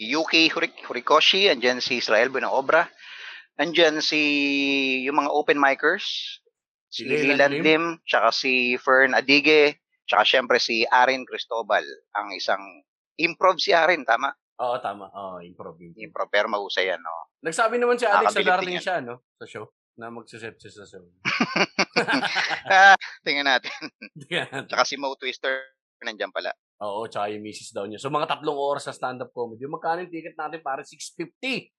Yuki 0.00 0.48
Hurik 0.48 0.80
Horikoshi, 0.88 1.52
andyan 1.52 1.84
si 1.84 2.00
Israel 2.00 2.32
Buenaobra, 2.32 2.88
andyan 3.60 4.00
si 4.00 4.20
yung 5.04 5.20
mga 5.20 5.30
open 5.36 5.60
micers, 5.60 6.40
Si 6.96 7.04
si 7.04 7.12
Leland 7.12 7.52
Leland 7.52 7.56
Lim, 7.60 7.84
tsaka 8.08 8.32
si 8.32 8.78
Fern 8.80 9.12
Adige, 9.12 9.84
tsaka 10.08 10.24
syempre 10.24 10.56
si 10.56 10.86
Aaron 10.88 11.28
Cristobal, 11.28 11.84
ang 12.16 12.32
isang 12.32 12.62
improv 13.20 13.60
si 13.60 13.76
Aaron, 13.76 14.06
tama? 14.06 14.32
Oo, 14.56 14.80
tama. 14.80 15.12
Oo, 15.12 15.44
improv. 15.44 15.76
improv. 15.76 16.32
Pero 16.32 16.48
mahusay 16.48 16.88
yan, 16.88 17.02
no? 17.04 17.36
Nagsabi 17.44 17.76
naman 17.76 18.00
si 18.00 18.08
Alex 18.08 18.32
Nakakabilib 18.32 18.48
darating 18.48 18.80
siya, 18.80 18.96
no? 19.04 19.20
Sa 19.36 19.44
show. 19.44 19.68
Na 19.96 20.12
magsiset 20.12 20.60
siya 20.60 20.72
sa 20.72 20.84
show. 20.84 21.04
ah, 22.68 22.96
tingnan 23.24 23.48
natin. 23.48 23.72
Yan. 24.28 24.64
Tsaka 24.68 24.84
si 24.84 25.00
Mo 25.00 25.16
Twister, 25.16 25.72
nandyan 26.04 26.28
pala. 26.28 26.52
Oo, 26.84 27.08
tsaka 27.08 27.32
yung 27.32 27.40
misis 27.40 27.72
daw 27.72 27.88
niya. 27.88 27.96
So, 27.96 28.12
mga 28.12 28.28
tatlong 28.28 28.52
oras 28.60 28.84
sa 28.84 28.92
stand-up 28.92 29.32
comedy. 29.32 29.64
Magkano 29.64 30.04
yung 30.04 30.12
ticket 30.12 30.36
natin? 30.36 30.60
Para 30.60 30.84
650. 30.84 31.72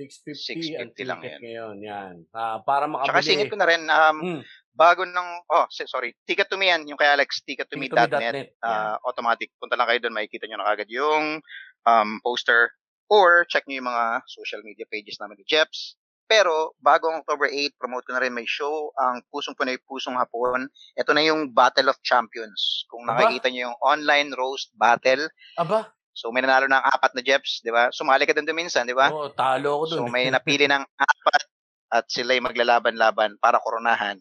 650 0.00 0.80
ang 0.80 0.88
650 0.96 1.04
lang 1.04 1.20
ticket 1.20 1.36
yan. 1.36 1.40
ngayon. 1.44 1.76
Yan. 1.84 2.14
Ah, 2.32 2.56
para 2.64 2.88
makabili. 2.88 3.12
Tsaka 3.12 3.20
singit 3.20 3.52
ko 3.52 3.56
na 3.60 3.68
rin, 3.68 3.82
um, 3.84 4.16
Mm, 4.24 4.40
bago 4.72 5.04
ng, 5.04 5.28
oh, 5.52 5.68
sorry, 5.68 6.16
Ticket 6.24 6.48
to 6.48 6.56
Me 6.56 6.72
yan, 6.72 6.88
yung 6.88 6.96
kay 6.96 7.12
Alex, 7.12 7.44
tickettome.net. 7.44 7.92
tickettome.net. 7.92 8.56
Yan. 8.56 8.64
uh, 8.64 8.96
automatic. 9.04 9.52
Punta 9.60 9.76
lang 9.76 9.84
kayo 9.92 10.00
doon, 10.08 10.16
makikita 10.16 10.48
nyo 10.48 10.56
na 10.56 10.72
kagad 10.72 10.88
yung 10.88 11.44
um, 11.84 12.10
poster 12.24 12.72
or 13.12 13.44
check 13.52 13.68
nyo 13.68 13.84
yung 13.84 13.90
mga 13.92 14.24
social 14.24 14.64
media 14.64 14.88
pages 14.88 15.20
namin 15.20 15.36
ni 15.36 15.44
Jeps. 15.44 15.99
Pero 16.30 16.78
bago 16.78 17.10
ang 17.10 17.26
October 17.26 17.50
8, 17.50 17.74
promote 17.74 18.06
ko 18.06 18.14
na 18.14 18.22
rin 18.22 18.30
may 18.30 18.46
show 18.46 18.94
ang 18.94 19.18
Pusong 19.34 19.58
Pinoy 19.58 19.82
Pusong 19.82 20.14
Hapon. 20.14 20.70
Ito 20.94 21.10
na 21.10 21.26
yung 21.26 21.50
Battle 21.50 21.90
of 21.90 21.98
Champions. 22.06 22.86
Kung 22.86 23.02
Aba. 23.10 23.18
nakikita 23.26 23.50
nyo 23.50 23.74
yung 23.74 23.78
online 23.82 24.30
roast 24.38 24.70
battle. 24.78 25.26
Aba, 25.58 25.90
So 26.14 26.30
may 26.30 26.42
nanalo 26.42 26.70
ng 26.70 26.84
apat 26.84 27.16
na 27.18 27.22
Jeps, 27.22 27.62
di 27.64 27.70
ba? 27.74 27.88
Sumali 27.90 28.26
ka 28.28 28.34
doon 28.34 28.50
minsan, 28.52 28.86
di 28.86 28.94
ba? 28.94 29.08
oo, 29.10 29.30
talo 29.34 29.82
ako 29.82 29.84
dun. 29.90 29.98
So 29.98 30.02
may 30.06 30.30
napili 30.30 30.70
ng 30.70 30.84
apat 30.84 31.42
at 31.90 32.04
sila'y 32.06 32.38
maglalaban-laban 32.38 33.38
para 33.42 33.58
koronahan 33.58 34.18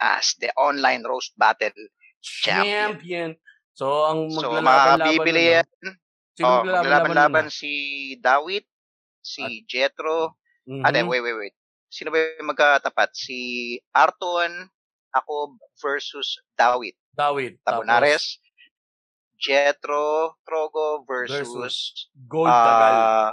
as 0.00 0.32
the 0.40 0.48
online 0.56 1.04
roast 1.04 1.36
battle 1.36 1.72
champion. 2.22 2.96
champion. 2.96 3.30
So, 3.72 4.08
ang 4.08 4.28
So 4.32 4.52
maglalaban-laban 4.52 5.00
makabibili 5.00 5.42
nun, 5.42 5.54
yan. 5.56 5.68
Sino 6.32 6.46
Oh, 6.48 6.60
maglalaban-laban 6.64 7.46
si 7.52 7.72
Dawit, 8.20 8.64
si 9.20 9.64
Jetro. 9.68 10.40
Ah? 10.64 10.88
Ate, 10.88 11.02
Mhm. 11.02 11.08
wait, 11.08 11.22
wait, 11.22 11.36
wait. 11.38 11.54
Sino 11.88 12.08
ba 12.08 12.18
yung 12.18 12.48
magkatapat? 12.48 13.12
Si 13.12 13.36
Arton, 13.92 14.68
ako 15.12 15.60
versus 15.76 16.40
Dawit. 16.56 16.96
Dawid. 17.12 17.60
Tapos, 17.60 17.84
Tabonares, 17.84 18.24
Jetro, 19.36 20.38
Trogo 20.46 21.04
versus, 21.04 21.44
Versus 21.50 21.76
Gold 22.14 22.48
Tagal. 22.48 22.94
ah, 22.96 23.30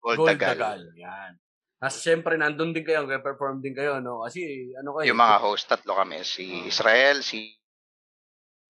Gold, 0.00 0.16
Gold 0.16 0.28
Tagal. 0.32 0.48
Tagal. 0.56 0.80
Yan. 0.96 1.32
Tapos, 1.76 1.96
syempre, 2.00 2.36
nandun 2.36 2.72
din 2.72 2.84
kayo. 2.84 3.04
Perform 3.20 3.60
din 3.60 3.74
kayo, 3.74 4.00
no? 4.00 4.24
Kasi, 4.24 4.72
ano 4.78 4.96
kayo? 4.96 5.12
Yung 5.12 5.20
mga 5.20 5.38
host, 5.40 5.68
tatlo 5.68 5.96
kami. 5.96 6.24
Si 6.24 6.44
Israel, 6.64 7.20
si 7.20 7.52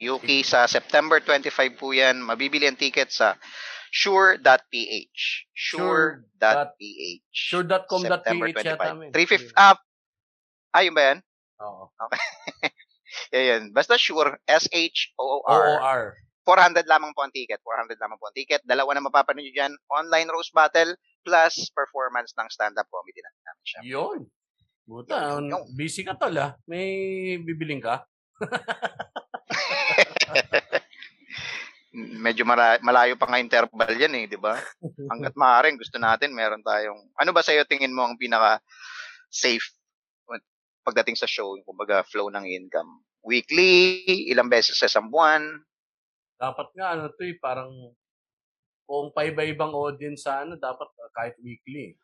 Yuki. 0.00 0.40
Sa 0.42 0.64
September 0.64 1.20
25 1.20 1.76
po 1.76 1.92
yan. 1.92 2.18
Mabibili 2.18 2.64
ang 2.64 2.78
ticket 2.80 3.12
sa 3.12 3.36
sure.ph. 3.90 5.20
Sure.ph. 5.52 7.22
Sure.com.ph 7.30 8.64
yata, 8.64 8.94
men. 8.94 9.12
350, 9.12 9.52
ah, 9.58 9.76
ah, 10.74 10.82
yun 10.82 10.94
ba 10.94 11.02
yan? 11.14 11.18
Oo. 11.60 11.90
Yeah, 13.34 13.58
yan. 13.58 13.74
Basta 13.74 13.98
sure, 13.98 14.38
S-H-O-O-R. 14.46 15.82
OOR. 15.82 16.14
400 16.46 16.86
lamang 16.86 17.14
po 17.14 17.22
ang 17.22 17.34
ticket. 17.34 17.60
400 17.62 17.98
lamang 17.98 18.18
po 18.18 18.30
ang 18.30 18.34
ticket. 18.34 18.62
Dalawa 18.66 18.94
na 18.94 19.06
mapapanood 19.06 19.44
nyo 19.44 19.54
dyan. 19.54 19.72
Online 19.90 20.28
roast 20.30 20.54
battle 20.54 20.94
plus 21.22 21.70
performance 21.74 22.34
ng 22.34 22.48
stand-up 22.50 22.86
comedy 22.90 23.22
na 23.22 23.30
namin 23.30 23.66
siya. 23.66 23.80
Yun. 23.86 24.20
Buta, 24.90 25.38
Yun, 25.38 25.46
yun, 25.46 25.62
busy 25.78 26.02
ka 26.02 26.18
tol, 26.18 26.34
ah. 26.38 26.58
May 26.66 27.38
bibiling 27.38 27.78
ka? 27.78 28.02
Medyo 31.96 32.46
mala- 32.46 32.78
malayo 32.86 33.18
pa 33.18 33.26
nga 33.26 33.42
interval 33.42 33.90
yan 33.98 34.14
eh, 34.14 34.30
di 34.30 34.38
ba? 34.38 34.54
Hanggat 35.10 35.34
maaaring 35.34 35.78
gusto 35.78 35.98
natin, 35.98 36.30
meron 36.30 36.62
tayong... 36.62 37.10
Ano 37.18 37.34
ba 37.34 37.42
sa'yo 37.42 37.66
tingin 37.66 37.94
mo 37.94 38.06
ang 38.06 38.14
pinaka 38.14 38.62
safe 39.30 39.64
pagdating 40.80 41.18
sa 41.18 41.28
show, 41.28 41.54
yung 41.58 41.66
kumbaga 41.66 42.06
flow 42.08 42.32
ng 42.32 42.46
income? 42.46 43.04
Weekly, 43.20 44.00
ilang 44.32 44.48
beses 44.48 44.80
sa 44.80 44.88
isang 44.88 45.12
buwan, 45.12 45.60
Dapat 46.40 46.68
nga, 46.72 46.96
ano 46.96 47.12
to 47.12 47.20
eh, 47.28 47.36
parang 47.36 47.68
kung 48.88 49.12
paiba-ibang 49.12 49.76
audience 49.76 50.24
sa 50.24 50.40
ano, 50.40 50.56
dapat 50.56 50.88
uh, 50.88 51.12
kahit 51.12 51.36
weekly. 51.44 52.00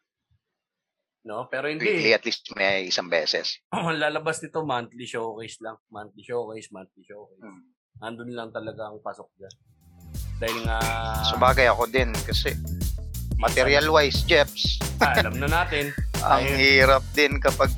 No? 1.24 1.48
Pero 1.48 1.72
weekly 1.72 2.12
hindi. 2.12 2.14
at 2.14 2.22
least 2.28 2.52
may 2.52 2.92
isang 2.92 3.08
beses. 3.08 3.56
Lalabas 3.72 4.44
nito, 4.44 4.60
monthly 4.60 5.08
showcase 5.08 5.56
lang. 5.64 5.80
Monthly 5.88 6.20
showcase, 6.20 6.68
monthly 6.68 7.02
showcase. 7.08 7.40
Hmm. 7.40 7.64
Andun 8.04 8.36
lang 8.36 8.52
talaga 8.52 8.92
ang 8.92 9.00
pasok 9.00 9.32
dyan. 9.40 9.54
Dahil 10.36 10.58
nga, 10.62 10.78
Sabagay 11.26 11.66
ako 11.66 11.88
din 11.88 12.12
kasi 12.22 12.52
material-wise, 13.36 14.24
Jeps, 14.24 14.76
ah, 14.98 15.12
alam 15.14 15.36
na 15.36 15.48
natin. 15.48 15.92
ang 16.24 16.40
Ayun. 16.42 16.56
hirap 16.56 17.04
din 17.12 17.36
kapag 17.36 17.68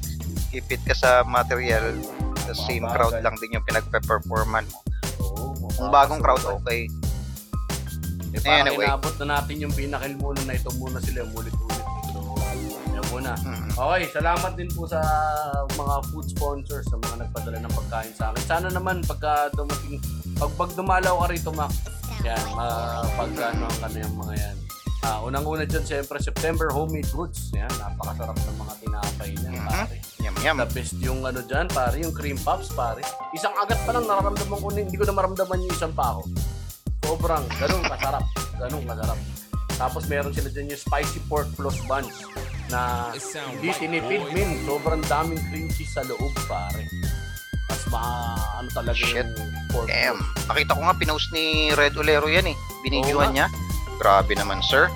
ipit 0.50 0.80
ka 0.82 0.94
sa 0.94 1.22
material 1.22 1.98
sa 2.40 2.54
same 2.56 2.80
Mabagal. 2.80 2.94
crowd 2.94 3.16
lang 3.20 3.34
din 3.36 3.54
yung 3.54 3.66
pinagpe-performan 3.66 4.64
mo. 4.64 4.78
Oo, 5.20 5.54
Kung 5.72 5.90
bagong 5.90 6.18
crowd, 6.18 6.42
okay. 6.56 6.86
Eh, 8.28 8.40
parang 8.40 8.70
Anyway. 8.70 8.86
inabot 8.86 9.14
na 9.18 9.26
natin 9.36 9.56
yung 9.58 9.72
pinakil 9.72 10.14
muna 10.16 10.40
na 10.44 10.52
ito 10.52 10.70
muna 10.74 10.98
sila, 10.98 11.24
umulit-ulit. 11.24 11.84
So, 12.08 12.20
yan 12.88 13.04
muna. 13.08 13.32
Mm. 13.36 13.68
Okay, 13.72 14.02
salamat 14.10 14.52
din 14.54 14.68
po 14.68 14.84
sa 14.84 15.00
mga 15.70 15.94
food 16.08 16.26
sponsors, 16.28 16.86
sa 16.86 16.96
mga 16.98 17.24
nagpadala 17.24 17.58
ng 17.58 17.72
pagkain 17.72 18.12
sa 18.12 18.30
akin. 18.30 18.42
Sana 18.44 18.68
naman 18.68 19.00
pagka 19.02 19.48
dumating, 19.52 19.98
pag, 20.34 20.50
pag 20.54 20.70
dumalaw 20.72 21.14
ka 21.18 21.26
rito, 21.28 21.50
Mac, 21.50 21.72
yan, 22.24 22.44
mapag 22.54 23.32
ano 23.36 23.64
ang 23.66 23.80
ano 23.84 23.96
yung 23.98 24.16
mga 24.18 24.34
yan. 24.36 24.56
Ah, 24.98 25.22
unang-una 25.22 25.62
dyan, 25.62 25.86
siyempre, 25.86 26.18
September 26.18 26.74
homemade 26.74 27.06
goods. 27.14 27.54
Yan, 27.54 27.70
napakasarap 27.78 28.34
ng 28.34 28.58
mga 28.58 28.74
tinapay 28.82 29.30
niyan, 29.30 29.54
Mhm. 29.54 29.66
pare. 29.70 29.96
Yum, 30.18 30.34
yum. 30.42 30.56
The 30.58 30.68
best 30.74 30.94
yung 30.98 31.20
ano 31.22 31.40
dyan, 31.40 31.66
pare, 31.70 31.96
yung 32.02 32.10
cream 32.10 32.34
puffs, 32.36 32.74
pare. 32.74 33.00
Isang 33.30 33.54
agat 33.54 33.78
pa 33.86 33.94
lang 33.94 34.04
nararamdaman 34.04 34.58
ko, 34.58 34.66
hindi 34.74 34.96
ko 34.98 35.06
na 35.06 35.14
maramdaman 35.14 35.62
yung 35.62 35.72
isang 35.72 35.94
pa 35.94 36.18
ako. 36.18 36.26
Sobrang, 37.06 37.46
ganun 37.56 37.82
kasarap. 37.86 38.24
Ganun 38.58 38.84
kasarap. 38.84 39.18
Tapos 39.78 40.02
meron 40.10 40.34
sila 40.34 40.50
dyan 40.50 40.74
yung 40.74 40.82
spicy 40.82 41.22
pork 41.30 41.46
plus 41.54 41.78
buns. 41.86 42.12
na 42.68 43.08
hindi 43.48 43.72
tinipid, 43.72 44.28
min. 44.36 44.60
Sobrang 44.68 45.00
daming 45.08 45.40
cream 45.48 45.72
cheese 45.72 45.88
sa 45.88 46.04
loob, 46.04 46.28
pare. 46.44 46.84
Ma, 47.88 48.02
ano 48.54 48.68
talaga 48.68 48.94
Shit. 48.94 49.24
yung 49.24 49.32
pork 49.68 49.88
Damn. 49.88 50.20
Nakita 50.46 50.72
ko 50.72 50.80
nga, 50.82 50.94
pinost 50.94 51.28
ni 51.30 51.44
Red 51.72 51.94
Olero 51.94 52.26
yan 52.26 52.46
eh. 52.46 52.56
Oo 52.56 52.80
Binidyohan 52.80 53.32
niya. 53.32 53.46
Grabe 53.96 54.32
naman, 54.32 54.60
sir. 54.62 54.86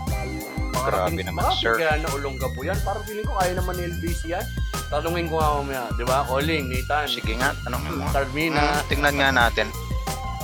Grabe 0.73 1.13
Makarating- 1.15 1.27
naman, 1.27 1.45
sir. 1.55 1.75
Kaya 1.77 1.95
na 1.97 2.09
ulongga 2.11 2.49
po 2.49 2.61
yan. 2.63 2.79
Parang 2.81 3.03
feeling 3.03 3.23
ko 3.23 3.35
kaya 3.35 3.53
naman 3.53 3.75
ni 3.77 3.85
LBC 3.89 4.21
yan. 4.31 4.47
Tanungin 4.89 5.27
ko 5.27 5.37
nga 5.37 5.49
mamaya, 5.57 5.83
di 5.95 6.05
ba? 6.05 6.21
Calling, 6.23 6.65
Nathan, 6.69 7.07
Sige 7.07 7.33
nga, 7.35 7.57
tanongin 7.63 7.93
mo. 7.97 8.05
Carmina. 8.11 8.61
Hmm, 8.61 8.85
tingnan 8.87 9.15
nga 9.17 9.29
natin. 9.31 9.67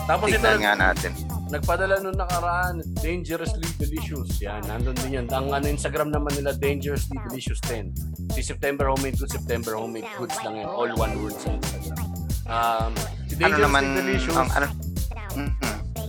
Tapos 0.05 0.27
ito, 0.27 0.37
Tingnan 0.39 0.59
nga 0.59 0.73
natin. 0.75 1.13
nagpadala 1.49 2.01
nung 2.01 2.17
nakaraan, 2.17 2.81
Dangerously 2.97 3.69
Delicious. 3.77 4.41
Yan, 4.41 4.65
nandun 4.65 4.97
din 4.99 5.13
yan. 5.15 5.27
Ang 5.29 5.49
ano, 5.51 5.67
Instagram 5.67 6.09
naman 6.09 6.33
nila, 6.33 6.53
Dangerously 6.53 7.17
Delicious 7.29 7.61
10. 7.65 7.93
Si 8.33 8.41
September 8.41 8.89
Homemade 8.89 9.17
Goods, 9.17 9.33
September 9.33 9.77
Homemade 9.77 10.09
Goods 10.17 10.37
lang 10.41 10.57
yan. 10.57 10.69
All 10.69 10.93
one 10.95 11.13
word 11.19 11.37
sa 11.37 11.51
Instagram. 11.51 12.08
Um, 12.49 12.93
si 13.29 13.37
Ano 13.37 13.41
Dangerously 13.45 13.63
naman, 13.63 13.83
Delicious, 13.95 14.33
ang 14.33 14.49
ang, 14.49 14.65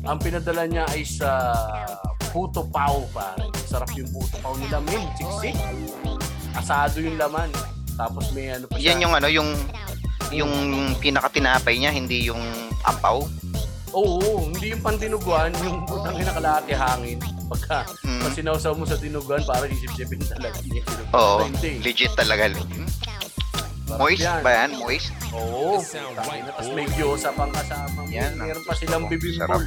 ano, 0.08 0.20
pinadala 0.24 0.64
niya 0.66 0.84
ay 0.88 1.04
sa 1.04 1.30
puto 2.32 2.64
pao 2.72 3.04
pa. 3.12 3.36
Sarap 3.68 3.92
yung 3.94 4.08
puto 4.10 4.40
pao 4.40 4.56
nila, 4.56 4.80
min. 4.88 5.04
Siksik. 5.20 5.56
Asado 6.56 7.04
yung 7.04 7.20
laman. 7.20 7.52
Tapos 8.00 8.32
may 8.32 8.56
ano 8.56 8.66
pa 8.66 8.80
siya. 8.80 8.96
yan 8.96 9.04
yung 9.04 9.14
ano, 9.14 9.28
yung 9.28 9.50
yung 10.32 10.54
pinakatinapay 10.98 11.76
niya, 11.76 11.92
hindi 11.92 12.32
yung 12.32 12.40
ampaw. 12.88 13.20
Oo, 13.90 14.46
hindi 14.46 14.72
yung 14.72 14.84
pandinuguan, 14.86 15.50
yung 15.66 15.82
putang 15.84 16.16
ina 16.16 16.32
kalahati 16.32 16.74
hangin. 16.78 17.18
Pagka 17.50 17.82
Mm. 18.06 18.22
pag 18.22 18.34
sinawsaw 18.38 18.74
mo 18.78 18.86
sa 18.86 18.94
dinuguan, 18.96 19.42
para 19.42 19.66
isip-sipin 19.66 20.22
talaga. 20.22 20.62
Yung 20.70 20.86
Oo, 21.18 21.50
legit 21.82 22.14
talaga. 22.14 22.54
Hmm? 22.54 22.89
Moist 23.96 24.22
yan. 24.22 24.42
ba 24.44 24.52
yan? 24.54 24.70
Moist? 24.78 25.10
Oo. 25.32 25.82
Tangin 25.82 26.14
na. 26.44 26.52
Tapos 26.52 26.70
may 26.72 26.88
gyoza 26.94 27.30
pang 27.32 27.50
kasama. 27.50 28.00
Yan, 28.08 28.36
Meron 28.36 28.62
pa 28.62 28.74
silang 28.76 29.08
bibimbol. 29.08 29.64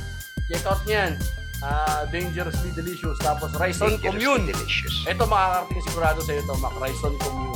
Check 0.46 0.62
out 0.62 0.82
niyan. 0.84 1.18
Ah, 1.58 2.02
dangerously 2.06 2.70
delicious. 2.72 3.14
Tapos 3.18 3.50
Rice 3.54 3.78
on 3.80 3.94
Dangerously 3.94 4.04
Commune. 4.04 4.42
Delicious. 4.46 4.94
Ito 5.06 5.24
makakarating 5.24 5.82
sigurado 5.82 6.18
sa 6.20 6.30
iyo 6.30 6.42
to, 6.44 6.54
Mac. 6.58 6.74
Rice 6.76 7.02
on 7.02 7.14
Commune 7.16 7.54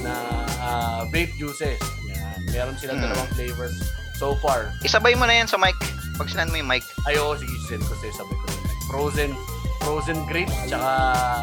na 0.00 0.14
ah, 0.60 1.00
vape 1.08 1.32
juices. 1.34 1.80
Yan. 2.06 2.38
Meron 2.48 2.76
silang 2.76 2.96
Hmm. 2.96 3.08
dalawang 3.10 3.30
flavors 3.32 3.76
so 4.14 4.36
far. 4.38 4.72
Isabay 4.80 5.12
mo 5.12 5.24
na 5.24 5.34
yan 5.34 5.48
sa 5.48 5.56
mic. 5.56 5.76
Pag 6.14 6.28
sinan 6.28 6.48
mo 6.48 6.56
yung 6.56 6.68
mic. 6.68 6.84
Ay, 7.04 7.16
oo, 7.16 7.32
sige, 7.34 7.52
send 7.66 7.80
ko 7.82 7.92
sa'yo, 7.96 8.12
sabi 8.14 8.32
ko. 8.34 8.44
Frozen, 8.86 9.32
frozen 9.78 10.20
grape, 10.24 10.52
tsaka 10.64 10.88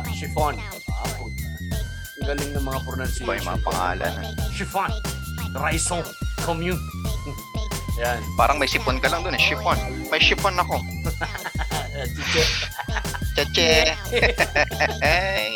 chiffon. 0.10 0.58
Ah, 0.88 1.10
puta. 1.16 1.33
Galing 2.24 2.52
ng 2.56 2.64
mga 2.64 2.80
pronunciation. 2.82 3.26
Iba 3.28 3.34
yung 3.36 3.48
mga 3.48 3.60
pangalan. 3.62 4.12
Chiffon. 4.50 4.92
Raison. 5.54 6.04
Commune. 6.42 6.80
Yan. 8.00 8.20
Parang 8.34 8.58
may 8.58 8.66
sipon 8.66 8.98
ka 8.98 9.12
lang 9.12 9.22
doon 9.22 9.36
eh. 9.38 9.42
Chiffon. 9.42 9.78
May 10.08 10.18
chiffon 10.18 10.56
ako. 10.58 10.80
Chiche. 13.36 13.94
Ay! 15.04 15.52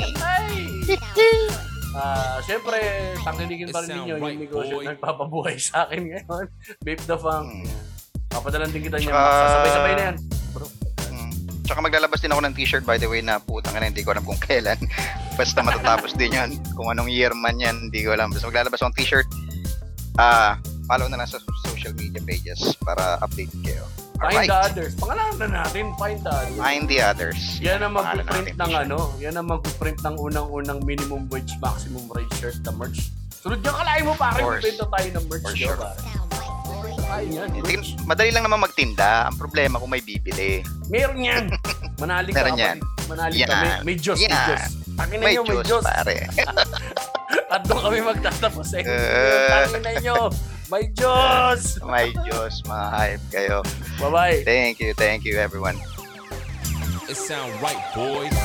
Ah, 1.98 2.38
syempre, 2.45 2.77
tangkilikin 3.26 3.73
pa 3.73 3.81
rin 3.81 3.89
ninyo 3.89 4.06
sound 4.06 4.11
yung 4.14 4.22
right, 4.22 4.38
negosyo 4.38 4.76
boy. 4.77 4.85
na 4.85 4.94
nagpapabuhay 4.94 5.57
sa 5.57 5.89
akin 5.89 6.06
ngayon. 6.06 6.45
Vape 6.77 7.03
the 7.10 7.18
Funk. 7.18 7.48
Hmm. 7.49 7.65
Papadalan 8.30 8.69
din 8.69 8.85
kita 8.85 9.02
niya. 9.02 9.10
Tsaka- 9.10 9.41
Sasabay-sabay 9.41 9.94
na 9.98 10.03
yan. 10.06 10.15
Tsaka 11.68 11.84
maglalabas 11.84 12.23
din 12.23 12.31
ako 12.31 12.41
ng 12.41 12.56
t-shirt 12.56 12.81
by 12.81 12.95
the 12.95 13.06
way 13.06 13.19
na 13.19 13.38
putang 13.38 13.76
na 13.76 13.84
hindi 13.84 13.99
ko 13.99 14.15
alam 14.15 14.23
kung 14.23 14.39
kailan. 14.48 14.80
Basta 15.35 15.60
matatapos 15.60 16.15
din 16.15 16.31
yan. 16.31 16.56
Kung 16.73 16.88
anong 16.88 17.11
year 17.11 17.35
man 17.35 17.60
yan, 17.60 17.91
hindi 17.91 18.02
ko 18.02 18.15
alam. 18.15 18.31
Basta 18.31 18.48
maglalabas 18.48 18.80
ako 18.80 18.89
ng 18.89 18.98
t-shirt. 18.98 19.27
Ah, 20.15 20.56
follow 20.88 21.06
na 21.06 21.19
lang 21.19 21.27
sa 21.27 21.38
social 21.61 21.91
media 21.94 22.23
pages 22.23 22.57
para 22.80 23.19
updated 23.19 23.60
kayo. 23.61 23.84
Find 24.18 24.34
Alright. 24.34 24.49
the 24.49 24.60
others. 24.65 24.91
Pangalanan 24.98 25.38
na 25.38 25.48
natin. 25.61 25.94
Find 25.94 26.18
the 26.18 26.31
others. 26.31 26.57
Find 26.57 26.84
the 26.88 26.99
others. 26.99 27.39
Yan 27.61 27.80
ang 27.84 27.94
Pangalan 27.94 28.26
mag-print 28.26 28.48
ng 28.49 28.65
t-shirt. 28.65 28.85
ano, 28.88 28.98
yan 29.19 29.35
ang 29.35 29.45
mag-print 29.45 29.99
ng 30.02 30.15
unang-unang 30.18 30.80
minimum 30.81 31.22
wage, 31.30 31.53
maximum 31.60 32.02
wage 32.10 32.31
shirt 32.34 32.57
na 32.64 32.73
merch. 32.73 33.14
Sunod 33.38 33.61
yung 33.61 33.77
kalahin 33.77 34.03
mo 34.03 34.18
pare, 34.18 34.41
magpinto 34.41 34.89
tayo 34.89 35.07
ng 35.14 35.26
merch 35.30 35.45
For 35.45 35.53
sure. 35.53 35.77
ba? 35.77 35.94
Tayo 37.08 37.28
yan, 37.34 37.49
Hindi, 37.49 37.76
merch. 37.78 37.90
madali 38.04 38.30
lang 38.30 38.44
naman 38.45 38.60
magtinda. 38.62 39.32
Ang 39.32 39.38
problema 39.40 39.80
kung 39.80 39.90
may 39.90 40.04
bibili. 40.04 40.62
Meron 40.91 41.20
yan. 41.24 41.45
Manalig 42.02 42.34
ka 42.36 42.45
Meron 42.45 42.58
yan. 42.60 42.78
Manalig 43.10 43.40
Yan. 43.41 43.49
ka. 43.49 43.58
May, 43.58 43.72
may 43.82 43.95
Diyos, 43.98 44.18
may 44.20 44.28
Yan. 44.30 44.45
Diyos. 44.45 44.64
Tangin 44.98 45.18
na 45.18 45.26
May 45.26 45.34
nyo, 45.34 45.41
may 45.45 45.58
Diyos, 45.64 45.84
pare. 45.86 46.16
At 47.54 47.62
doon 47.64 47.80
kami 47.80 47.99
magtatapos 48.04 48.68
eh. 48.76 48.84
Eh. 48.84 49.48
Tangin 49.49 49.82
na 49.82 49.91
nyo. 50.04 50.18
May 50.68 50.84
Diyos. 50.91 51.62
may 51.91 52.12
Diyos, 52.12 52.54
mga 52.68 52.86
hype 52.91 53.26
kayo. 53.32 53.58
Bye-bye. 54.04 54.44
Thank 54.44 54.84
you, 54.84 54.91
thank 54.94 55.24
you 55.24 55.40
everyone. 55.40 55.80
It 57.08 57.16
sound 57.16 57.56
right, 57.64 57.80
boys. 57.95 58.36